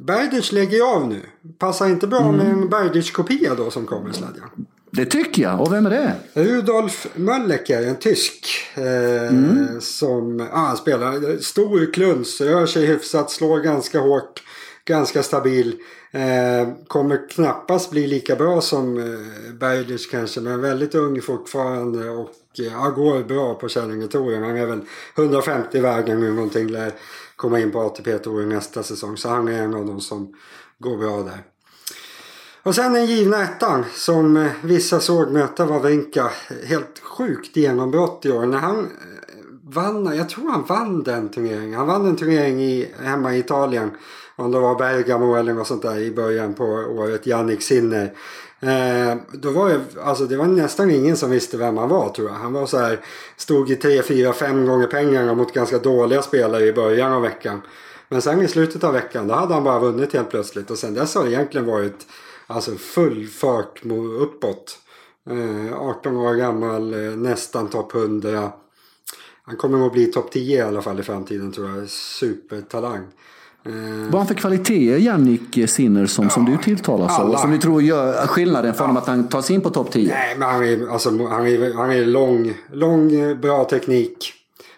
Berdic 0.06 0.52
lägger 0.52 0.96
av 0.96 1.08
nu. 1.08 1.20
Passar 1.58 1.88
inte 1.88 2.06
bra 2.06 2.20
mm. 2.20 2.36
med 2.36 2.46
en 2.46 2.68
Berdic-kopia 2.68 3.54
då 3.54 3.70
som 3.70 3.86
kommer 3.86 4.10
i 4.10 4.12
sladjan. 4.12 4.48
Det 4.92 5.04
tycker 5.04 5.42
jag. 5.42 5.60
Och 5.60 5.72
vem 5.72 5.86
är 5.86 5.90
det? 5.90 6.14
Rudolf 6.34 7.06
Möllecker, 7.14 7.82
en 7.82 7.96
tysk. 7.96 8.46
Eh, 8.74 9.28
mm. 9.28 9.80
Som 9.80 10.40
ah, 10.52 10.56
han 10.56 10.76
spelar 10.76 11.42
stor 11.42 11.92
kluns, 11.92 12.40
rör 12.40 12.66
sig 12.66 12.86
hyfsat, 12.86 13.30
slår 13.30 13.60
ganska 13.60 14.00
hårt, 14.00 14.42
ganska 14.84 15.22
stabil. 15.22 15.76
Eh, 16.12 16.68
kommer 16.86 17.28
knappast 17.28 17.90
bli 17.90 18.06
lika 18.06 18.36
bra 18.36 18.60
som 18.60 18.98
eh, 18.98 19.52
Berdic 19.54 20.06
kanske, 20.06 20.40
men 20.40 20.60
väldigt 20.60 20.94
ung 20.94 21.20
fortfarande 21.20 22.10
och 22.10 22.30
eh, 22.58 22.94
går 22.94 23.24
bra 23.24 23.54
på 23.54 23.68
Källingetouren. 23.68 24.42
Han 24.42 24.56
är 24.56 24.66
väl 24.66 24.80
150 25.16 25.80
vägen 25.80 26.20
nu 26.20 26.32
någonting, 26.32 26.68
lär 26.68 26.92
komma 27.40 27.60
in 27.60 27.70
på 27.70 27.80
ATP-touren 27.80 28.48
nästa 28.48 28.82
säsong. 28.82 29.16
Så 29.16 29.28
han 29.28 29.48
är 29.48 29.62
en 29.62 29.74
av 29.74 29.86
de 29.86 30.00
som 30.00 30.34
går 30.78 30.96
bra 30.96 31.22
där. 31.22 31.42
Och 32.62 32.74
sen 32.74 32.92
den 32.92 33.06
givna 33.06 33.42
ettan 33.42 33.84
som 33.94 34.36
eh, 34.36 34.52
vissa 34.62 35.00
såg 35.00 35.32
möta 35.32 35.66
Wawrinka. 35.66 36.30
Helt 36.64 36.98
sjukt 36.98 37.56
genombrott 37.56 38.26
i 38.26 38.32
år. 38.32 38.46
När 38.46 38.58
han 38.58 38.78
eh, 38.78 38.84
vann, 39.62 40.16
jag 40.16 40.28
tror 40.28 40.50
han 40.50 40.64
vann 40.64 41.02
den 41.02 41.28
turneringen. 41.28 41.74
Han 41.74 41.86
vann 41.86 42.06
en 42.06 42.16
turnering 42.16 42.62
i, 42.62 42.92
hemma 43.02 43.34
i 43.34 43.38
Italien. 43.38 43.90
Om 44.36 44.50
det 44.50 44.60
var 44.60 44.74
Bergamo 44.74 45.34
eller 45.34 45.54
något 45.54 45.66
sånt 45.66 45.82
där 45.82 45.98
i 45.98 46.10
början 46.10 46.54
på 46.54 46.64
året. 46.64 47.26
Jannik 47.26 47.62
Sinner. 47.62 48.12
Eh, 48.60 49.16
då 49.32 49.50
var 49.50 49.68
det, 49.68 49.80
alltså 50.02 50.24
det 50.24 50.36
var 50.36 50.46
nästan 50.46 50.90
ingen 50.90 51.16
som 51.16 51.30
visste 51.30 51.56
vem 51.56 51.76
han 51.76 51.88
var 51.88 52.08
tror 52.08 52.28
jag. 52.28 52.34
Han 52.34 52.52
var 52.52 52.66
så 52.66 52.78
här, 52.78 53.00
stod 53.36 53.70
i 53.70 53.76
3, 53.76 54.02
4, 54.02 54.32
5 54.32 54.66
gånger 54.66 54.86
pengarna 54.86 55.34
mot 55.34 55.54
ganska 55.54 55.78
dåliga 55.78 56.22
spelare 56.22 56.64
i 56.64 56.72
början 56.72 57.12
av 57.12 57.22
veckan. 57.22 57.62
Men 58.08 58.22
sen 58.22 58.42
i 58.42 58.48
slutet 58.48 58.84
av 58.84 58.92
veckan 58.92 59.28
då 59.28 59.34
hade 59.34 59.54
han 59.54 59.64
bara 59.64 59.78
vunnit 59.78 60.12
helt 60.12 60.30
plötsligt. 60.30 60.70
Och 60.70 60.78
sen 60.78 60.94
dess 60.94 61.14
har 61.14 61.24
det 61.24 61.30
egentligen 61.30 61.66
varit 61.66 62.06
Alltså 62.50 62.76
full 62.76 63.26
fart 63.26 63.82
uppåt. 64.20 64.78
Eh, 65.30 65.80
18 65.80 66.16
år 66.16 66.34
gammal, 66.34 66.94
eh, 66.94 67.16
nästan 67.16 67.68
topp 67.68 67.94
100. 67.94 68.52
Han 69.42 69.56
kommer 69.56 69.78
nog 69.78 69.92
bli 69.92 70.06
topp 70.06 70.30
10 70.30 70.58
i 70.58 70.60
alla 70.60 70.82
fall 70.82 71.00
i 71.00 71.02
framtiden 71.02 71.52
tror 71.52 71.68
jag. 71.68 71.88
Supertalang. 71.88 73.06
Eh, 73.66 73.72
Vad 73.72 74.12
har 74.12 74.18
han 74.18 74.26
för 74.26 74.34
kvaliteter, 74.34 74.96
Jannik 74.96 75.70
Sinner, 75.70 76.06
som, 76.06 76.24
ja, 76.24 76.30
som 76.30 76.44
du 76.44 76.56
tilltalas 76.56 77.18
av? 77.18 77.36
Som 77.36 77.50
du 77.50 77.58
tror 77.58 77.82
gör 77.82 78.26
skillnaden 78.26 78.74
för 78.74 78.80
ja. 78.80 78.86
honom 78.86 78.96
att 78.96 79.08
han 79.08 79.28
tar 79.28 79.42
sig 79.42 79.54
in 79.56 79.60
på 79.60 79.70
topp 79.70 79.92
10? 79.92 80.08
Nej, 80.08 80.36
men 80.38 80.48
han 80.48 80.64
är, 80.64 80.92
alltså, 80.92 81.26
han 81.26 81.46
är, 81.46 81.74
han 81.74 81.90
är 81.90 82.04
lång, 82.04 82.54
lång, 82.72 83.40
bra 83.40 83.64
teknik. 83.64 84.32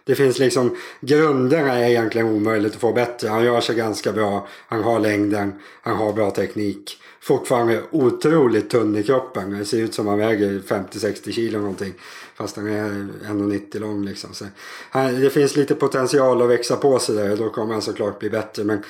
Det 0.05 0.15
finns 0.15 0.39
liksom, 0.39 0.77
grunderna 1.01 1.79
är 1.79 1.89
egentligen 1.89 2.27
omöjligt 2.27 2.75
att 2.75 2.81
få 2.81 2.93
bättre. 2.93 3.29
Han 3.29 3.45
gör 3.45 3.61
sig 3.61 3.77
ganska 3.77 4.13
bra, 4.13 4.47
han 4.69 4.83
har 4.83 5.01
längden, 5.01 5.53
han 5.83 5.97
har 5.97 6.13
bra 6.13 6.31
teknik 6.31 6.99
fortfarande 7.23 7.83
otroligt 7.91 8.71
tunn 8.71 8.97
i 8.97 9.03
kroppen. 9.03 9.59
Det 9.59 9.65
ser 9.65 9.79
ut 9.79 9.95
som 9.95 10.07
han 10.07 10.19
väger 10.19 10.61
50-60 10.67 11.33
kilo 11.33 11.59
någonting. 11.59 11.95
Fast 12.35 12.57
han 12.57 12.67
är 12.67 12.91
1,90 12.91 13.79
lång 13.79 14.05
liksom. 14.05 14.35
Så, 14.35 14.45
han, 14.91 15.21
det 15.21 15.31
finns 15.31 15.57
lite 15.57 15.75
potential 15.75 16.43
att 16.43 16.49
växa 16.49 16.77
på 16.77 16.99
sig 16.99 17.15
där 17.15 17.33
och 17.33 17.39
då 17.39 17.51
kommer 17.51 17.73
han 17.73 17.83
såklart 17.83 18.19
bli 18.19 18.31
bättre. 18.31 18.65
Men 18.65 18.83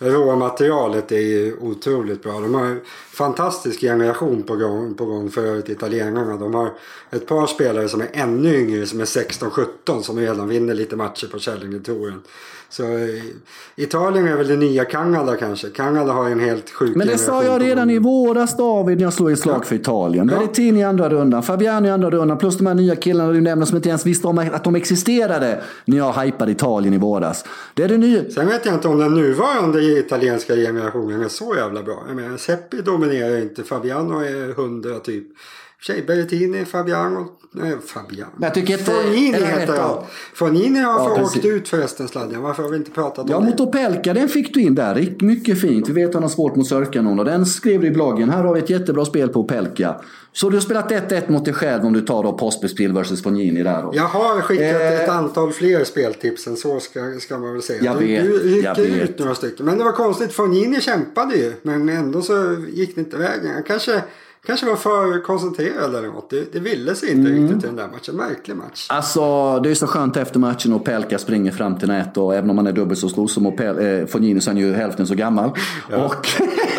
råmaterialet 0.00 1.12
är 1.12 1.20
ju 1.20 1.56
otroligt 1.60 2.22
bra. 2.22 2.32
De 2.32 2.54
har 2.54 2.64
en 2.64 2.80
fantastisk 3.12 3.80
generation 3.80 4.42
på 4.42 4.56
gång, 4.56 4.94
på 4.94 5.04
gång 5.04 5.30
för 5.30 5.46
övrigt 5.46 5.68
italienarna. 5.68 6.36
De 6.36 6.54
har 6.54 6.72
ett 7.10 7.26
par 7.26 7.46
spelare 7.46 7.88
som 7.88 8.00
är 8.00 8.08
ännu 8.12 8.54
yngre 8.54 8.86
som 8.86 9.00
är 9.00 9.04
16-17 9.04 10.00
som 10.02 10.18
redan 10.18 10.48
vinner 10.48 10.74
lite 10.74 10.96
matcher 10.96 11.26
på 11.26 11.38
Källingetouren. 11.38 12.22
Så 12.72 12.82
eh, 12.82 13.24
Italien 13.76 14.28
är 14.28 14.36
väl 14.36 14.48
det 14.48 14.56
nya 14.56 14.84
Kanada 14.84 15.36
kanske. 15.36 15.68
Kanada 15.68 16.12
har 16.12 16.30
en 16.30 16.40
helt 16.40 16.70
sjuk 16.70 16.96
Men 16.96 17.06
det 17.06 17.18
sa 17.18 17.44
jag 17.44 17.62
redan 17.62 17.90
i 17.90 17.98
våras 17.98 18.56
David 18.56 18.96
när 18.96 19.04
jag 19.04 19.12
slog 19.12 19.32
ett 19.32 19.38
slag 19.38 19.66
för 19.66 19.74
Italien. 19.74 20.28
Ja. 20.28 20.38
Berrettini 20.38 20.80
i 20.80 20.82
andra 20.82 21.08
rundan, 21.08 21.42
Fabiano 21.42 21.88
i 21.88 21.90
andra 21.90 22.10
rundan 22.10 22.38
plus 22.38 22.58
de 22.58 22.66
här 22.66 22.74
nya 22.74 22.96
killarna 22.96 23.32
du 23.32 23.40
nämnde 23.40 23.66
som 23.66 23.76
inte 23.76 23.88
ens 23.88 24.06
visste 24.06 24.26
om 24.26 24.38
att 24.38 24.64
de 24.64 24.74
existerade 24.74 25.62
när 25.84 25.96
jag 25.96 26.12
hypade 26.12 26.52
Italien 26.52 26.94
i 26.94 26.98
våras. 26.98 27.44
Det 27.74 27.82
är 27.82 27.88
det 27.88 27.98
nya. 27.98 28.30
Sen 28.30 28.46
vet 28.46 28.66
jag 28.66 28.74
inte 28.74 28.88
om 28.88 28.98
den 28.98 29.14
nuvarande 29.14 29.82
italienska 29.98 30.56
generationen 30.56 31.22
är 31.22 31.28
så 31.28 31.54
jävla 31.56 31.82
bra. 31.82 32.04
Jag 32.06 32.16
menar 32.16 32.36
Seppi 32.36 32.82
dominerar 32.82 33.38
inte, 33.38 33.64
Fabiano 33.64 34.20
är 34.20 34.54
hundra 34.54 34.98
typ 34.98 35.26
sig. 35.86 36.02
Berrettini, 36.02 36.64
Fabiano. 36.64 37.28
Nej, 37.52 37.76
Fabiano. 37.86 38.30
Jag 38.40 38.54
tycker 38.54 38.72
inte... 38.72 38.84
Fornini 38.84 39.38
heter 39.38 39.78
han. 39.80 40.04
Fornini 40.34 40.78
har 40.78 40.92
ja, 40.92 41.22
åkt 41.22 41.44
ut 41.44 41.68
förresten 41.68 42.08
sladden. 42.08 42.42
Varför 42.42 42.62
har 42.62 42.70
vi 42.70 42.76
inte 42.76 42.90
pratat 42.90 43.18
om 43.18 43.30
ja, 43.30 43.38
det? 43.38 43.44
Ja, 43.44 43.50
mot 43.50 43.60
Opelka 43.60 44.14
den 44.14 44.28
fick 44.28 44.54
du 44.54 44.60
in 44.60 44.74
där. 44.74 45.14
Mycket 45.20 45.60
fint. 45.60 45.88
Vi 45.88 45.92
vet 45.92 46.08
att 46.08 46.14
han 46.14 46.22
har 46.22 46.30
svårt 46.30 46.56
mot 46.56 46.66
Sörkanon 46.66 47.18
och 47.18 47.24
den 47.24 47.46
skrev 47.46 47.80
du 47.80 47.86
i 47.86 47.90
bloggen. 47.90 48.30
Här 48.30 48.44
har 48.44 48.54
vi 48.54 48.60
ett 48.60 48.70
jättebra 48.70 49.04
spel 49.04 49.28
på 49.28 49.40
Opelka. 49.40 50.00
Så 50.32 50.50
du 50.50 50.56
har 50.56 50.60
spelat 50.60 50.90
1-1 50.90 51.30
mot 51.30 51.44
dig 51.44 51.54
själv 51.54 51.84
om 51.84 51.92
du 51.92 52.00
tar 52.00 52.22
då 52.22 52.32
Pospespil 52.32 52.92
vs 52.92 53.22
Fognini 53.22 53.62
där. 53.62 53.82
Då. 53.82 53.92
Jag 53.94 54.04
har 54.04 54.40
skickat 54.40 54.64
eh, 54.64 55.00
ett 55.00 55.08
antal 55.08 55.52
fler 55.52 55.84
speltips 55.84 56.46
än 56.46 56.56
så 56.56 56.80
ska, 56.80 57.00
ska 57.20 57.38
man 57.38 57.52
väl 57.52 57.62
säga. 57.62 57.84
Jag 57.84 57.94
vet, 57.94 58.24
du, 58.24 58.60
jag 58.60 58.76
vet. 58.76 59.10
ut 59.10 59.18
några 59.18 59.34
stycken. 59.34 59.66
Men 59.66 59.78
det 59.78 59.84
var 59.84 59.92
konstigt. 59.92 60.32
Fognini 60.32 60.80
kämpade 60.80 61.36
ju. 61.36 61.52
Men 61.62 61.88
ändå 61.88 62.22
så 62.22 62.56
gick 62.72 62.94
det 62.94 63.00
inte 63.00 63.16
vägen. 63.16 63.54
Han 63.54 63.62
kanske 63.62 64.02
kanske 64.46 64.66
var 64.66 64.76
för 64.76 65.22
koncentrerad 65.22 65.94
eller 65.94 66.08
något. 66.08 66.30
Det, 66.30 66.52
det 66.52 66.60
ville 66.60 66.94
sig 66.94 67.10
inte 67.12 67.30
mm. 67.30 67.42
riktigt 67.42 67.64
i 67.64 67.66
den 67.66 67.76
där 67.76 67.88
matchen. 67.88 68.16
Märklig 68.16 68.56
match. 68.56 68.86
Alltså 68.88 69.58
det 69.60 69.70
är 69.70 69.74
så 69.74 69.86
skönt 69.86 70.16
efter 70.16 70.38
matchen 70.38 70.72
och 70.72 70.84
Pelka 70.84 71.18
springer 71.18 71.52
fram 71.52 71.78
till 71.78 71.88
nät 71.88 72.16
och 72.16 72.34
även 72.34 72.50
om 72.50 72.58
han 72.58 72.66
är 72.66 72.72
dubbelt 72.72 73.00
så 73.00 73.08
stor 73.08 73.28
som 73.28 73.46
eh, 73.46 74.06
Fognini 74.06 74.40
så 74.40 74.50
är 74.50 74.54
han 74.54 74.62
ju 74.62 74.74
hälften 74.74 75.06
så 75.06 75.14
gammal. 75.14 75.50
Ja. 75.90 76.04
Och 76.04 76.26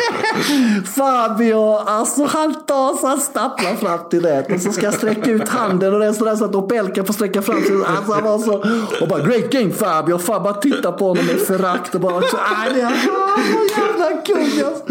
Fabio, 0.95 1.75
alltså 1.75 2.23
han 2.23 2.65
tar 2.65 2.97
så 2.97 3.07
han 3.07 3.19
stapplar 3.19 3.75
fram 3.75 3.99
till 4.09 4.21
det. 4.21 4.45
Och 4.53 4.61
så 4.61 4.71
ska 4.71 4.85
jag 4.85 4.93
sträcka 4.93 5.31
ut 5.31 5.49
handen 5.49 5.93
och 5.93 5.99
det 5.99 6.05
är 6.05 6.13
sådär 6.13 6.35
så 6.35 6.45
att 6.45 6.55
Opelka 6.55 7.03
får 7.03 7.13
sträcka 7.13 7.41
fram 7.41 7.63
sig. 7.63 7.75
Alltså 7.87 8.13
han 8.13 8.23
var 8.23 8.39
så, 8.39 8.53
och 9.01 9.07
bara 9.07 9.19
great 9.19 9.49
game 9.49 9.71
Fabio. 9.71 10.13
Och 10.13 10.21
Fabio 10.21 10.43
bara 10.43 10.53
tittar 10.53 10.91
på 10.91 11.07
honom 11.07 11.25
med 11.25 11.39
förakt 11.39 11.95
och 11.95 12.01
bara 12.01 12.21
så, 12.21 12.37
aj 12.37 12.73
det 12.73 12.81
är 12.81 12.91
jävla 13.77 14.21
kung 14.25 14.67
alltså. 14.67 14.83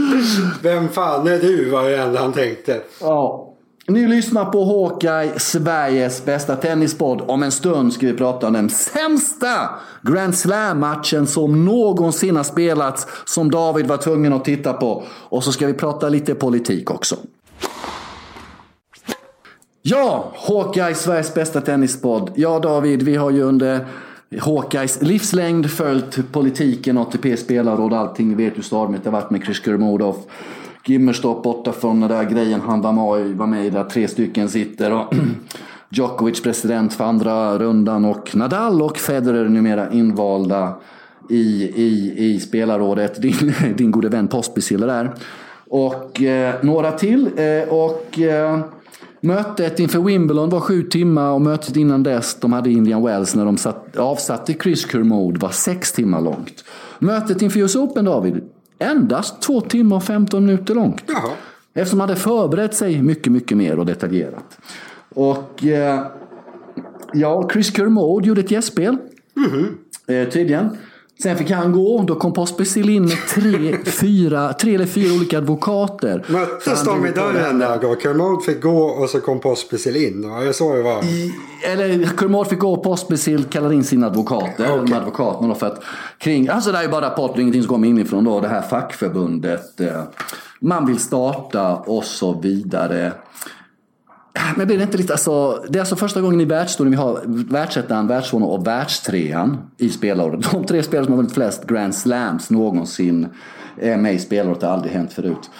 Vem 0.62 0.88
fan 0.88 1.26
är 1.28 1.38
du 1.38 1.70
var 1.70 1.84
det 1.84 1.96
enda 1.96 2.20
han 2.20 2.32
tänkte. 2.32 2.80
Ja. 3.00 3.49
Ni 3.90 4.07
lyssnar 4.07 4.44
på 4.44 4.64
Hawkeye, 4.64 5.38
Sveriges 5.38 6.24
bästa 6.24 6.57
tennispodd. 6.57 7.22
Om 7.26 7.42
en 7.42 7.53
stund 7.53 7.92
ska 7.92 8.07
vi 8.07 8.12
prata 8.12 8.46
om 8.46 8.53
den 8.53 8.70
sämsta 8.70 9.70
Grand 10.03 10.35
Slam-matchen 10.35 11.26
som 11.26 11.64
någonsin 11.64 12.37
har 12.37 12.44
spelats, 12.44 13.07
som 13.24 13.50
David 13.50 13.87
var 13.87 13.96
tvungen 13.96 14.33
att 14.33 14.44
titta 14.44 14.72
på. 14.72 15.03
Och 15.09 15.44
så 15.44 15.53
ska 15.53 15.66
vi 15.66 15.74
prata 15.74 16.09
lite 16.09 16.35
politik 16.35 16.90
också. 16.90 17.16
Ja, 19.83 20.33
Hawkeye, 20.48 20.94
Sveriges 20.94 21.35
bästa 21.35 21.61
tennispodd. 21.61 22.31
Ja, 22.35 22.59
David, 22.59 23.03
vi 23.03 23.16
har 23.16 23.31
ju 23.31 23.42
under 23.42 23.87
Hawkeyes 24.40 25.03
livslängd 25.03 25.70
följt 25.70 26.33
politiken, 26.33 26.98
ATP-spelare 26.98 27.83
och 27.83 27.96
allting. 27.96 28.37
Vi 28.37 28.44
vet 28.44 28.59
hur 28.59 28.62
stormigt 28.62 29.05
det 29.05 29.11
har 29.11 29.20
varit 29.20 29.31
med 29.31 29.44
Chris 29.44 29.61
Kurmodov. 29.61 30.16
Gimmerstopp 30.84 31.42
borta 31.42 31.72
från 31.72 32.00
den 32.00 32.10
där 32.10 32.24
grejen 32.24 32.60
han 32.60 32.80
var 32.80 32.92
med, 32.92 33.36
var 33.36 33.46
med 33.46 33.66
i, 33.66 33.70
där 33.70 33.84
tre 33.84 34.08
stycken 34.08 34.48
sitter. 34.48 34.92
Och 34.92 35.14
Djokovic 35.88 36.42
president 36.42 36.94
för 36.94 37.04
andra 37.04 37.58
rundan 37.58 38.04
och 38.04 38.36
Nadal 38.36 38.82
och 38.82 38.98
Federer 38.98 39.48
numera 39.48 39.92
invalda 39.92 40.74
i, 41.28 41.72
i, 41.76 42.14
i 42.16 42.40
spelarrådet. 42.40 43.22
Din, 43.22 43.54
din 43.76 43.90
gode 43.90 44.08
vän 44.08 44.28
Pospisil 44.28 44.80
där. 44.80 45.14
Och 45.68 46.22
eh, 46.22 46.54
några 46.62 46.92
till. 46.92 47.30
Eh, 47.36 47.68
och 47.68 48.18
eh, 48.18 48.60
Mötet 49.22 49.80
inför 49.80 49.98
Wimbledon 49.98 50.50
var 50.50 50.60
sju 50.60 50.82
timmar 50.82 51.30
och 51.30 51.40
mötet 51.40 51.76
innan 51.76 52.02
dess, 52.02 52.34
de 52.40 52.52
hade 52.52 52.70
Indian 52.70 53.02
Wells 53.02 53.34
när 53.34 53.44
de 53.44 53.56
satt, 53.56 53.96
avsatte 53.96 54.54
Chris 54.54 54.90
Kermode, 54.90 55.38
var 55.38 55.50
sex 55.50 55.92
timmar 55.92 56.20
långt. 56.20 56.64
Mötet 56.98 57.42
inför 57.42 57.60
US 57.60 57.76
Open, 57.76 58.04
David, 58.04 58.40
endast 58.80 59.42
två 59.42 59.60
timmar 59.60 59.96
och 59.96 60.04
15 60.04 60.46
minuter 60.46 60.74
långt. 60.74 61.02
Jaha. 61.06 61.30
Eftersom 61.74 61.98
de 61.98 62.00
hade 62.00 62.16
förberett 62.16 62.74
sig 62.74 63.02
mycket, 63.02 63.32
mycket 63.32 63.56
mer 63.56 63.78
och 63.78 63.86
detaljerat. 63.86 64.58
Och 65.14 65.64
eh, 65.64 66.06
ja, 67.12 67.48
Chris 67.52 67.76
Kermode 67.76 68.28
gjorde 68.28 68.40
ett 68.40 68.50
gästspel. 68.50 68.96
Eh, 70.06 70.28
tydligen. 70.28 70.76
Sen 71.22 71.38
fick 71.38 71.50
han 71.50 71.72
gå. 71.72 72.02
Då 72.02 72.14
kom 72.14 72.33
Pospisil 72.33 72.88
in 72.88 73.02
med 73.02 73.16
tre, 73.35 73.76
fyra, 73.85 74.52
tre 74.52 74.74
eller 74.74 74.87
fyra 74.87 75.14
olika 75.14 75.38
advokater. 75.38 76.24
Möttes 76.28 76.85
de 76.85 77.06
i 77.06 77.11
dörren 77.11 77.59
där 77.59 77.78
då? 77.83 77.96
Kermode 78.02 78.44
fick 78.44 78.62
gå 78.62 78.83
och 78.83 79.11
så 79.11 79.20
kom 79.20 79.40
Pospisil 79.40 79.96
in. 79.96 80.30
Var 80.30 80.44
det 80.44 80.52
så 80.52 80.74
det 80.74 80.83
var? 80.83 81.04
Eller 81.66 82.04
Kurmod 82.16 82.48
fick 82.48 82.59
gå 82.59 82.72
och 82.72 82.83
Pospisil 82.83 83.44
kallade 83.44 83.74
in 83.74 83.85
sina 83.85 84.06
advokater. 84.06 84.68
De 84.68 84.92
advokaterna 84.92 85.48
då 85.48 85.54
för 85.54 85.66
att 85.66 85.83
kring, 86.18 86.48
alltså 86.48 86.72
det 86.72 86.78
här 86.78 86.85
är 86.85 86.88
bara 86.88 87.06
rapporter, 87.06 87.40
ingenting 87.40 87.62
som 87.62 87.68
kommer 87.68 87.88
inifrån 87.88 88.24
då. 88.24 88.40
Det 88.40 88.48
här 88.48 88.62
fackförbundet. 88.62 89.80
Eh, 89.80 90.02
man 90.61 90.87
vill 90.87 90.98
starta 90.98 91.76
och 91.76 92.04
så 92.04 92.40
vidare. 92.40 93.12
Ah, 94.32 94.52
men 94.56 94.66
blir 94.66 94.76
det 94.76 94.82
inte 94.82 94.98
lite, 94.98 95.12
alltså, 95.12 95.64
det 95.68 95.78
är 95.78 95.80
alltså 95.80 95.96
första 95.96 96.20
gången 96.20 96.40
i 96.40 96.44
världshistorien 96.44 96.90
vi 96.90 96.96
har 96.96 97.20
världsettan, 97.52 98.06
världstvåan 98.06 98.42
och 98.42 98.66
världstrean 98.66 99.58
i 99.76 99.88
spelåret. 99.88 100.50
De 100.52 100.64
tre 100.64 100.82
spelare 100.82 101.04
som 101.04 101.12
har 101.12 101.16
vunnit 101.16 101.34
flest 101.34 101.66
Grand 101.66 101.94
Slams 101.94 102.50
någonsin 102.50 103.28
är 103.76 103.96
med 103.96 104.14
i 104.14 104.18
spelåret. 104.18 104.60
Det 104.60 104.66
har 104.66 104.74
aldrig 104.74 104.92
hänt 104.92 105.12
förut. 105.12 105.50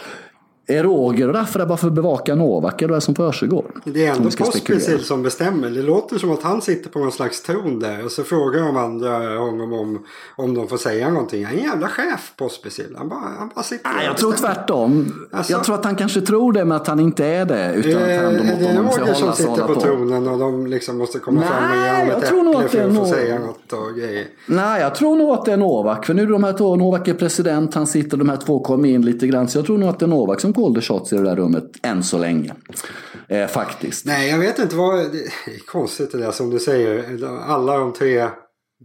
Är 0.71 0.83
Roger 0.83 1.29
och 1.29 1.35
Raffa 1.35 1.59
där 1.59 1.67
bara 1.67 1.77
för 1.79 1.87
att 1.87 1.93
bevaka 1.93 2.35
Novak 2.35 2.83
eller 2.83 2.89
vad 2.89 2.97
är 2.97 3.01
det 3.01 3.05
som 3.05 3.15
försiggår? 3.15 3.65
Det 3.85 4.07
är 4.07 4.11
ändå. 4.17 4.31
Pospisil 4.39 5.05
som 5.05 5.23
bestämmer. 5.23 5.71
Det 5.71 5.83
låter 5.83 6.19
som 6.19 6.31
att 6.31 6.43
han 6.43 6.63
sitter 6.63 6.91
på 6.91 6.99
någon 6.99 7.13
slags 7.13 7.43
tron 7.43 7.79
där. 7.79 8.05
Och 8.05 8.11
så 8.13 8.25
frågar 8.25 8.61
de 8.63 8.77
andra 8.77 9.39
honom 9.39 9.73
om, 9.73 9.99
om 10.37 10.55
de 10.55 10.69
får 10.69 10.77
säga 10.77 11.11
någonting. 11.11 11.45
Han 11.45 11.55
är 11.55 11.59
en 11.59 11.65
jävla 11.65 11.89
chef 11.89 12.33
Pospisil. 12.37 12.95
Han 12.99 13.09
bara, 13.09 13.19
han 13.39 13.51
bara 13.55 13.63
sitter 13.63 13.91
Nej, 13.97 14.07
jag 14.07 14.17
tror 14.17 14.33
tvärtom. 14.33 15.13
Alltså- 15.33 15.53
jag 15.53 15.65
tror 15.65 15.75
att 15.75 15.85
han 15.85 15.97
kanske 15.97 16.21
tror 16.21 16.53
det, 16.53 16.65
men 16.65 16.77
att 16.77 16.87
han 16.87 17.01
inte 17.01 17.27
är 17.27 17.45
det. 17.45 17.73
Utan 17.75 18.03
att 18.03 18.25
han, 18.25 18.35
de 18.35 18.41
Eh, 18.71 18.77
Är 18.77 18.83
måste 18.83 19.01
det 19.01 19.05
Roger 19.07 19.15
som 19.15 19.33
sitter 19.33 19.67
på 19.67 19.75
på. 19.75 19.81
tronen 19.81 20.29
och 20.29 20.39
de 20.39 20.67
liksom 20.67 20.99
måste 20.99 21.19
komma 21.19 21.43
fram 21.43 21.71
och 21.71 21.77
ge 21.77 21.83
Nej, 21.83 22.01
honom 22.07 22.23
ett 22.23 22.29
tror 22.29 22.41
äpple 22.49 22.57
att 22.57 22.63
det 22.63 22.69
för 22.69 22.79
är 22.79 22.89
att 22.89 22.97
få 22.97 23.05
säga 23.07 23.39
något 23.39 23.73
och 23.73 23.95
grejer. 23.99 24.27
Nej, 24.47 24.81
jag 24.81 24.95
tror 24.95 25.17
nog 25.17 25.31
att 25.31 25.45
det 25.45 25.53
är 25.53 25.57
Novak. 25.57 26.07
För 26.07 26.15
nu 26.15 26.23
är 26.23 26.27
de 26.27 26.45
här 26.45 26.53
två, 26.53 26.77
Novak 26.77 27.09
är 27.09 27.15
president, 27.15 27.75
han 27.75 27.87
sitter, 27.87 28.17
de 28.17 28.29
här 28.29 28.37
två 28.37 28.59
kom 28.61 28.85
in 28.85 29.03
lite 29.03 29.27
grann. 29.27 29.49
Så 29.49 29.59
jag 29.59 29.67
tror 29.67 29.79
nog 29.79 29.89
att 29.89 29.99
det 29.99 30.05
är 30.07 30.09
Novak 30.09 30.41
som 30.41 30.53
shots 30.81 31.13
i 31.13 31.17
det 31.17 31.23
där 31.23 31.37
rummet, 31.37 31.65
än 31.83 32.03
så 32.03 32.19
länge. 32.19 32.55
Eh, 33.29 33.47
faktiskt. 33.47 34.07
Nej, 34.07 34.31
jag 34.31 34.39
vet 34.39 34.59
inte 34.59 34.77
vad... 34.77 34.99
Det 35.13 35.19
är 35.53 35.67
konstigt 35.67 36.13
det 36.13 36.19
där 36.19 36.31
som 36.31 36.51
du 36.51 36.59
säger. 36.59 37.25
Alla 37.47 37.77
de 37.79 37.93
tre 37.93 38.29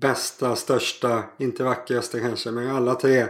bästa, 0.01 0.55
största, 0.55 1.23
inte 1.39 1.63
vackraste 1.63 2.19
kanske, 2.19 2.51
men 2.51 2.75
alla 2.75 2.95
tre 2.95 3.25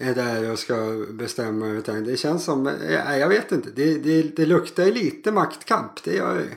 är 0.00 0.14
där 0.14 0.52
och 0.52 0.58
ska 0.58 0.74
bestämma. 1.12 1.66
Utan 1.66 2.04
det 2.04 2.16
känns 2.16 2.44
som... 2.44 2.62
Nej, 3.06 3.20
jag 3.20 3.28
vet 3.28 3.52
inte. 3.52 3.68
Det, 3.76 3.98
det, 3.98 4.36
det 4.36 4.46
luktar 4.46 4.84
lite 4.84 5.32
maktkamp. 5.32 5.92
Det 6.04 6.14
gör 6.14 6.34
det. 6.34 6.56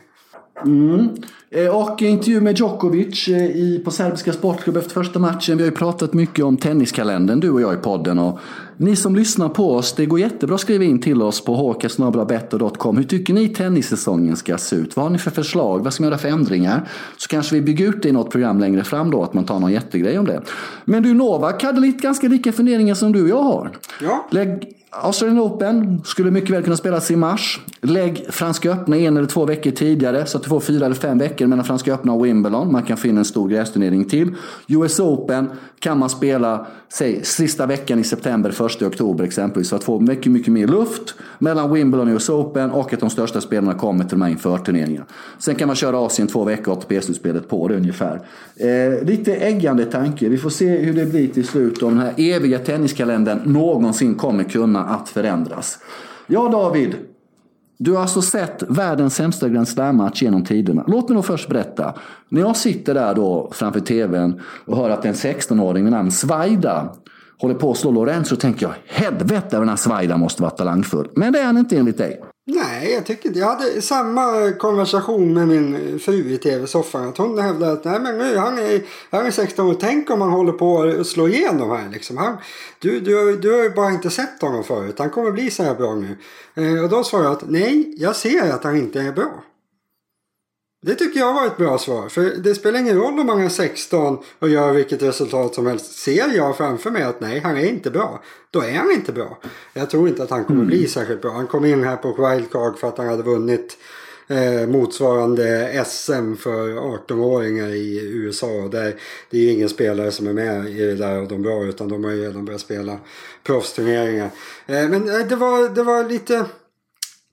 Eh, 1.52 1.76
Och 1.76 2.02
intervju 2.02 2.42
med 2.42 2.58
Djokovic 2.58 3.28
eh, 3.28 3.46
i, 3.46 3.82
på 3.86 3.92
serbiska 3.92 4.34
sportklubb 4.34 4.78
efter 4.78 4.90
första 4.90 5.20
matchen. 5.20 5.58
Vi 5.58 5.64
har 5.64 5.72
ju 5.72 5.76
pratat 5.76 6.14
mycket 6.14 6.46
om 6.46 6.58
tenniskalendern, 6.58 7.40
du 7.40 7.52
och 7.52 7.62
jag 7.62 7.74
i 7.74 7.78
podden. 7.78 8.20
Och 8.20 8.40
ni 8.80 8.96
som 8.96 9.16
lyssnar 9.16 9.50
på 9.50 9.76
oss, 9.76 9.94
det 9.94 10.06
går 10.06 10.20
jättebra 10.20 10.56
att 10.56 10.62
skriva 10.62 10.84
in 10.84 11.02
till 11.02 11.22
oss 11.22 11.42
på 11.42 11.56
hkasnabelabetter.com. 11.56 12.98
Hur 12.98 13.04
tycker 13.04 13.34
ni 13.34 13.50
tennissäsongen 13.50 14.36
ska 14.36 14.58
se 14.58 14.76
ut? 14.76 14.96
Vad 14.96 15.06
har 15.06 15.10
ni 15.10 15.18
för 15.18 15.32
förslag? 15.32 15.84
Vad 15.84 15.94
ska 15.94 16.04
man 16.04 16.10
göra 16.10 16.20
för 16.20 16.28
ändringar? 16.28 16.90
Så 17.18 17.28
kanske 17.28 17.56
vi 17.56 17.62
bygger 17.62 17.90
ut 17.90 18.04
det 18.04 18.10
i 18.10 18.12
något 18.12 18.32
program 18.32 18.60
längre 18.60 18.84
fram 18.84 19.12
då, 19.12 19.24
att 19.24 19.34
man 19.34 19.46
tar 19.46 19.60
någon 19.60 19.72
jättegrej 19.72 20.20
om 20.20 20.26
det. 20.26 20.42
Men 20.86 21.04
du 21.04 21.14
Novak 21.14 21.64
hade 21.64 21.80
lite 21.80 22.00
ganska 22.04 22.28
lika 22.28 22.52
funderingar 22.52 22.96
som 22.96 23.12
du 23.12 23.24
och 23.24 23.30
jag 23.30 23.44
har. 23.44 23.72
Ja. 24.02 24.28
Lägg 24.32 24.76
Australian 24.92 25.40
Open 25.40 26.02
skulle 26.06 26.32
mycket 26.32 26.50
väl 26.50 26.64
kunna 26.64 26.78
spelas 26.78 27.12
i 27.12 27.16
mars. 27.16 27.62
Lägg 27.82 28.26
Franska 28.30 28.72
öppna 28.72 28.98
en 28.98 29.18
eller 29.18 29.28
två 29.28 29.46
veckor 29.46 29.72
tidigare 29.72 30.26
så 30.26 30.38
att 30.38 30.44
du 30.44 30.50
får 30.50 30.60
fyra 30.60 30.86
eller 30.86 30.96
fem 30.96 31.18
veckor 31.18 31.48
mellan 31.48 31.66
Franska 31.66 31.94
öppna 31.94 32.14
och 32.14 32.26
Wimbledon. 32.26 32.72
Man 32.72 32.84
kan 32.84 32.98
in 33.04 33.18
en 33.18 33.26
stor 33.26 33.50
grästurnering 33.50 34.06
till. 34.06 34.36
US 34.68 35.00
Open 35.00 35.50
kan 35.80 36.00
man 36.00 36.10
spela 36.10 36.68
säg, 36.90 37.24
sista 37.24 37.66
veckan 37.66 38.00
i 38.00 38.04
september, 38.04 38.52
första 38.70 38.88
oktober 38.88 39.24
exempelvis. 39.24 39.70
för 39.70 39.76
att 39.76 39.84
få 39.84 40.00
mycket, 40.00 40.32
mycket 40.32 40.54
mer 40.54 40.68
luft 40.68 41.16
mellan 41.40 41.74
Wimbledon 41.74 42.08
och 42.08 42.14
US 42.14 42.30
Open 42.30 42.72
och 42.72 42.94
att 42.94 43.00
de 43.00 43.10
största 43.10 43.42
spelarna 43.42 43.74
kommer 43.74 44.04
till 44.04 44.18
de 44.18 44.22
här 44.22 44.30
införturneringarna. 44.30 45.06
Sen 45.40 45.56
kan 45.56 45.68
man 45.68 45.76
köra 45.76 46.00
Asien 46.00 46.28
två 46.28 46.44
veckor 46.44 46.74
ATP-slutspelet 46.74 47.50
på 47.50 47.68
det 47.68 47.76
ungefär. 47.76 48.22
Eh, 48.56 49.06
lite 49.06 49.36
äggande 49.36 49.86
tanke. 49.86 50.30
Vi 50.30 50.38
får 50.38 50.50
se 50.50 50.78
hur 50.78 50.94
det 50.94 51.06
blir 51.06 51.28
till 51.28 51.48
slut 51.48 51.84
om 51.84 51.90
den 51.90 52.00
här 52.00 52.14
eviga 52.18 52.60
tenniskalendern 52.60 53.40
någonsin 53.46 54.16
kommer 54.16 54.44
kunna 54.44 54.86
att 54.86 55.10
förändras. 55.10 55.80
Ja 56.28 56.50
David, 56.52 56.96
du 57.78 57.92
har 57.92 58.02
alltså 58.02 58.22
sett 58.22 58.64
världens 58.68 59.16
sämsta 59.16 59.50
Grand 59.50 59.68
Slam-match 59.68 60.22
genom 60.22 60.46
tiderna. 60.46 60.84
Låt 60.88 61.10
mig 61.10 61.16
då 61.16 61.22
först 61.22 61.50
berätta. 61.50 61.94
När 62.30 62.42
jag 62.42 62.56
sitter 62.56 62.94
där 62.94 63.16
då 63.16 63.52
framför 63.54 63.80
tvn 63.80 64.42
och 64.66 64.78
hör 64.78 64.90
att 64.90 65.06
en 65.06 65.14
16-åring 65.14 65.84
vid 65.84 65.92
namn 65.92 66.12
Svaida 66.12 66.90
håller 67.42 67.56
på 67.56 67.72
att 67.72 67.78
slå 67.78 67.92
Lorenzo 67.92 68.30
så 68.30 68.36
tänker 68.36 68.66
jag 68.66 68.74
helvete 68.86 69.48
vad 69.52 69.62
den 69.62 69.70
här 69.70 69.76
Svajda 69.76 70.18
måste 70.18 70.42
vara 70.42 70.52
talangfull. 70.52 71.10
Men 71.16 71.34
det 71.34 71.40
är 71.40 71.46
han 71.46 71.58
inte 71.58 71.78
enligt 71.78 71.98
dig. 71.98 72.22
Nej, 72.52 72.94
jag 72.94 73.06
tycker 73.06 73.28
inte. 73.28 73.40
Jag 73.40 73.48
hade 73.48 73.82
samma 73.82 74.52
konversation 74.52 75.34
med 75.34 75.48
min 75.48 76.00
fru 76.00 76.34
i 76.34 76.38
tv-soffan. 76.38 77.10
Att 77.10 77.18
hon 77.18 77.40
hävdade 77.40 77.72
att 77.72 77.86
nej, 77.86 78.00
men 78.00 78.18
nu, 78.18 78.38
han, 78.38 78.58
är, 78.58 78.82
han 79.12 79.26
är 79.26 79.32
16 79.32 79.68
år. 79.68 79.76
Tänk 79.80 80.10
om 80.10 80.22
han 80.22 80.32
håller 80.32 80.52
på 80.52 80.82
att 80.82 81.08
slå 81.08 81.28
igenom 81.28 81.70
här. 81.70 81.90
Liksom. 81.90 82.18
Han, 82.18 82.38
du, 82.80 83.00
du, 83.00 83.38
du 83.38 83.52
har 83.54 83.64
ju 83.64 83.70
bara 83.70 83.92
inte 83.92 84.10
sett 84.10 84.42
honom 84.42 84.64
förut. 84.64 85.00
Han 85.00 85.10
kommer 85.10 85.32
bli 85.32 85.52
så 85.52 85.64
här 85.64 85.76
bra 85.76 85.96
nu. 85.96 86.18
Eh, 86.56 86.84
och 86.84 86.90
då 86.90 87.04
svarade 87.04 87.28
jag 87.28 87.36
att 87.36 87.50
nej, 87.50 87.94
jag 87.98 88.16
ser 88.16 88.52
att 88.52 88.64
han 88.64 88.78
inte 88.78 89.02
är 89.02 89.12
bra. 89.12 89.44
Det 90.82 90.96
tycker 90.96 91.20
jag 91.20 91.34
var 91.34 91.46
ett 91.46 91.58
bra 91.58 91.78
svar. 91.78 92.10
För 92.10 92.22
det 92.22 92.56
spelar 92.56 92.80
ingen 92.80 92.98
roll 92.98 93.20
om 93.20 93.30
han 93.30 93.42
är 93.42 93.50
16 93.50 94.18
och 94.40 94.50
gör 94.50 94.74
vilket 94.74 95.02
resultat 95.02 95.56
som 95.56 95.66
helst. 95.66 95.92
Ser 95.92 96.36
jag 96.36 96.58
framför 96.58 96.92
mig 96.92 97.04
att 97.04 97.22
nej, 97.22 97.40
han 97.40 97.58
är 97.58 97.66
inte 97.66 97.92
bra. 97.92 98.24
Då 98.52 98.62
är 98.62 98.74
han 98.74 98.92
inte 98.92 99.12
bra. 99.12 99.38
Jag 99.74 99.90
tror 99.90 100.08
inte 100.08 100.24
att 100.24 100.30
han 100.30 100.46
kommer 100.46 100.66
bli 100.66 100.88
särskilt 100.88 101.22
bra. 101.22 101.32
Han 101.32 101.48
kom 101.48 101.66
in 101.66 101.84
här 101.84 101.96
på 101.96 102.30
wildcard 102.30 102.78
för 102.78 102.88
att 102.88 102.98
han 102.98 103.08
hade 103.08 103.24
vunnit 103.24 103.78
eh, 104.28 104.68
motsvarande 104.68 105.84
SM 105.86 106.36
för 106.36 106.70
18-åringar 106.70 107.68
i 107.68 108.00
USA. 108.14 108.48
Där 108.48 108.96
det 109.30 109.38
är 109.38 109.42
ju 109.42 109.52
ingen 109.52 109.70
spelare 109.70 110.12
som 110.12 110.28
är 110.28 110.34
med 110.34 110.70
i 110.70 110.86
det 110.86 110.96
där 110.96 111.18
av 111.18 111.28
de 111.28 111.42
bra 111.42 111.64
utan 111.66 111.88
de 111.88 112.04
har 112.04 112.12
ju 112.12 112.24
redan 112.24 112.46
börjat 112.46 112.62
spela 112.62 112.98
proffsturneringar. 113.44 114.30
Eh, 114.68 114.90
men 114.90 115.10
eh, 115.10 115.28
det 115.28 115.36
var, 115.36 115.70
det 115.70 115.84
var 115.84 116.10
lite 116.10 116.46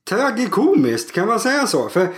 tragikomiskt, 0.09 1.13
kan 1.13 1.27
man 1.27 1.41
säga 1.41 1.67
så? 1.67 1.89
För 1.89 2.09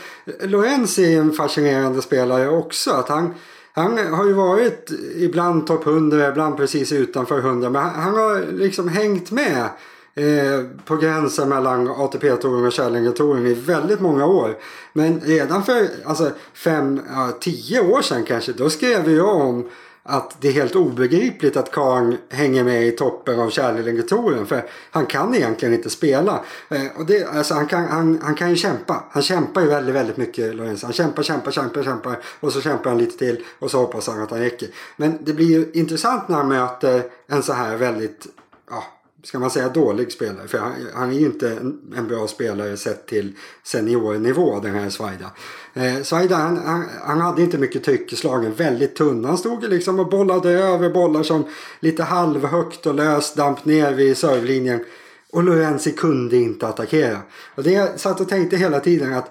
Lorenz 0.41 0.99
är 0.99 1.18
en 1.18 1.32
fascinerande 1.32 2.03
spelare 2.03 2.49
också. 2.49 2.91
Att 2.91 3.09
han, 3.09 3.34
han 3.72 4.12
har 4.12 4.26
ju 4.26 4.32
varit 4.32 4.91
ibland 5.16 5.66
topp 5.66 5.86
100, 5.86 6.28
ibland 6.28 6.57
precis 6.57 6.93
utanför 6.93 7.39
100. 7.39 7.70
Men 7.70 7.82
han, 7.82 7.95
han 7.95 8.14
har 8.14 8.53
liksom 8.53 8.89
hängt 8.89 9.30
med 9.30 9.68
eh, 10.14 10.64
på 10.84 10.97
gränsen 10.97 11.49
mellan 11.49 11.89
ATP-touren 11.89 12.66
och 12.66 12.72
Kärlingetouren 12.72 13.47
i 13.47 13.55
väldigt 13.55 14.01
många 14.01 14.26
år. 14.26 14.57
Men 14.93 15.20
redan 15.20 15.62
för 15.62 15.89
alltså, 16.05 16.30
fem, 16.55 17.01
ja, 17.11 17.32
tio 17.41 17.80
år 17.80 18.03
sedan 18.03 18.24
kanske, 18.24 18.53
då 18.53 18.70
skrev 18.70 19.11
jag 19.11 19.36
om 19.36 19.68
att 20.11 20.36
det 20.40 20.48
är 20.48 20.52
helt 20.52 20.76
obegripligt 20.76 21.56
att 21.56 21.70
Kahn 21.70 22.16
hänger 22.30 22.64
med 22.64 22.86
i 22.86 22.90
toppen 22.90 23.40
av 23.40 23.50
kärlelegatoren 23.50 24.46
för 24.46 24.64
han 24.90 25.06
kan 25.06 25.34
egentligen 25.34 25.74
inte 25.74 25.90
spela. 25.90 26.44
Eh, 26.68 26.86
och 26.96 27.06
det, 27.06 27.24
alltså 27.24 27.54
han, 27.54 27.66
kan, 27.66 27.84
han, 27.84 28.18
han 28.22 28.34
kan 28.34 28.50
ju 28.50 28.56
kämpa. 28.56 29.04
Han 29.11 29.22
kämpar 29.22 29.61
ju 29.61 29.66
väldigt, 29.66 29.94
väldigt 29.94 30.16
mycket 30.16 30.54
Lorenz. 30.54 30.82
Han 30.82 30.92
kämpar, 30.92 31.22
kämpar, 31.22 31.50
kämpar, 31.50 31.82
kämpar 31.82 32.18
och 32.40 32.52
så 32.52 32.61
kämpar 32.61 32.90
han 32.90 32.98
lite 32.98 33.18
till 33.18 33.44
och 33.59 33.70
så 33.70 33.78
hoppas 33.78 34.09
han 34.09 34.22
att 34.22 34.30
han 34.30 34.40
räcker. 34.40 34.68
Men 34.96 35.18
det 35.24 35.32
blir 35.32 35.46
ju 35.46 35.70
intressant 35.72 36.28
när 36.28 36.36
han 36.36 36.48
möter 36.48 37.02
en 37.26 37.42
så 37.42 37.52
här 37.52 37.76
väldigt 37.76 38.26
ska 39.23 39.39
man 39.39 39.51
säga 39.51 39.69
dålig 39.69 40.12
spelare. 40.12 40.49
För 40.49 40.59
han, 40.59 40.73
han 40.95 41.11
är 41.11 41.19
ju 41.19 41.27
inte 41.27 41.51
en, 41.51 41.81
en, 41.97 42.09
bra 42.09 42.29
spelare 42.29 42.77
sett 42.77 43.07
till 43.07 43.33
seniornivå 43.62 44.61
den 44.61 44.75
här 44.75 44.91
Svaida. 44.91 45.31
Eh, 45.75 46.03
Svaida 46.03 46.37
han, 46.37 46.57
han, 46.57 46.85
han, 47.03 47.21
hade 47.21 47.43
inte 47.43 47.59
mycket 47.59 47.85
tryck 47.85 48.12
i 48.12 48.16
slagen, 48.16 48.55
väldigt 48.55 48.97
tunn. 48.97 49.25
Han 49.25 49.39
stod 49.39 49.69
liksom 49.69 50.01
och 50.01 50.09
bollade 50.09 50.51
över 50.51 50.91
bollar 50.91 51.23
som 51.23 51.45
lite 51.81 52.03
halvhögt 52.03 52.87
och 52.87 52.95
löst 52.95 53.37
damp 53.37 53.64
ner 53.64 53.93
vid 53.93 54.16
servlinjen. 54.16 54.85
Och 55.33 55.43
Lorenzi 55.43 55.93
kunde 55.93 56.37
inte 56.37 56.69
attackera. 56.69 57.19
Och 57.55 57.62
det 57.62 57.73
jag 57.73 58.01
satt 58.01 58.21
och 58.21 58.29
tänkte 58.29 58.57
hela 58.57 58.81
tiden 58.81 59.14
att 59.14 59.31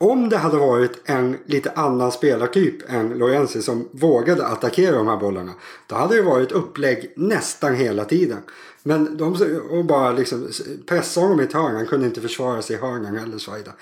om 0.00 0.28
det 0.28 0.36
hade 0.36 0.56
varit 0.56 1.00
en 1.04 1.36
lite 1.46 1.70
annan 1.70 2.12
spelartyp 2.12 2.90
än 2.90 3.18
Lorenzi 3.18 3.62
som 3.62 3.88
vågade 3.92 4.46
attackera 4.46 4.96
de 4.96 5.08
här 5.08 5.16
bollarna. 5.16 5.52
Då 5.86 5.94
hade 5.94 6.16
det 6.16 6.22
varit 6.22 6.52
upplägg 6.52 7.12
nästan 7.16 7.74
hela 7.74 8.04
tiden. 8.04 8.38
Men 8.82 9.16
de 9.16 9.58
och 9.70 9.84
bara 9.84 10.12
liksom 10.12 10.48
pressade 10.86 11.26
honom 11.26 11.40
i 11.40 11.44
ett 11.44 11.52
hörn. 11.52 11.76
Han 11.76 11.86
kunde 11.86 12.06
inte 12.06 12.20
försvara 12.20 12.62
sig 12.62 12.76
i 12.76 12.78
hörnan 12.78 13.16
heller 13.16 13.38
Svaida. 13.38 13.72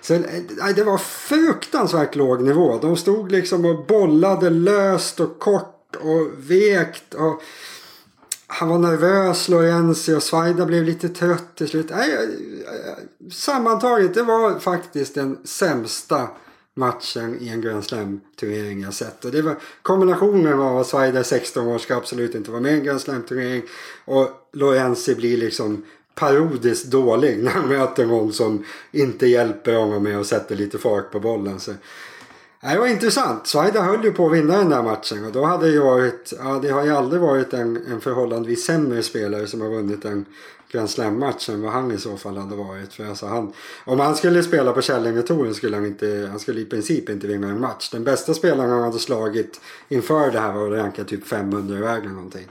Så, 0.00 0.14
eh, 0.14 0.22
det 0.76 0.84
var 0.84 0.98
fruktansvärt 0.98 2.16
låg 2.16 2.42
nivå. 2.42 2.78
De 2.82 2.96
stod 2.96 3.32
liksom 3.32 3.64
och 3.64 3.86
bollade 3.86 4.50
löst 4.50 5.20
och 5.20 5.38
kort 5.38 5.96
och 5.96 6.50
vekt. 6.50 7.14
Och 7.14 7.42
han 8.50 8.68
var 8.68 8.78
nervös, 8.78 9.48
Lorenzi 9.48 10.14
och 10.14 10.22
Svaida 10.22 10.66
blev 10.66 10.84
lite 10.84 11.08
trött 11.08 11.56
till 11.56 11.68
slut. 11.68 11.86
Nej, 11.90 12.28
sammantaget, 13.30 14.14
det 14.14 14.22
var 14.22 14.58
faktiskt 14.58 15.14
den 15.14 15.38
sämsta 15.44 16.28
matchen 16.74 17.38
i 17.40 17.48
en 17.48 17.60
Grand 17.60 17.84
Slam-turnering 17.84 18.80
jag 18.80 18.94
sett. 18.94 19.24
Och 19.24 19.30
det 19.30 19.42
var 19.42 19.56
kombinationen 19.82 20.60
av 20.60 20.78
att 20.78 20.86
Svaida 20.86 21.24
16 21.24 21.66
år 21.66 21.78
ska 21.78 21.96
absolut 21.96 22.34
inte 22.34 22.50
vara 22.50 22.60
med 22.60 22.72
i 22.72 22.78
en 22.78 22.84
Grand 22.84 23.00
Slam-turnering 23.00 23.62
och 24.04 24.28
Lorenzi 24.52 25.14
blir 25.14 25.36
liksom 25.36 25.84
parodiskt 26.14 26.86
dålig 26.86 27.38
när 27.38 27.50
han 27.50 27.68
möter 27.78 28.06
någon 28.06 28.32
som 28.32 28.64
inte 28.92 29.26
hjälper 29.26 29.74
honom 29.74 30.02
med 30.02 30.18
att 30.20 30.26
sätta 30.26 30.54
lite 30.54 30.78
fart 30.78 31.10
på 31.12 31.20
bollen. 31.20 31.60
Så, 31.60 31.72
det 32.60 32.78
var 32.78 32.86
intressant. 32.86 33.46
Svaida 33.46 33.82
höll 33.82 34.04
ju 34.04 34.12
på 34.12 34.26
att 34.26 34.32
vinna 34.32 34.56
den 34.56 34.68
där 34.68 34.82
matchen 34.82 35.24
och 35.24 35.32
då 35.32 35.44
hade 35.44 35.68
ju 35.68 35.78
varit, 35.80 36.32
ja 36.38 36.58
det 36.62 36.68
har 36.68 36.84
ju 36.84 36.90
aldrig 36.90 37.22
varit 37.22 37.52
en, 37.52 37.76
en 37.86 38.00
förhållandevis 38.00 38.64
sämre 38.64 39.02
spelare 39.02 39.46
som 39.46 39.60
har 39.60 39.68
vunnit 39.68 40.04
en 40.04 40.26
Grand 40.72 40.90
Slam-match 40.90 41.48
än 41.48 41.62
vad 41.62 41.72
han 41.72 41.92
i 41.92 41.98
så 41.98 42.16
fall 42.16 42.36
hade 42.36 42.56
varit. 42.56 42.92
För 42.92 43.06
alltså 43.06 43.26
han, 43.26 43.52
om 43.84 44.00
han 44.00 44.16
skulle 44.16 44.42
spela 44.42 44.72
på 44.72 44.82
Källingetoren 44.82 45.54
skulle 45.54 45.76
han 45.76 45.86
inte, 45.86 46.28
han 46.30 46.40
skulle 46.40 46.60
i 46.60 46.64
princip 46.64 47.08
inte 47.08 47.26
vinna 47.26 47.48
en 47.48 47.60
match. 47.60 47.90
Den 47.90 48.04
bästa 48.04 48.34
spelaren 48.34 48.70
han 48.70 48.82
hade 48.82 48.98
slagit 48.98 49.60
inför 49.88 50.30
det 50.30 50.40
här 50.40 50.52
var 50.52 50.70
rankad 50.70 51.08
typ 51.08 51.26
500 51.26 51.78
i 51.78 51.80
vägen 51.80 52.14
någonting. 52.14 52.46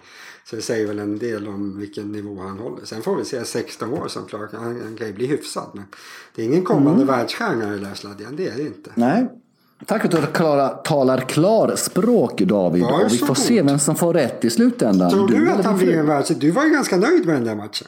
Så 0.49 0.55
det 0.55 0.61
säger 0.61 0.87
väl 0.87 0.99
en 0.99 1.19
del 1.19 1.47
om 1.47 1.79
vilken 1.79 2.11
nivå 2.11 2.41
han 2.41 2.59
håller. 2.59 2.85
Sen 2.85 3.01
får 3.01 3.15
vi 3.15 3.25
se 3.25 3.45
16 3.45 3.93
år 3.93 4.07
som 4.07 4.25
Clark. 4.25 4.49
Han, 4.53 4.81
han 4.81 4.95
kan 4.97 5.07
ju 5.07 5.13
bli 5.13 5.25
hyfsad. 5.25 5.69
Men 5.73 5.85
det 6.35 6.41
är 6.41 6.45
ingen 6.45 6.63
kommande 6.63 7.03
mm. 7.03 7.07
världsstjärna 7.07 7.75
i 7.75 7.79
Lärsladjan. 7.79 8.35
Det 8.35 8.47
är 8.47 8.55
det 8.55 8.61
inte. 8.61 8.91
Nej. 8.95 9.27
Tack 9.85 10.05
att 10.05 10.11
du 10.11 10.17
klara, 10.33 10.69
talar 10.69 11.17
klarspråk 11.17 12.41
David. 12.41 12.83
Ja, 12.83 13.05
och 13.05 13.13
vi 13.13 13.17
får 13.17 13.27
god. 13.27 13.37
se 13.37 13.61
vem 13.61 13.79
som 13.79 13.95
får 13.95 14.13
rätt 14.13 14.45
i 14.45 14.49
slutändan. 14.49 15.09
Tror 15.09 15.27
du, 15.27 15.45
du 15.45 15.51
att 15.51 15.65
han 15.65 15.77
blir 15.77 15.97
en? 15.97 16.39
Du 16.39 16.51
var 16.51 16.65
ju 16.65 16.71
ganska 16.71 16.97
nöjd 16.97 17.25
med 17.25 17.35
den 17.35 17.43
där 17.43 17.55
matchen. 17.55 17.87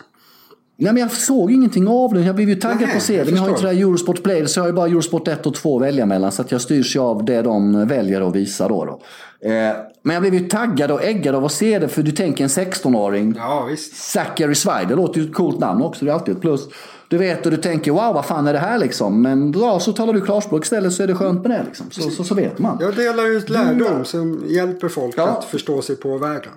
Nej, 0.82 0.94
men 0.94 1.02
jag 1.02 1.12
såg 1.12 1.52
ingenting 1.52 1.88
av 1.88 2.14
den. 2.14 2.24
Jag 2.24 2.36
blev 2.36 2.50
ju 2.50 2.56
taggad 2.56 2.82
Nej, 2.82 2.92
på 2.92 2.98
att 2.98 3.04
se 3.04 3.24
den. 3.24 3.36
Jag 3.36 3.42
har 3.42 3.50
inte 3.50 3.62
det 3.62 3.70
Eurosport 3.70 4.24
Play, 4.24 4.48
så 4.48 4.60
jag 4.60 4.64
har 4.64 4.70
ju 4.70 4.74
bara 4.74 4.88
Eurosport 4.88 5.28
1 5.28 5.46
och 5.46 5.56
2 5.56 5.78
att 5.78 5.84
välja 5.84 6.06
mellan. 6.06 6.32
Så 6.32 6.42
att 6.42 6.52
jag 6.52 6.62
styrs 6.62 6.96
ju 6.96 7.00
av 7.00 7.26
det 7.26 7.42
de 7.42 7.88
väljer 7.88 8.22
att 8.22 8.36
visa 8.36 8.68
då. 8.68 8.86
då. 8.86 9.02
Eh, 9.50 9.76
men 10.04 10.14
jag 10.14 10.22
blev 10.22 10.34
ju 10.34 10.48
taggad 10.48 10.92
och 10.92 11.04
äggad 11.04 11.36
av 11.36 11.46
att 11.46 11.52
se 11.52 11.80
det. 11.80 11.88
För 11.88 12.04
du 12.04 12.12
tänker 12.12 12.44
en 12.44 12.50
16-åring. 12.50 13.34
Ja, 13.38 13.66
visst. 13.70 13.96
Zachary 13.96 14.56
Swide. 14.56 14.86
Det 14.88 14.96
låter 14.96 15.20
ju 15.22 15.28
ett 15.28 15.34
coolt 15.34 15.60
namn 15.60 15.82
också. 15.82 16.06
Det 16.06 16.12
är 16.12 16.16
alltid 16.16 16.36
ett 16.36 16.42
plus. 16.42 16.68
Du 17.10 17.18
vet 17.18 17.46
och 17.46 17.52
du 17.52 17.58
tänker 17.58 17.92
wow 17.92 18.14
vad 18.14 18.26
fan 18.26 18.48
är 18.48 18.54
det 18.54 18.60
här 18.60 18.78
liksom. 18.78 19.22
Men 19.22 19.52
ja, 19.52 19.80
så 19.80 19.94
talar 19.94 20.14
du 20.14 20.22
klarspråk 20.22 20.64
istället 20.64 20.94
så 20.94 21.04
är 21.04 21.08
det 21.08 21.16
skönt 21.16 21.42
med 21.42 21.52
det 21.52 21.64
liksom. 21.64 21.92
Så, 21.92 22.10
så, 22.10 22.24
så 22.24 22.36
vet 22.36 22.60
man. 22.60 22.78
Jag 22.82 22.96
delar 22.96 23.28
ut 23.28 23.50
lärdom 23.50 24.06
som 24.06 24.44
hjälper 24.48 24.90
folk 24.90 25.14
ja. 25.18 25.28
att 25.28 25.46
förstå 25.46 25.82
sig 25.82 25.96
på 25.96 26.18
världen. 26.18 26.52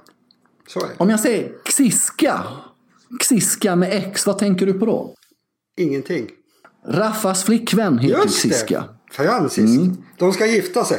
Så 0.68 0.78
är 0.78 0.84
det. 0.84 0.94
Om 0.98 1.10
jag 1.10 1.20
säger 1.20 1.52
Xiska. 1.64 2.40
Xiska 3.20 3.76
med 3.76 3.92
X, 3.92 4.26
vad 4.26 4.38
tänker 4.38 4.66
du 4.66 4.72
på 4.72 4.86
då? 4.86 5.14
Ingenting. 5.76 6.26
Raffas 6.86 7.44
flickvän 7.44 7.98
heter 7.98 8.22
Just 8.22 8.42
Xiska. 8.42 8.84
Francis. 9.12 9.76
Mm. 9.76 9.96
De 10.18 10.32
ska 10.32 10.46
gifta 10.46 10.84
sig. 10.84 10.98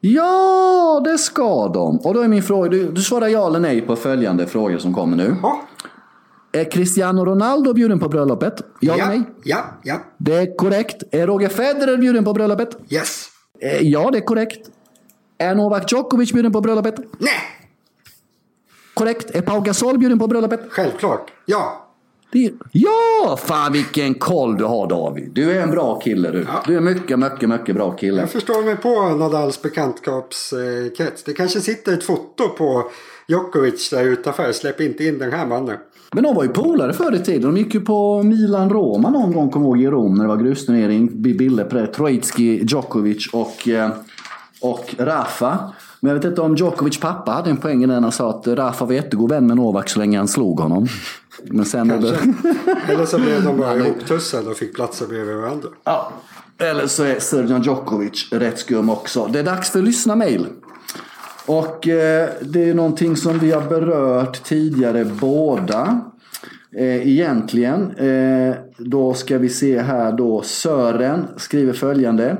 Ja, 0.00 1.02
det 1.04 1.18
ska 1.18 1.68
de. 1.68 1.98
Och 1.98 2.14
då 2.14 2.20
är 2.20 2.28
min 2.28 2.42
fråga, 2.42 2.68
du, 2.68 2.90
du 2.90 3.02
svarar 3.02 3.28
ja 3.28 3.46
eller 3.46 3.60
nej 3.60 3.80
på 3.80 3.96
följande 3.96 4.46
frågor 4.46 4.78
som 4.78 4.94
kommer 4.94 5.16
nu. 5.16 5.36
Ja. 5.42 5.62
Är 6.52 6.70
Cristiano 6.70 7.24
Ronaldo 7.24 7.72
bjuden 7.72 7.98
på 7.98 8.08
bröllopet? 8.08 8.54
Ja, 8.58 8.64
ja 8.80 8.94
eller 8.94 9.06
nej? 9.06 9.22
Ja, 9.44 9.64
ja. 9.82 10.04
Det 10.18 10.34
är 10.34 10.56
korrekt. 10.56 11.02
Är 11.10 11.26
Roger 11.26 11.48
Federer 11.48 11.96
bjuden 11.96 12.24
på 12.24 12.32
bröllopet? 12.32 12.76
Yes. 12.88 13.28
Eh, 13.60 13.82
ja, 13.82 14.10
det 14.10 14.18
är 14.18 14.22
korrekt. 14.24 14.70
Är 15.38 15.54
Novak 15.54 15.92
Djokovic 15.92 16.32
bjuden 16.32 16.52
på 16.52 16.60
bröllopet? 16.60 16.94
Nej. 17.18 17.32
Korrekt. 18.94 19.30
Är 19.30 19.40
Pau 19.42 19.60
Gasol 19.60 19.98
bjuden 19.98 20.18
på 20.18 20.26
bröllopet? 20.26 20.60
Självklart. 20.70 21.32
Ja. 21.46 21.86
Det, 22.32 22.52
ja! 22.72 23.38
Fan 23.44 23.72
vilken 23.72 24.14
koll 24.14 24.56
du 24.56 24.64
har 24.64 24.86
David. 24.86 25.30
Du 25.32 25.50
är 25.50 25.62
en 25.62 25.70
bra 25.70 26.00
kille 26.00 26.30
du. 26.30 26.46
Ja. 26.48 26.62
Du 26.66 26.76
är 26.76 26.80
mycket, 26.80 27.18
mycket, 27.18 27.48
mycket 27.48 27.74
bra 27.74 27.90
kille. 27.90 28.20
Jag 28.20 28.30
förstår 28.30 28.62
mig 28.62 28.76
på 28.76 29.08
Nadals 29.08 29.62
bekantskapskrets. 29.62 31.22
Det 31.24 31.32
kanske 31.32 31.60
sitter 31.60 31.92
ett 31.92 32.04
foto 32.04 32.48
på 32.48 32.90
Djokovic 33.28 33.90
där 33.90 34.04
utanför. 34.04 34.52
Släpp 34.52 34.80
inte 34.80 35.04
in 35.04 35.18
den 35.18 35.32
här 35.32 35.46
mannen. 35.46 35.76
Men 36.14 36.24
de 36.24 36.34
var 36.34 36.42
ju 36.42 36.48
polare 36.48 36.92
förr 36.92 37.14
i 37.14 37.18
tiden. 37.18 37.42
De 37.42 37.56
gick 37.56 37.74
ju 37.74 37.80
på 37.80 38.22
Milan-Roma 38.22 39.10
någon 39.10 39.32
gång, 39.32 39.50
kommer 39.50 39.66
ihåg, 39.66 39.82
i 39.82 39.86
Rom 39.86 40.14
när 40.14 40.24
det 40.24 40.28
var 40.28 40.36
grusturnering. 40.36 41.10
Det. 41.12 41.86
Troitski, 41.86 42.64
Djokovic 42.64 43.28
och, 43.32 43.68
eh, 43.68 43.90
och 44.60 44.94
Rafa. 44.98 45.58
Men 46.00 46.08
jag 46.08 46.16
vet 46.16 46.24
inte 46.24 46.40
om 46.40 46.56
Djokovic 46.56 47.00
pappa 47.00 47.32
hade 47.32 47.50
en 47.50 47.56
poäng 47.56 47.84
i 47.84 47.86
den 47.86 48.02
han 48.02 48.12
sa 48.12 48.30
att 48.30 48.46
Rafa 48.46 48.84
var 48.84 48.92
jättegod 48.92 49.30
vän 49.30 49.46
med 49.46 49.56
Novak 49.56 49.88
så 49.88 49.98
länge 49.98 50.18
han 50.18 50.28
slog 50.28 50.60
honom. 50.60 50.86
Men 51.42 51.64
sen 51.64 51.88
det... 51.88 52.18
Eller 52.88 53.06
så 53.06 53.18
blev 53.18 53.44
de 53.44 53.56
bara 53.58 53.76
ihoptussade 53.86 54.50
och 54.50 54.56
fick 54.56 54.74
platser 54.74 55.06
bredvid 55.06 55.36
varandra. 55.36 55.68
Ja. 55.84 56.12
Eller 56.58 56.86
så 56.86 57.04
är 57.04 57.20
Sergej 57.20 57.60
Djokovic 57.64 58.28
rätt 58.32 58.58
skum 58.58 58.90
också. 58.90 59.26
Det 59.32 59.38
är 59.38 59.44
dags 59.44 59.70
för 59.70 59.82
lyssna 59.82 60.16
mail. 60.16 60.46
Och 61.46 61.88
eh, 61.88 62.28
det 62.40 62.70
är 62.70 62.74
någonting 62.74 63.16
som 63.16 63.38
vi 63.38 63.52
har 63.52 63.68
berört 63.68 64.44
tidigare 64.44 65.04
båda. 65.04 66.00
Eh, 66.76 67.08
egentligen. 67.08 67.90
Eh, 67.90 68.54
då 68.78 69.14
ska 69.14 69.38
vi 69.38 69.48
se 69.48 69.80
här 69.80 70.12
då. 70.12 70.42
Sören 70.42 71.26
skriver 71.36 71.72
följande. 71.72 72.36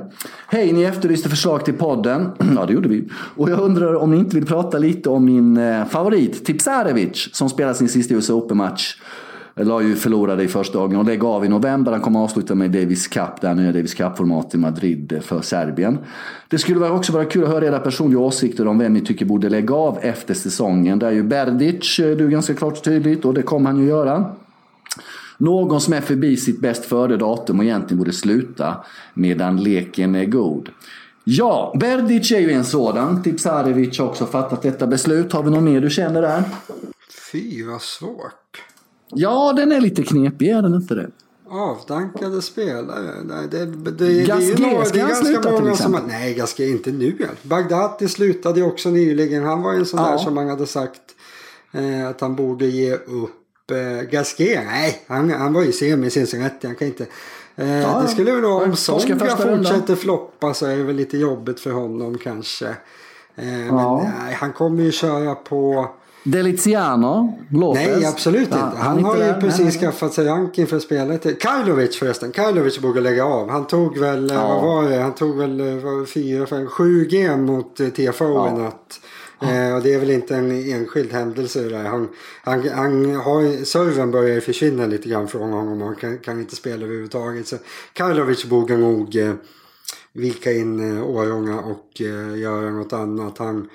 Hej, 0.47 0.73
ni 0.73 0.83
efterlyste 0.83 1.29
förslag 1.29 1.65
till 1.65 1.73
podden. 1.73 2.31
ja, 2.55 2.65
det 2.65 2.73
gjorde 2.73 2.89
vi. 2.89 3.09
Och 3.35 3.49
jag 3.49 3.59
undrar 3.59 3.95
om 3.95 4.11
ni 4.11 4.17
inte 4.17 4.35
vill 4.35 4.45
prata 4.45 4.77
lite 4.77 5.09
om 5.09 5.25
min 5.25 5.57
eh, 5.57 5.85
favorit 5.85 6.45
Tipsarevic 6.45 7.29
som 7.33 7.49
spelar 7.49 7.73
sin 7.73 7.89
sista 7.89 8.13
US 8.13 8.29
Open-match 8.29 8.95
la 9.65 9.81
ju 9.81 9.95
förlorade 9.95 10.43
i 10.43 10.47
första 10.47 10.77
dagen 10.77 10.95
och 10.99 11.05
lägger 11.05 11.27
av 11.27 11.45
i 11.45 11.49
november. 11.49 11.91
Han 11.91 12.01
kommer 12.01 12.19
avsluta 12.19 12.55
med 12.55 12.71
Davis 12.71 13.07
Cup, 13.07 13.41
det 13.41 13.47
här 13.47 13.55
nya 13.55 13.71
Davis 13.71 13.93
Cup-formatet 13.93 14.55
i 14.55 14.57
Madrid 14.57 15.19
för 15.21 15.41
Serbien. 15.41 15.97
Det 16.49 16.57
skulle 16.57 16.89
också 16.89 17.13
vara 17.13 17.25
kul 17.25 17.43
att 17.43 17.49
höra 17.49 17.65
era 17.65 17.79
personliga 17.79 18.19
åsikter 18.19 18.67
om 18.67 18.79
vem 18.79 18.93
ni 18.93 19.01
tycker 19.01 19.25
borde 19.25 19.49
lägga 19.49 19.75
av 19.75 19.99
efter 20.01 20.33
säsongen. 20.33 20.99
Där 20.99 21.07
är 21.07 21.11
ju 21.11 21.23
Berdic, 21.23 21.99
eh, 21.99 22.17
du 22.17 22.25
är 22.25 22.29
ganska 22.29 22.53
klart 22.53 22.77
och 22.77 22.83
tydligt 22.83 23.25
och 23.25 23.33
det 23.33 23.41
kommer 23.41 23.69
han 23.69 23.79
ju 23.79 23.87
göra. 23.87 24.25
Någon 25.37 25.81
som 25.81 25.93
är 25.93 26.01
förbi 26.01 26.37
sitt 26.37 26.61
bäst 26.61 26.85
före 26.85 27.17
datum 27.17 27.59
och 27.59 27.65
egentligen 27.65 27.97
borde 27.97 28.13
sluta 28.13 28.75
medan 29.13 29.63
leken 29.63 30.15
är 30.15 30.25
god. 30.25 30.69
Ja, 31.23 31.73
Berdic 31.79 32.31
är 32.31 32.39
ju 32.39 32.51
en 32.51 32.65
sådan. 32.65 33.23
Tipsarevic 33.23 33.99
har 33.99 34.05
också 34.05 34.25
fattat 34.25 34.61
detta 34.61 34.87
beslut. 34.87 35.33
Har 35.33 35.43
vi 35.43 35.49
någon 35.49 35.63
mer 35.63 35.81
du 35.81 35.89
känner 35.89 36.21
där? 36.21 36.43
Fy 37.31 37.63
vad 37.63 37.81
svårt. 37.81 38.40
Ja, 39.15 39.53
den 39.53 39.71
är 39.71 39.81
lite 39.81 40.03
knepig, 40.03 40.49
är 40.49 40.61
den 40.61 40.73
inte 40.73 40.95
det? 40.95 41.09
Avdankade 41.49 42.41
spelare. 42.41 43.13
Nej, 43.23 43.47
det, 43.51 43.65
det, 43.65 43.91
det, 43.91 44.23
Gasquet, 44.23 44.57
det 44.57 44.63
är, 44.63 44.71
några, 44.71 44.85
det 44.85 44.99
är 44.99 45.07
ganska 45.07 45.51
många 45.51 45.75
som... 45.75 45.99
Nej, 46.07 46.33
Gasquet 46.33 46.69
inte 46.69 46.91
nu. 46.91 47.27
Bagdati 47.43 48.07
slutade 48.07 48.59
ju 48.59 48.65
också 48.65 48.89
nyligen. 48.89 49.43
Han 49.43 49.61
var 49.61 49.73
ju 49.73 49.79
en 49.79 49.85
sån 49.85 49.99
ja. 49.99 50.11
där 50.11 50.17
som 50.17 50.35
man 50.35 50.49
hade 50.49 50.67
sagt 50.67 51.01
eh, 51.71 52.07
att 52.07 52.21
han 52.21 52.35
borde 52.35 52.65
ge 52.65 52.93
upp. 52.93 53.71
Eh, 53.71 54.09
Gasquet, 54.09 54.65
nej, 54.65 55.03
han, 55.07 55.29
han 55.29 55.53
var 55.53 55.63
ju 55.63 55.71
semi 55.71 56.07
i 56.07 56.09
Cincinnati. 56.09 56.67
Han 56.67 56.75
kan 56.75 56.87
inte... 56.87 57.05
Eh, 57.55 57.79
ja, 57.79 58.01
det 58.01 58.07
skulle 58.07 58.31
väl 58.31 58.41
vara 58.41 58.63
om 58.65 58.75
Songa 58.75 59.19
fortsätter 59.19 59.95
floppa 59.95 60.53
så 60.53 60.65
är 60.65 60.77
det 60.77 60.83
väl 60.83 60.95
lite 60.95 61.17
jobbigt 61.17 61.59
för 61.59 61.71
honom 61.71 62.17
kanske. 62.17 62.67
Eh, 63.35 63.67
Ja. 63.67 64.03
Men 64.03 64.13
nej, 64.25 64.33
han 64.33 64.53
kommer 64.53 64.83
ju 64.83 64.91
köra 64.91 65.35
på... 65.35 65.89
Deliziano, 66.23 67.39
Lopez. 67.51 67.87
Nej, 67.87 68.05
absolut 68.05 68.47
Ja, 68.51 68.65
inte. 68.65 68.77
Han, 68.77 68.97
är 68.97 69.01
har 69.03 69.13
inte 69.15 69.25
ju 69.25 69.31
där. 69.33 69.41
precis 69.41 69.59
Nej, 69.63 69.71
skaffat 69.71 70.13
sig 70.13 70.25
ranking 70.25 70.67
för 70.67 70.79
spelet. 70.79 71.39
Karlovic 71.41 71.95
förresten. 71.97 72.31
Karlovic 72.31 72.79
borde 72.79 73.01
lägga 73.01 73.25
av. 73.25 73.49
Han 73.49 73.67
tog 73.67 73.97
väl, 73.97 74.29
eh, 74.29 74.35
Ja. 74.35 74.47
vad 74.47 74.63
var 74.63 74.89
det? 74.89 74.97
Han 74.97 75.13
tog 75.15 75.37
väl 75.37 75.59
eh, 75.59 75.75
vad, 75.83 76.09
fyra, 76.09 76.45
fem, 76.45 76.67
sju 76.67 77.05
game 77.05 77.37
mot 77.37 77.79
eh, 77.79 77.87
TFO 77.89 78.25
Ja. 78.25 78.49
i 78.49 78.61
natt. 78.61 78.99
Eh, 79.41 79.75
och 79.75 79.81
det 79.81 79.93
är 79.93 79.99
väl 79.99 80.09
inte 80.09 80.35
en 80.35 80.51
enskild 80.51 81.11
händelse 81.11 81.61
där. 81.61 81.83
Han, 81.83 82.07
han, 82.43 82.69
han 82.69 83.15
har, 83.15 83.65
serven 83.65 84.11
börjar 84.11 84.35
ju 84.35 84.41
försvinna 84.41 84.85
lite 84.85 85.09
grann 85.09 85.27
från 85.27 85.51
honom 85.51 85.81
och 85.81 85.87
han 85.87 85.95
kan, 85.95 86.17
kan 86.17 86.39
inte 86.39 86.55
spela 86.55 86.83
överhuvudtaget. 86.85 87.47
Så 87.47 87.55
Karlovic 87.93 88.45
borde 88.45 88.77
nog 88.77 89.15
eh, 89.15 89.33
vika 90.13 90.51
in 90.51 90.97
eh, 90.97 91.09
Årjånga 91.09 91.59
och 91.59 92.01
eh, 92.01 92.39
göra 92.39 92.69
något 92.69 92.93
annat. 92.93 93.37
Han, 93.37 93.69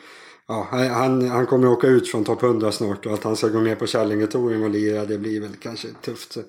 ja, 0.49 0.67
han- 0.71 1.29
han, 1.29 1.47
kommer 1.47 1.69
åka 1.69 1.87
ut 1.87 2.09
från 2.11 2.25
topp 2.25 2.43
100 2.43 2.73
snart 2.73 3.07
och 3.07 3.13
att 3.15 3.25
han 3.25 3.37
ska 3.37 3.49
gå 3.49 3.59
ner 3.61 3.75
på 3.75 3.87
Kärlingetorium 3.87 4.63
och 4.63 4.71
lira 4.71 5.05
det 5.05 5.19
blir 5.19 5.41
väl 5.41 5.57
kanske 5.61 5.89
tufft. 6.05 6.33
Så 6.33 6.41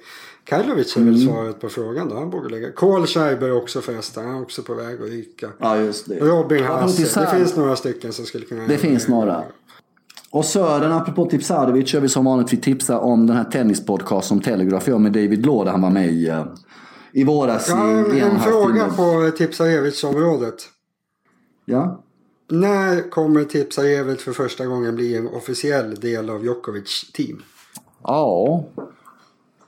Karlovic 0.43 0.97
är 0.97 1.01
väl 1.01 1.25
svaret 1.27 1.61
på 1.61 1.69
frågan 1.69 2.09
då. 2.09 2.15
Han 2.15 2.29
borde 2.29 2.49
lägga. 2.49 2.71
Kohl 2.71 3.05
Schreiber 3.07 3.51
också 3.51 3.81
förresten. 3.81 4.25
Han 4.25 4.35
är 4.35 4.41
också 4.41 4.63
på 4.63 4.73
väg 4.73 5.01
att 5.01 5.09
ryka. 5.09 5.49
Ja, 5.59 5.77
just 5.77 6.09
det. 6.09 6.19
Robin 6.19 6.63
Haase. 6.63 7.19
Det 7.21 7.27
finns 7.37 7.55
några 7.55 7.75
stycken 7.75 8.13
som 8.13 8.25
skulle 8.25 8.45
kunna 8.45 8.67
Det 8.67 8.77
finns 8.77 9.07
några. 9.07 9.43
Och 10.29 10.45
Sören, 10.45 10.91
apropå 10.91 11.25
Tipsarevic, 11.25 11.93
gör 11.93 12.01
vi 12.01 12.09
som 12.09 12.25
vanligt. 12.25 12.53
Vi 12.53 12.57
tipsar 12.57 12.99
om 12.99 13.27
den 13.27 13.35
här 13.37 13.43
tennispodcast 13.43 14.27
som 14.27 14.41
Telegraph 14.41 14.89
gör 14.89 14.97
med 14.97 15.11
David 15.11 15.45
Law 15.45 15.65
där 15.65 15.71
han 15.71 15.81
var 15.81 15.89
med 15.89 16.07
i, 16.13 16.27
eh, 16.27 16.45
i 17.11 17.23
våras. 17.23 17.69
I 17.69 17.71
en, 17.71 18.11
en 18.21 18.39
fråga 18.39 18.87
på 18.87 19.31
Tipsarevic-området. 19.37 20.55
Ja. 21.65 22.03
När 22.49 23.09
kommer 23.09 23.43
Tipsarevic 23.43 24.21
för 24.21 24.31
första 24.31 24.65
gången 24.65 24.95
bli 24.95 25.17
en 25.17 25.27
officiell 25.27 25.95
del 25.95 26.29
av 26.29 26.43
Djokovic 26.43 27.11
team? 27.13 27.41
Ja. 28.03 28.65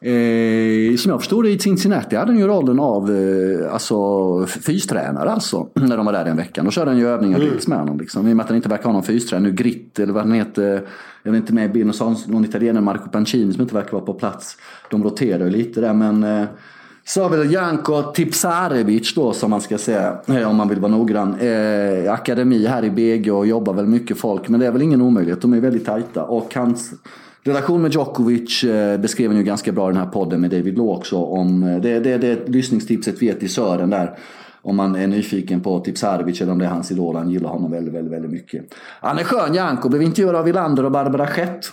Eh, 0.01 0.95
som 0.95 1.11
jag 1.11 1.19
förstod 1.19 1.45
det 1.45 1.49
i 1.49 1.59
Cincinnati 1.59 2.15
hade 2.15 2.31
han 2.31 2.39
ju 2.39 2.47
rollen 2.47 2.79
av 2.79 3.11
eh, 3.11 3.73
alltså, 3.73 4.45
fystränare 4.47 5.31
alltså. 5.31 5.67
När 5.73 5.97
de 5.97 6.05
var 6.05 6.13
där 6.13 6.25
den 6.25 6.37
veckan. 6.37 6.65
Då 6.65 6.71
körde 6.71 6.91
han 6.91 6.99
ju 6.99 7.07
övningar 7.07 7.39
dels 7.39 7.67
med 7.67 7.79
honom. 7.79 7.99
Liksom. 7.99 8.27
I 8.27 8.31
och 8.31 8.37
med 8.37 8.43
att 8.43 8.49
han 8.49 8.55
inte 8.55 8.69
verkar 8.69 8.83
ha 8.83 8.91
någon 8.91 9.03
fystränare 9.03 9.49
nu. 9.49 9.55
Gritt 9.55 9.99
eller 9.99 10.13
vad 10.13 10.23
han 10.23 10.31
heter. 10.31 10.87
Jag 11.23 11.31
vet 11.31 11.39
inte 11.39 11.53
med 11.53 11.65
i 11.65 11.73
bilden. 11.73 12.15
Någon 12.27 12.45
italienare, 12.45 12.83
Marco 12.83 13.09
Pancini, 13.09 13.53
som 13.53 13.61
inte 13.61 13.75
verkar 13.75 13.91
vara 13.91 14.05
på 14.05 14.13
plats. 14.13 14.57
De 14.89 15.03
roterar 15.03 15.45
ju 15.45 15.49
lite 15.49 15.81
där 15.81 15.93
men 15.93 16.23
eh, 16.23 16.47
så 17.09 17.23
har 17.23 17.45
Janko 17.45 18.01
Tipsarevic 18.01 19.13
då 19.15 19.33
som 19.33 19.49
man 19.49 19.61
ska 19.61 19.77
säga, 19.77 20.17
eh, 20.27 20.49
om 20.49 20.55
man 20.55 20.69
vill 20.69 20.79
vara 20.79 20.91
noggrann. 20.91 21.39
Eh, 21.39 22.13
akademi 22.13 22.67
här 22.67 22.85
i 22.85 22.91
BG 22.91 23.31
och 23.31 23.47
jobbar 23.47 23.73
väl 23.73 23.85
mycket 23.85 24.17
folk. 24.17 24.49
Men 24.49 24.59
det 24.59 24.67
är 24.67 24.71
väl 24.71 24.81
ingen 24.81 25.01
omöjlighet, 25.01 25.41
de 25.41 25.53
är 25.53 25.59
väldigt 25.59 25.85
tajta. 25.85 26.23
Och 26.23 26.55
hans 26.55 26.93
relation 27.43 27.81
med 27.81 27.93
Djokovic 27.93 28.63
eh, 28.63 28.99
beskrev 28.99 29.29
han 29.29 29.37
ju 29.37 29.43
ganska 29.43 29.71
bra 29.71 29.89
i 29.89 29.93
den 29.93 30.01
här 30.01 30.09
podden 30.09 30.41
med 30.41 30.49
David 30.49 30.77
Law 30.77 30.89
också. 30.89 31.17
Om, 31.17 31.63
eh, 31.63 31.81
det, 31.81 31.99
det, 31.99 32.17
det 32.17 32.27
är 32.27 32.33
ett 32.33 32.49
lyssningstipset 32.49 33.21
vi 33.21 33.25
ger 33.25 33.33
till 33.33 33.53
Sören 33.53 33.89
där. 33.89 34.17
Om 34.61 34.75
man 34.75 34.95
är 34.95 35.07
nyfiken 35.07 35.61
på 35.61 35.79
Tipsarevic 35.79 36.41
eller 36.41 36.51
om 36.51 36.59
det 36.59 36.65
är 36.65 36.69
hans 36.69 36.91
idol. 36.91 37.15
Han 37.15 37.29
gillar 37.29 37.49
honom 37.49 37.71
väldigt, 37.71 37.93
väldigt, 37.93 38.13
väldigt 38.13 38.31
mycket. 38.31 38.73
Han 39.01 39.17
är 39.17 39.23
skön 39.23 39.53
Janko. 39.53 39.89
Blev 39.89 40.01
intervjuad 40.01 40.35
av 40.35 40.45
Wilander 40.45 40.85
och 40.85 40.91
Barbara 40.91 41.27
Schett. 41.27 41.71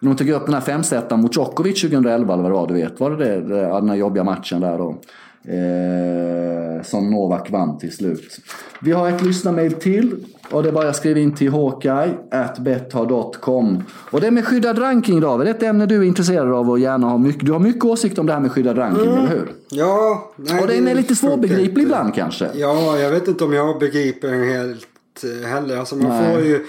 När 0.00 0.10
de 0.10 0.16
tog 0.16 0.28
upp 0.30 0.44
den 0.44 0.54
här 0.54 0.60
femsetan 0.60 1.20
mot 1.20 1.36
Djokovic 1.36 1.80
2011 1.80 2.34
eller 2.34 2.42
vad 2.42 2.50
det 2.50 2.54
var 2.54 2.66
du 2.66 2.74
vet. 2.74 3.00
Var 3.00 3.10
det 3.10 3.16
det? 3.40 3.60
den 3.60 3.88
här 3.88 3.96
jobbiga 3.96 4.24
matchen 4.24 4.60
där 4.60 4.78
då. 4.78 4.98
Eh, 5.44 6.82
som 6.82 7.10
Novak 7.10 7.50
vann 7.50 7.78
till 7.78 7.92
slut. 7.92 8.38
Vi 8.80 8.92
har 8.92 9.08
ett 9.08 9.22
lyssnarmail 9.24 9.72
till. 9.72 10.16
Och 10.50 10.62
det 10.62 10.68
är 10.68 10.72
bara 10.72 10.88
att 10.88 10.96
skriva 10.96 11.20
in 11.20 11.34
till 11.34 11.50
hawkeye.bethard.com. 11.52 13.82
Och 14.10 14.20
det 14.20 14.26
är 14.26 14.30
med 14.30 14.44
skyddad 14.44 14.78
ranking 14.82 15.20
David. 15.20 15.46
Det 15.46 15.50
är 15.50 15.54
ett 15.54 15.62
ämne 15.62 15.86
du 15.86 15.96
är 15.96 16.02
intresserad 16.02 16.52
av 16.52 16.70
och 16.70 16.78
gärna 16.78 17.06
har 17.06 17.18
mycket. 17.18 17.46
Du 17.46 17.52
har 17.52 17.58
mycket 17.58 17.84
åsikt 17.84 18.18
om 18.18 18.26
det 18.26 18.32
här 18.32 18.40
med 18.40 18.52
skyddad 18.52 18.78
ranking, 18.78 19.06
eller 19.06 19.26
hur? 19.26 19.52
Ja, 19.70 20.30
nej, 20.36 20.60
Och 20.60 20.66
den 20.66 20.88
är 20.88 20.94
lite 20.94 21.14
svårbegriplig 21.14 21.68
inte. 21.68 21.80
ibland 21.80 22.14
kanske. 22.14 22.48
Ja, 22.54 22.98
jag 22.98 23.10
vet 23.10 23.28
inte 23.28 23.44
om 23.44 23.52
jag 23.52 23.78
begriper 23.78 24.28
den 24.28 24.48
helt 24.48 24.86
eh, 25.24 25.30
heller. 25.48 25.78
Alltså 25.78 25.96
man 25.96 26.08
Nej. 26.08 26.34
får 26.34 26.44
ju... 26.44 26.66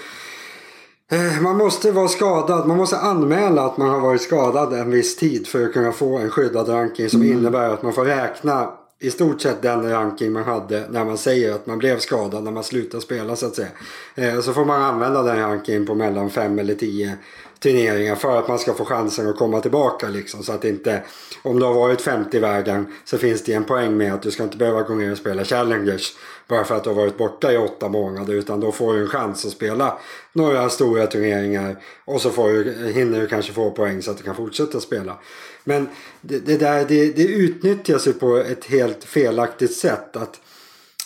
eh, 1.10 1.40
Man 1.42 1.56
måste 1.56 1.92
vara 1.92 2.08
skadad. 2.08 2.66
Man 2.68 2.76
måste 2.76 2.96
anmäla 2.98 3.62
att 3.62 3.76
man 3.76 3.88
har 3.88 4.00
varit 4.00 4.22
skadad 4.22 4.72
en 4.72 4.90
viss 4.90 5.16
tid 5.16 5.46
för 5.46 5.64
att 5.64 5.72
kunna 5.72 5.92
få 5.92 6.18
en 6.18 6.30
skyddad 6.30 6.68
ranking 6.68 7.10
som 7.10 7.22
Mm. 7.22 7.38
innebär 7.38 7.68
att 7.70 7.82
man 7.82 7.92
får 7.92 8.04
räkna 8.04 8.70
i 9.02 9.10
stort 9.10 9.40
sett 9.40 9.62
den 9.62 9.90
ranking 9.90 10.32
man 10.32 10.44
hade 10.44 10.84
när 10.90 11.04
man 11.04 11.18
säger 11.18 11.54
att 11.54 11.66
man 11.66 11.78
blev 11.78 11.98
skadad 11.98 12.44
när 12.44 12.50
man 12.50 12.64
slutar 12.64 13.00
spela 13.00 13.36
så 13.36 13.46
att 13.46 13.54
säga. 13.54 13.68
Eh, 14.14 14.40
Så 14.40 14.52
får 14.52 14.64
man 14.64 14.82
använda 14.82 15.22
den 15.22 15.38
rankingen 15.38 15.86
på 15.86 15.94
mellan 15.94 16.30
fem 16.30 16.58
eller 16.58 16.74
tio 16.74 17.16
turneringar 17.60 18.14
för 18.16 18.38
att 18.38 18.48
man 18.48 18.58
ska 18.58 18.74
få 18.74 18.84
chansen 18.84 19.28
att 19.28 19.36
komma 19.36 19.60
tillbaka 19.60 20.08
liksom. 20.08 20.42
Så 20.42 20.52
att 20.52 20.64
inte, 20.64 21.02
om 21.42 21.58
du 21.58 21.66
har 21.66 21.74
varit 21.74 22.00
50 22.00 22.36
i 22.36 22.40
världen 22.40 22.86
så 23.04 23.18
finns 23.18 23.44
det 23.44 23.52
en 23.52 23.64
poäng 23.64 23.96
med 23.96 24.14
att 24.14 24.22
du 24.22 24.30
ska 24.30 24.42
inte 24.42 24.56
behöva 24.56 24.82
gå 24.82 24.94
ner 24.94 25.12
och 25.12 25.18
spela 25.18 25.44
Challengers 25.44 26.12
bara 26.48 26.64
för 26.64 26.76
att 26.76 26.84
du 26.84 26.90
har 26.90 26.96
varit 26.96 27.18
borta 27.18 27.52
i 27.52 27.56
åtta 27.56 27.88
månader 27.88 28.34
utan 28.34 28.60
då 28.60 28.72
får 28.72 28.94
du 28.94 29.00
en 29.00 29.08
chans 29.08 29.46
att 29.46 29.52
spela 29.52 29.98
några 30.32 30.68
stora 30.68 31.06
turneringar 31.06 31.76
och 32.04 32.20
så 32.20 32.30
får 32.30 32.48
du, 32.48 32.92
hinner 32.92 33.20
du 33.20 33.26
kanske 33.26 33.52
få 33.52 33.70
poäng 33.70 34.02
så 34.02 34.10
att 34.10 34.16
du 34.18 34.22
kan 34.22 34.36
fortsätta 34.36 34.80
spela. 34.80 35.18
Men 35.64 35.88
det, 36.20 36.38
det 36.38 36.56
där 36.56 36.84
det, 36.88 37.16
det 37.16 37.26
utnyttjas 37.26 38.08
ju 38.08 38.12
på 38.12 38.36
ett 38.36 38.64
helt 38.64 39.04
felaktigt 39.04 39.76
sätt. 39.76 40.16
att 40.16 40.40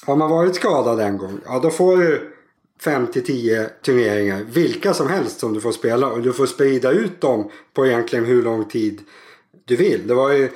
Har 0.06 0.16
man 0.16 0.30
varit 0.30 0.54
skadad 0.54 1.00
en 1.00 1.18
gång, 1.18 1.40
ja 1.46 1.60
då 1.62 1.70
får 1.70 1.96
du 1.96 2.33
5-10 2.82 3.68
turneringar, 3.84 4.44
vilka 4.50 4.94
som 4.94 5.08
helst 5.08 5.40
som 5.40 5.54
du 5.54 5.60
får 5.60 5.72
spela 5.72 6.08
och 6.08 6.22
du 6.22 6.32
får 6.32 6.46
sprida 6.46 6.90
ut 6.90 7.20
dem 7.20 7.50
på 7.74 7.86
egentligen 7.86 8.24
hur 8.24 8.42
lång 8.42 8.64
tid 8.64 9.00
du 9.64 9.76
vill. 9.76 10.06
Det 10.06 10.14
var 10.14 10.32
ju 10.32 10.50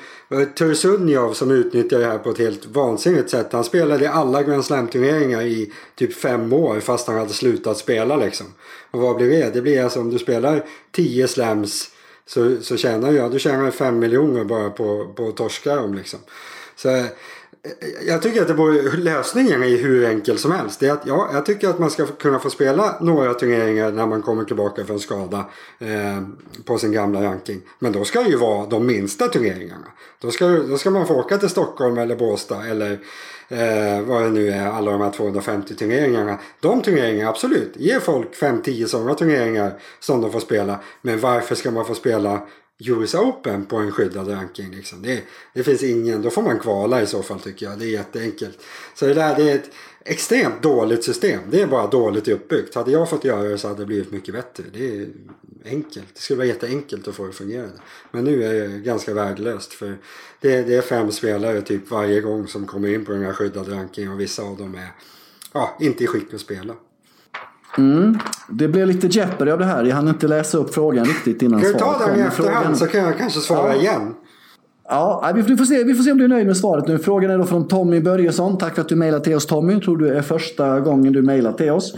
Tursunjov 0.58 1.32
som 1.32 1.50
utnyttjade 1.50 2.04
det 2.04 2.10
här 2.10 2.18
på 2.18 2.30
ett 2.30 2.38
helt 2.38 2.66
vansinnigt 2.66 3.30
sätt. 3.30 3.52
Han 3.52 3.64
spelade 3.64 4.04
i 4.04 4.08
alla 4.08 4.42
Grand 4.42 4.64
Slam-turneringar 4.64 5.42
i 5.42 5.72
typ 5.94 6.14
fem 6.14 6.52
år 6.52 6.80
fast 6.80 7.06
han 7.06 7.18
hade 7.18 7.32
slutat 7.32 7.78
spela 7.78 8.16
liksom. 8.16 8.46
Och 8.90 9.00
vad 9.00 9.16
blir 9.16 9.30
det? 9.30 9.50
Det 9.54 9.62
blir 9.62 9.82
alltså 9.82 10.00
om 10.00 10.10
du 10.10 10.18
spelar 10.18 10.64
10 10.92 11.28
slams 11.28 11.90
så, 12.26 12.56
så 12.62 12.76
tjänar 12.76 13.12
jag, 13.12 13.32
du 13.32 13.38
tjänar 13.38 13.70
5 13.70 13.98
miljoner 13.98 14.44
bara 14.44 14.70
på, 14.70 15.12
på 15.16 15.28
att 15.28 15.36
torska 15.36 15.76
dem 15.76 15.94
liksom. 15.94 16.18
Så 16.76 17.04
jag 18.06 18.22
tycker 18.22 18.42
att 18.42 18.48
det 18.48 18.54
borde, 18.54 18.96
lösningen 18.96 19.62
är 19.62 19.76
hur 19.76 20.04
enkel 20.04 20.38
som 20.38 20.52
helst. 20.52 20.80
Det 20.80 20.86
är 20.86 20.92
att, 20.92 21.06
ja, 21.06 21.30
jag 21.32 21.46
tycker 21.46 21.68
att 21.68 21.78
man 21.78 21.90
ska 21.90 22.06
kunna 22.06 22.38
få 22.38 22.50
spela 22.50 22.98
några 23.00 23.34
turneringar 23.34 23.92
när 23.92 24.06
man 24.06 24.22
kommer 24.22 24.44
tillbaka 24.44 24.84
från 24.84 25.00
skada 25.00 25.44
eh, 25.78 26.22
på 26.64 26.78
sin 26.78 26.92
gamla 26.92 27.22
ranking. 27.22 27.60
Men 27.78 27.92
då 27.92 28.04
ska 28.04 28.22
det 28.22 28.28
ju 28.28 28.36
vara 28.36 28.66
de 28.66 28.86
minsta 28.86 29.28
turneringarna. 29.28 29.86
Då 30.20 30.30
ska, 30.30 30.46
då 30.48 30.78
ska 30.78 30.90
man 30.90 31.06
få 31.06 31.14
åka 31.14 31.38
till 31.38 31.48
Stockholm 31.48 31.98
eller 31.98 32.16
Båstad 32.16 32.66
eller 32.66 32.92
eh, 33.48 34.02
vad 34.06 34.22
det 34.22 34.30
nu 34.30 34.48
är, 34.48 34.66
alla 34.66 34.90
de 34.90 35.00
här 35.00 35.10
250 35.10 35.74
turneringarna. 35.74 36.38
De 36.60 36.82
turneringarna, 36.82 37.30
absolut. 37.30 37.72
Ge 37.76 38.00
folk 38.00 38.34
5-10 38.34 38.86
sådana 38.86 39.14
turneringar 39.14 39.80
som 40.00 40.20
de 40.20 40.32
får 40.32 40.40
spela. 40.40 40.78
Men 41.02 41.20
varför 41.20 41.54
ska 41.54 41.70
man 41.70 41.84
få 41.84 41.94
spela 41.94 42.42
US 42.78 43.14
Open 43.14 43.66
på 43.66 43.76
en 43.76 43.92
skyddad 43.92 44.28
ranking. 44.28 44.70
Liksom. 44.70 45.02
Det, 45.02 45.22
det 45.54 45.62
finns 45.62 45.82
ingen, 45.82 46.22
då 46.22 46.30
får 46.30 46.42
man 46.42 46.58
kvala 46.58 47.02
i 47.02 47.06
så 47.06 47.22
fall 47.22 47.40
tycker 47.40 47.66
jag. 47.66 47.78
Det 47.78 47.84
är 47.84 47.90
jätteenkelt. 47.90 48.58
Så 48.94 49.06
det 49.06 49.14
där 49.14 49.36
det 49.36 49.50
är 49.50 49.54
ett 49.54 49.70
extremt 50.04 50.62
dåligt 50.62 51.04
system. 51.04 51.40
Det 51.50 51.60
är 51.60 51.66
bara 51.66 51.86
dåligt 51.86 52.28
uppbyggt. 52.28 52.74
Hade 52.74 52.90
jag 52.90 53.10
fått 53.10 53.24
göra 53.24 53.42
det 53.42 53.58
så 53.58 53.68
hade 53.68 53.80
det 53.80 53.86
blivit 53.86 54.10
mycket 54.10 54.34
bättre. 54.34 54.64
Det 54.72 54.96
är 54.96 55.08
enkelt. 55.64 56.06
Det 56.14 56.20
skulle 56.20 56.36
vara 56.36 56.46
jätteenkelt 56.46 57.08
att 57.08 57.14
få 57.14 57.22
det 57.22 57.28
att 57.28 57.34
fungera. 57.34 57.70
Men 58.10 58.24
nu 58.24 58.44
är 58.44 58.68
det 58.68 58.78
ganska 58.78 59.14
värdelöst. 59.14 59.72
För 59.72 59.98
det, 60.40 60.62
det 60.62 60.74
är 60.74 60.82
fem 60.82 61.12
spelare 61.12 61.62
typ 61.62 61.90
varje 61.90 62.20
gång 62.20 62.48
som 62.48 62.66
kommer 62.66 62.88
in 62.88 63.04
på 63.04 63.12
den 63.12 63.22
här 63.22 63.32
skyddade 63.32 63.70
rankingen. 63.70 64.12
Och 64.12 64.20
vissa 64.20 64.42
av 64.42 64.56
dem 64.56 64.74
är 64.74 64.92
ja, 65.52 65.76
inte 65.80 66.04
i 66.04 66.06
skick 66.06 66.34
att 66.34 66.40
spela. 66.40 66.74
Det 68.50 68.68
blev 68.68 68.86
lite 68.86 69.06
Jeopardy 69.06 69.50
av 69.50 69.58
det 69.58 69.64
här. 69.64 69.84
Jag 69.84 69.96
hann 69.96 70.08
inte 70.08 70.28
läsa 70.28 70.58
upp 70.58 70.74
frågan 70.74 71.04
riktigt 71.04 71.42
innan 71.42 71.60
Kan 71.60 71.72
du 71.72 71.78
ta 71.78 71.84
svaret 71.84 71.98
den 72.06 72.08
kom. 72.14 72.18
i 72.24 72.26
efterhand 72.26 72.54
frågan- 72.64 72.76
så 72.76 72.86
kan 72.86 73.00
jag 73.04 73.18
kanske 73.18 73.40
svara 73.40 73.74
Ja. 73.74 73.80
igen. 73.80 74.14
Ja, 74.90 75.32
vi 75.34 75.56
får, 75.56 75.64
se, 75.64 75.84
vi 75.84 75.94
får 75.94 76.02
se 76.04 76.12
om 76.12 76.18
du 76.18 76.24
är 76.24 76.28
nöjd 76.28 76.46
med 76.46 76.56
svaret 76.56 76.88
nu. 76.88 76.98
Frågan 76.98 77.30
är 77.30 77.38
då 77.38 77.44
från 77.44 77.68
Tommy 77.68 78.00
Börjesson. 78.00 78.58
Tack 78.58 78.74
för 78.74 78.82
att 78.82 78.88
du 78.88 78.96
mejlade 78.96 79.24
till 79.24 79.34
oss 79.36 79.46
Tommy. 79.46 79.72
Jag 79.72 79.82
tror 79.82 79.96
du 79.96 80.08
är 80.08 80.22
första 80.22 80.80
gången 80.80 81.12
du 81.12 81.22
mejlar 81.22 81.52
till 81.52 81.70
oss. 81.70 81.94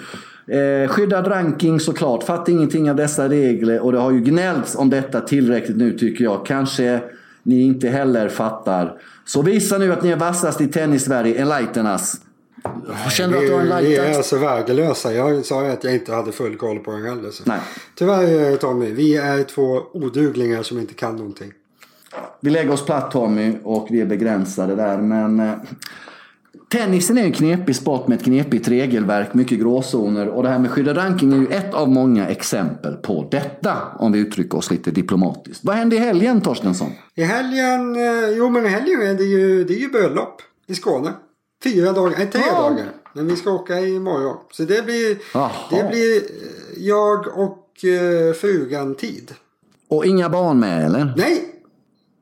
Eh, 0.47 0.89
skyddad 0.89 1.31
ranking 1.31 1.81
såklart. 1.81 2.23
Fattar 2.23 2.53
ingenting 2.53 2.91
av 2.91 2.97
dessa 2.97 3.29
regler 3.29 3.81
och 3.81 3.93
det 3.93 3.99
har 3.99 4.11
ju 4.11 4.21
gnällts 4.21 4.77
om 4.77 4.91
detta 4.91 5.21
tillräckligt 5.21 5.77
nu 5.77 5.99
tycker 5.99 6.25
jag. 6.25 6.47
Kanske 6.47 7.01
ni 7.43 7.63
inte 7.63 7.89
heller 7.89 8.29
fattar. 8.29 8.93
Så 9.27 9.43
visa 9.43 9.79
nu 9.79 9.93
att 9.93 10.03
ni 10.03 10.11
är 10.11 10.17
vassast 10.17 10.61
i 10.61 10.67
tennis-Sverige. 10.67 11.41
Enlighten 11.41 11.87
us. 11.87 12.15
Känner 13.11 13.33
du 13.33 13.39
att 13.39 13.47
du 13.65 13.71
har 13.73 13.83
Vi- 13.83 13.89
Vi 13.89 13.97
är 13.97 14.17
alltså 14.17 14.39
värdelösa. 14.39 15.13
Jag 15.15 15.45
sa 15.45 15.65
ju 15.65 15.71
att 15.71 15.85
jag 15.85 15.95
inte 15.95 16.15
hade 16.15 16.33
full 16.33 16.57
koll 16.57 16.79
på 16.79 16.91
den 16.91 17.05
heller. 17.05 17.31
Så. 17.31 17.43
Nej. 17.47 17.61
Tyvärr 17.95 18.51
eh, 18.53 18.57
Tommy, 18.57 18.91
vi 18.93 19.17
är 19.17 19.43
två 19.43 19.81
oduglingar 19.93 20.63
som 20.63 20.79
inte 20.79 20.95
kan 20.95 21.17
någonting. 21.17 21.53
Vi 22.41 22.51
lägger 22.51 22.73
oss 22.73 22.85
platt 22.85 23.11
Tommy 23.11 23.53
och 23.65 23.87
vi 23.91 24.01
är 24.01 24.07
begränsade 24.07 24.75
där. 24.77 24.99
Men 24.99 25.41
eh, 25.41 25.53
Tennisen 26.73 27.19
är 27.19 27.23
en 27.23 27.33
knepig 27.33 27.77
sport 27.77 28.09
med 28.09 28.19
ett 28.19 28.25
knepigt 28.25 28.69
regelverk, 28.69 29.35
mycket 29.35 29.59
gråzoner 29.59 30.29
och 30.29 30.43
det 30.43 30.49
här 30.49 30.59
med 30.59 30.71
skyddad 30.71 30.97
ranking 30.97 31.33
är 31.33 31.37
ju 31.37 31.47
ett 31.47 31.75
av 31.75 31.89
många 31.89 32.29
exempel 32.29 32.95
på 32.97 33.29
detta, 33.31 33.77
om 33.99 34.13
vi 34.13 34.19
uttrycker 34.19 34.59
oss 34.59 34.71
lite 34.71 34.91
diplomatiskt. 34.91 35.65
Vad 35.65 35.77
hände 35.77 35.97
i 35.97 35.99
helgen, 35.99 36.41
Torstensson? 36.41 36.93
I 37.15 37.23
helgen, 37.23 37.97
eh, 37.97 38.31
jo 38.37 38.51
men 38.51 38.67
i 38.67 38.69
helgen 38.69 39.03
är 39.03 39.15
det 39.15 39.25
ju, 39.25 39.65
det 39.65 39.75
är 39.75 39.79
ju 39.79 39.89
bröllop 39.89 40.43
i 40.67 40.75
Skåne. 40.75 41.11
Fyra 41.63 41.93
dagar, 41.93 42.15
nej 42.19 42.31
tre 42.31 42.43
Ja. 42.47 42.63
dagar. 42.63 42.93
Men 43.15 43.27
vi 43.27 43.37
ska 43.37 43.51
åka 43.51 43.81
imorgon. 43.81 44.37
Så 44.53 44.63
det 44.63 44.85
blir, 44.85 45.19
det 45.71 45.89
blir 45.91 46.17
eh, 46.17 46.23
jag 46.87 47.39
och 47.39 47.85
eh, 47.85 48.33
frugan 48.35 48.95
tid. 48.95 49.35
Och 49.89 50.07
inga 50.07 50.29
barn 50.29 50.61
med, 50.61 50.87
eller? 50.87 51.15
Nej, 51.17 51.47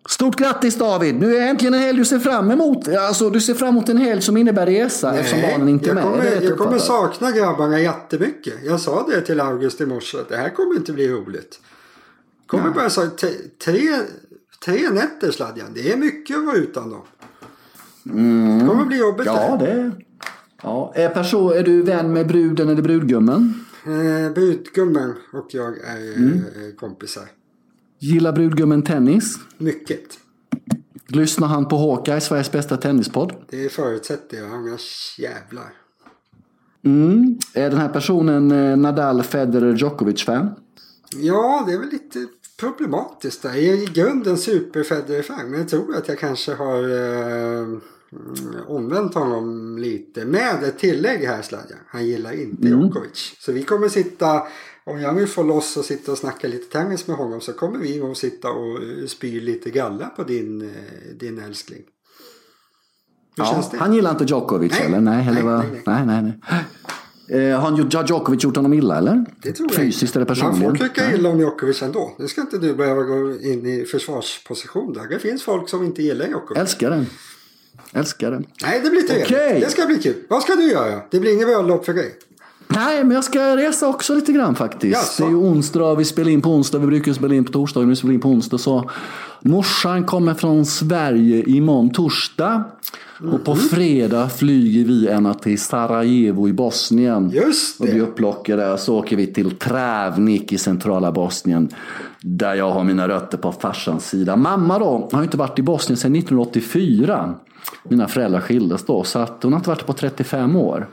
Stort 0.09 0.37
grattis 0.37 0.75
David! 0.75 1.15
Nu 1.21 1.37
är 1.37 1.49
äntligen 1.49 1.75
en 1.75 1.81
helg 1.81 1.99
du 1.99 2.05
ser 2.05 2.19
fram 2.19 2.51
emot. 2.51 2.89
Alltså, 2.89 3.31
du 3.31 3.41
ser 3.41 3.55
fram 3.55 3.69
emot 3.69 3.89
en 3.89 3.97
helg 3.97 4.23
som 4.23 4.37
innär 4.37 4.67
resa 4.67 5.19
eftersom 5.19 5.41
barnen 5.43 5.69
inte 5.69 5.91
är 5.91 5.95
med. 5.95 6.05
kommer, 6.05 6.41
jag 6.43 6.59
kommer 6.59 6.79
sakna 6.79 7.31
grabbarna 7.31 7.81
jättemycket. 7.81 8.55
Jag 8.65 8.81
sa 8.81 9.07
det 9.09 9.21
till 9.21 9.41
August 9.41 9.81
i 9.81 9.87
morse 9.87 10.19
att 10.19 10.29
det 10.29 10.37
här 10.37 10.51
kommer 10.51 10.77
inte 10.77 10.93
bli 10.93 11.09
roligt. 11.09 11.61
Kommer 12.47 12.71
bara 12.71 12.91
så 12.91 13.07
tre, 13.07 13.31
tre, 13.65 13.89
tre 14.65 14.91
nätter 14.91 15.31
Sladjan. 15.31 15.67
Det 15.75 15.93
är 15.93 15.97
mycket 15.97 16.37
att 16.37 16.45
vara 16.47 16.57
utan 16.57 16.91
dem. 16.91 17.03
Det 18.03 18.67
kommer 18.69 18.85
bli 18.85 18.99
jobbigt 18.99 19.27
Mm. 19.27 19.39
Ja, 19.41 19.57
det. 19.57 19.67
det... 19.67 19.93
Ja. 20.63 20.93
Är, 20.95 21.09
person, 21.09 21.53
är 21.53 21.63
du 21.63 21.83
vän 21.83 22.13
med 22.13 22.27
bruden 22.29 22.69
eller 22.69 22.83
brudgummen? 22.83 23.65
Eh, 23.87 24.33
brudgummen 24.35 25.15
och 25.33 25.47
jag 25.51 25.79
är 25.79 26.17
Mm. 26.17 26.33
eh, 26.39 26.75
kompisar. 26.81 27.25
Gillar 27.99 28.33
brudgummen 28.33 28.83
tennis? 28.83 29.39
Mycket. 29.59 30.03
Lyssnar 31.07 31.49
han 31.49 31.69
på 31.69 31.77
Hawkeye, 31.77 32.21
Sveriges 32.21 32.53
bästa 32.53 32.77
tennispodd? 32.77 33.33
Det 33.51 33.73
förutsätter 33.73 34.37
jag. 34.37 34.51
Annars 34.53 35.17
jävlar. 35.19 35.73
Mm. 36.85 37.39
Är 37.55 37.71
den 37.71 37.79
här 37.79 37.89
personen 37.89 38.51
eh, 38.51 38.77
Nadal, 38.77 39.23
Federer, 39.23 39.75
Djokovic-fan? 39.77 40.51
Ja, 41.17 41.65
det 41.67 41.73
är 41.73 41.79
väl 41.79 41.89
lite 41.89 42.27
problematiskt 42.61 43.43
där. 43.43 43.55
Jag 43.55 43.59
är 43.79 43.83
i 43.83 43.85
grunden 43.93 44.39
super-Federer-fan. 44.39 45.51
Men 45.51 45.61
jag 45.61 45.69
tror 45.69 45.97
att 45.97 46.09
jag 46.09 46.19
kanske 46.19 46.55
har 46.55 46.83
eh, 46.83 47.67
omvänt 48.67 49.15
honom 49.15 49.79
lite. 49.79 50.25
Med 50.25 50.65
ett 50.65 50.79
tillägg 50.79 51.21
här 51.25 51.43
Sladjan. 51.43 51.79
Han 51.87 52.07
gillar 52.07 52.33
inte 52.33 52.67
Mm. 52.69 52.81
Djokovic. 52.81 53.35
Så 53.39 53.53
vi 53.53 53.63
kommer 53.63 53.89
sitta, 53.89 54.43
om 54.85 55.01
jag 55.01 55.15
nu 55.17 55.27
får 55.27 55.45
loss 55.45 55.77
och 55.77 55.85
sitta 55.85 56.13
och 56.13 56.19
snacka 56.19 56.49
lite 56.49 56.73
tennis 56.79 57.07
med 57.07 57.17
honom. 57.17 57.41
Så 57.41 57.53
kommer 57.53 57.79
vi 57.79 57.99
nog 58.01 58.17
sitta 58.17 58.49
och 58.51 58.83
eh, 58.83 59.07
spy 59.07 59.41
lite 59.41 59.71
galla 59.71 60.07
på 60.07 60.25
din, 60.25 60.63
eh, 60.63 61.17
din 61.21 61.39
älskling. 61.39 61.83
Hur 63.37 63.45
Ja, 63.45 63.51
känns 63.53 63.71
det? 63.71 63.77
han 63.77 63.95
gillar 63.95 64.11
inte 64.11 64.25
Djokovic 64.25 64.73
Nej. 64.73 64.87
eller? 64.87 65.01
Nej, 65.01 65.29
eller 65.29 65.43
Nej, 65.43 65.67
nej, 65.87 66.07
nej, 66.07 66.07
nej. 66.07 66.23
nej. 66.51 66.65
Eh, 67.31 67.41
har 67.61 67.71
han- 67.71 68.07
Djokovic 68.09 68.45
gjort 68.45 68.57
honom 68.57 68.73
illa 68.73 68.99
eller? 68.99 69.25
Det 69.43 69.53
tror 69.53 69.69
jag 69.71 69.77
Fysiskt 69.77 70.17
eller 70.17 70.27
personligen? 70.27 70.69
Man 70.69 70.77
får 70.79 70.85
tycka 70.89 71.15
illa 71.15 71.29
om 71.29 71.41
Djokovic 71.41 71.83
ändå. 71.83 72.13
Nu 72.19 72.29
ska 72.29 72.41
inte 72.41 72.59
du 72.59 72.75
behöva 72.75 73.03
gå 73.03 73.17
in 73.41 73.67
i 73.67 73.85
försvarsposition 73.85 74.93
där. 74.93 75.09
Det 75.11 75.19
finns 75.19 75.43
folk 75.43 75.69
som 75.69 75.85
inte 75.85 76.03
gillar 76.03 76.27
Djokovic. 76.27 76.59
Älskar 76.61 76.91
den. 76.91 77.07
Älskar 77.93 78.31
den. 78.31 78.45
Nej, 78.63 78.81
det 78.85 78.91
blir 78.91 79.03
trevligt. 79.03 79.27
Okej. 79.27 79.61
Det 79.61 79.71
ska 79.71 79.87
bli 79.87 79.99
kul. 79.99 80.15
Vad 80.29 80.43
ska 80.43 80.55
du 80.55 80.71
göra? 80.71 81.01
Det 81.11 81.21
blir 81.21 81.33
inget 81.35 81.47
bröllop 81.47 81.85
för 81.85 81.95
dig. 81.95 82.15
Nej, 82.69 83.05
men 83.05 83.15
jag 83.15 83.25
ska 83.25 83.57
resa 83.57 83.89
också 83.89 84.15
lite 84.15 84.33
grann 84.33 84.55
faktiskt. 84.57 84.97
Jaså? 84.97 85.23
Det 85.23 85.29
är 85.29 85.31
ju 85.31 85.37
onsdag, 85.37 85.95
vi 85.95 86.05
spelar 86.05 86.31
in 86.31 86.43
på 86.43 86.51
onsdag, 86.51 86.79
vi 86.79 86.87
brukar 86.87 87.13
spela 87.13 87.35
in 87.35 87.45
på 87.45 87.53
torsdag, 87.53 87.81
nu 87.81 87.97
spelar 87.97 88.15
in 88.15 88.21
på 88.21 88.29
onsdag. 88.29 88.59
Så 88.59 88.91
morsan 89.41 90.05
kommer 90.05 90.35
från 90.35 90.67
Sverige 90.67 91.43
imorgon 91.47 91.91
torsdag. 91.91 92.65
Och 93.33 93.45
på 93.45 93.57
fredag 93.57 94.29
flyger 94.29 94.85
vi 94.85 95.07
ena 95.09 95.35
till 95.35 95.59
Sarajevo 95.61 96.49
i 96.49 96.53
Bosnien. 96.53 97.31
Just 97.31 97.81
Och 97.81 97.87
blir 97.87 97.95
det. 97.95 98.01
upplockade. 98.01 98.79
Så 98.79 98.99
åker 98.99 99.17
vi 99.17 99.27
till 99.27 99.51
Travnik 99.51 100.53
i 100.53 100.59
centrala 100.59 101.13
Bosnien. 101.13 101.69
Där 102.21 102.55
jag 102.55 102.71
har 102.71 102.85
mina 102.85 103.09
rötter 103.09 103.39
på 103.39 103.53
farsans 103.53 104.09
sida. 104.09 104.37
Mamma 104.37 104.79
då 104.79 105.09
har 105.13 105.19
ju 105.21 105.25
inte 105.25 105.37
varit 105.37 105.59
i 105.59 105.63
Bosnien 105.63 105.97
sedan 105.97 106.17
1984. 106.17 107.35
Mina 107.89 108.09
föräldrar 108.09 108.41
skildes 108.41 108.85
då. 108.87 109.05
Så 109.05 109.19
att 109.19 109.43
hon 109.43 109.53
har 109.53 109.61
inte 109.61 109.71
varit 109.71 109.87
på 109.87 109.93
35 109.93 110.57
år. 110.57 110.89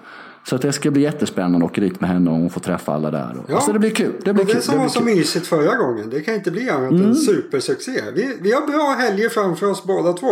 Så 0.50 0.56
att 0.56 0.62
det 0.62 0.72
ska 0.74 0.92
bli 0.92 1.02
jättespännande 1.02 1.66
att 1.66 1.72
åka 1.72 1.82
dit 1.82 2.02
med 2.02 2.10
henne 2.10 2.30
och 2.32 2.38
hon 2.38 2.50
får 2.50 2.62
träffa 2.62 2.94
alla 2.94 3.12
där. 3.12 3.36
Ja. 3.48 3.56
Alltså 3.56 3.74
det 3.74 3.80
blir 3.80 3.90
kul. 3.90 4.14
Det 4.26 4.34
blir 4.34 4.44
Och 4.44 4.48
det 4.48 4.54
kul. 4.54 4.62
som 4.62 4.76
Det 4.76 4.82
var 4.82 4.88
så 4.88 5.00
kul. 5.00 5.08
Mm. 5.08 5.18
mysigt 5.20 5.48
förra 5.48 5.76
gången. 5.76 6.10
Det 6.10 6.22
kan 6.22 6.34
inte 6.34 6.52
bli 6.52 6.70
annat 6.70 6.92
än 6.92 7.16
supersuccé. 7.16 8.02
Vi, 8.16 8.38
vi 8.42 8.52
har 8.52 8.68
bra 8.68 8.96
helger 9.00 9.30
framför 9.30 9.72
oss 9.72 9.84
båda 9.84 10.14
två. 10.14 10.28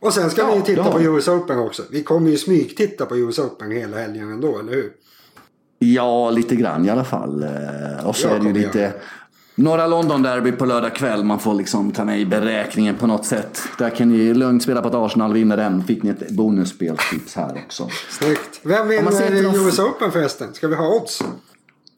Och 0.00 0.12
sen 0.14 0.30
ska 0.30 0.40
Ja, 0.40 0.50
vi 0.50 0.56
ju 0.56 0.62
titta 0.62 0.90
på. 0.90 1.00
US 1.00 1.28
Open 1.28 1.58
också. 1.58 1.82
Vi 1.90 2.02
kommer 2.02 2.30
ju 2.30 2.36
smygtitta 2.36 3.06
på 3.06 3.16
US 3.16 3.38
Open 3.38 3.70
hela 3.70 3.96
helgen 3.98 4.32
ändå, 4.32 4.58
eller 4.58 4.72
hur? 4.72 4.92
Ja, 5.78 6.30
lite 6.30 6.56
grann 6.56 6.86
i 6.86 6.90
alla 6.90 7.04
fall. 7.04 7.42
Eh, 7.42 8.06
Och 8.06 8.16
så 8.16 8.28
Jag 8.28 8.36
är 8.36 8.40
det 8.40 8.46
ju 8.46 8.52
lite... 8.52 8.78
göra 8.78 8.92
Några 9.54 9.86
London-derby 9.86 10.52
på 10.52 10.64
lördag 10.66 10.94
kväll 10.94 11.24
man 11.24 11.38
får 11.38 11.54
liksom 11.54 11.90
ta 11.92 12.04
med 12.04 12.20
i 12.20 12.26
beräkningen 12.26 12.94
på 12.96 13.06
något 13.06 13.24
sätt. 13.26 13.62
Där 13.78 13.90
kan 13.90 14.08
ni 14.08 14.34
lugnt 14.34 14.62
spela 14.62 14.82
på 14.82 14.88
att 14.88 14.94
Arsenal 14.94 15.32
vinner 15.32 15.56
den. 15.56 15.84
Fick 15.84 16.02
ni 16.02 16.10
ett 16.10 16.30
bonusspeltips 16.30 17.34
här 17.36 17.60
också. 17.66 17.88
Snyggt. 18.10 18.60
Vem 18.62 18.88
vinner 18.88 19.66
US 19.66 19.78
Open 19.78 20.12
förresten? 20.12 20.54
Ska 20.54 20.68
vi 20.68 20.74
ha 20.74 20.96
odds? 20.96 21.22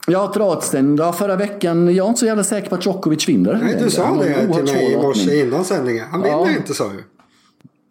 Ja, 0.06 0.30
trots 0.34 0.70
den. 0.70 0.96
Ja, 0.96 1.12
förra 1.12 1.36
veckan, 1.36 1.94
jag 1.94 2.04
är 2.04 2.08
inte 2.08 2.20
så 2.20 2.26
jävla 2.26 2.44
säker 2.44 2.68
på 2.68 2.74
att 2.74 2.86
Djokovic 2.86 3.28
vinner. 3.28 3.60
Nej, 3.64 3.78
du 3.84 3.90
sa 3.90 4.16
det 4.22 4.34
till 4.54 4.64
mig 4.74 4.92
i 4.92 4.96
morse 4.96 5.40
innan 5.40 5.64
sändningen. 5.64 6.04
Han 6.10 6.22
vinner 6.22 6.36
Ja. 6.36 6.50
inte 6.56 6.74
sa 6.74 6.84
du. 6.88 7.04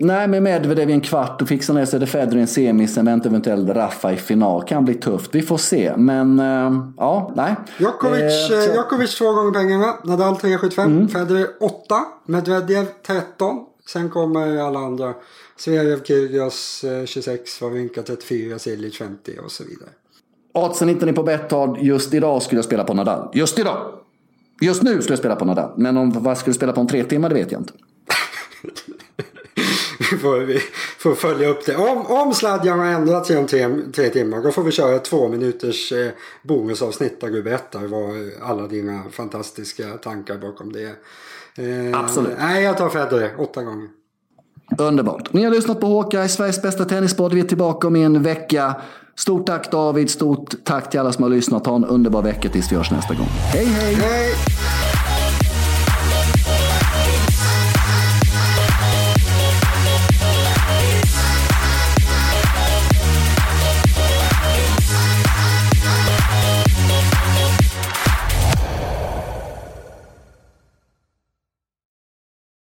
Nej, 0.03 0.27
med 0.27 0.43
Medvedev 0.43 0.89
i 0.89 0.93
en 0.93 1.01
kvart 1.01 1.41
och 1.41 1.47
fixar 1.47 1.73
ner 1.73 1.85
sig 1.85 1.99
det 1.99 2.07
Federer 2.07 2.37
i 2.37 2.41
en 2.41 2.47
semi, 2.47 2.87
sen 2.87 3.05
väntar 3.05 3.29
eventuellt 3.29 3.69
Rafa 3.69 4.13
i 4.13 4.17
final. 4.17 4.63
Kan 4.63 4.85
bli 4.85 4.93
tufft. 4.93 5.35
Vi 5.35 5.41
får 5.41 5.57
se. 5.57 5.93
Men 5.97 6.39
eh, 6.39 6.85
ja, 6.97 7.31
nej. 7.35 7.55
Djokovic, 7.79 8.21
Eh, 8.21 8.57
eh, 8.57 8.63
så- 8.65 8.73
Djokovic 8.75 9.15
två 9.17 9.33
gånger 9.33 9.51
pengarna. 9.51 9.93
Nadal 10.03 10.35
3,75. 10.35 10.81
Mm. 10.85 11.07
Federer 11.07 11.47
8. 11.59 11.95
Medvedev 12.25 12.85
13. 13.07 13.65
Sen 13.87 14.09
kommer 14.09 14.57
alla 14.57 14.79
andra. 14.79 15.13
Zverev, 15.57 16.03
Kyrgios 16.03 16.83
eh, 16.83 17.05
26. 17.05 17.61
Wawrinka 17.61 18.01
34. 18.01 18.59
Cilic 18.59 18.97
50 18.97 19.31
och 19.45 19.51
så 19.51 19.63
vidare. 19.63 19.89
Oddsen 20.53 20.87
hittar 20.89 21.05
ni 21.07 21.13
på 21.13 21.23
Betthard. 21.23 21.77
Just 21.81 22.13
idag 22.13 22.41
skulle 22.41 22.57
jag 22.57 22.65
spela 22.65 22.83
på 22.83 22.93
Nadal. 22.93 23.29
Just 23.33 23.59
idag! 23.59 23.77
Just 24.61 24.83
nu 24.83 25.01
skulle 25.01 25.11
jag 25.13 25.19
spela 25.19 25.35
på 25.35 25.45
Nadal. 25.45 25.71
Men 25.77 25.97
om 25.97 26.11
vad 26.23 26.37
skulle 26.37 26.49
jag 26.49 26.55
spela 26.55 26.73
på 26.73 26.81
om 26.81 26.87
tre 26.87 27.03
timmar, 27.03 27.29
det 27.29 27.35
vet 27.35 27.51
jag 27.51 27.61
inte. 27.61 27.73
Vi 30.11 30.17
får, 30.17 30.39
vi 30.39 30.59
får 30.97 31.15
följa 31.15 31.47
upp 31.47 31.65
det. 31.65 31.75
Om, 31.75 32.05
om 32.05 32.33
sladjan 32.33 32.79
har 32.79 32.85
ändrat 32.85 33.25
sig 33.25 33.37
om 33.37 33.47
tre, 33.47 33.69
tre 33.95 34.09
timmar. 34.09 34.41
Då 34.43 34.51
får 34.51 34.63
vi 34.63 34.71
köra 34.71 34.99
två 34.99 35.27
minuters 35.29 35.91
eh, 35.91 36.11
bonusavsnitt 36.43 37.21
där 37.21 37.27
du 37.27 37.43
berättar 37.43 37.79
vad 37.79 38.31
alla 38.41 38.67
dina 38.67 39.03
fantastiska 39.11 39.83
tankar 39.83 40.37
bakom 40.37 40.73
det. 40.73 40.85
Eh, 41.57 41.99
Absolut. 41.99 42.31
Nej, 42.39 42.63
jag 42.63 42.77
tar 42.77 42.89
Federer. 42.89 43.35
Åtta 43.37 43.63
gånger. 43.63 43.87
Underbart. 44.77 45.33
Ni 45.33 45.43
har 45.43 45.51
lyssnat 45.51 45.79
på 45.81 45.87
Håka, 45.87 46.27
Sveriges 46.27 46.61
bästa 46.61 46.85
tennispodd. 46.85 47.33
Vi 47.33 47.39
är 47.39 47.43
tillbaka 47.43 47.87
om 47.87 47.95
en 47.95 48.23
vecka. 48.23 48.75
Stort 49.15 49.47
tack 49.47 49.71
David, 49.71 50.09
stort 50.09 50.53
tack 50.63 50.89
till 50.89 50.99
alla 50.99 51.13
som 51.13 51.23
har 51.23 51.29
lyssnat. 51.29 51.65
Ha 51.65 51.75
en 51.75 51.85
underbar 51.85 52.21
vecka 52.21 52.49
tills 52.49 52.71
vi 52.71 52.75
hörs 52.75 52.91
nästa 52.91 53.13
gång. 53.13 53.27
Hej 53.27 53.65
hej! 53.65 53.93
Hej! 53.93 54.33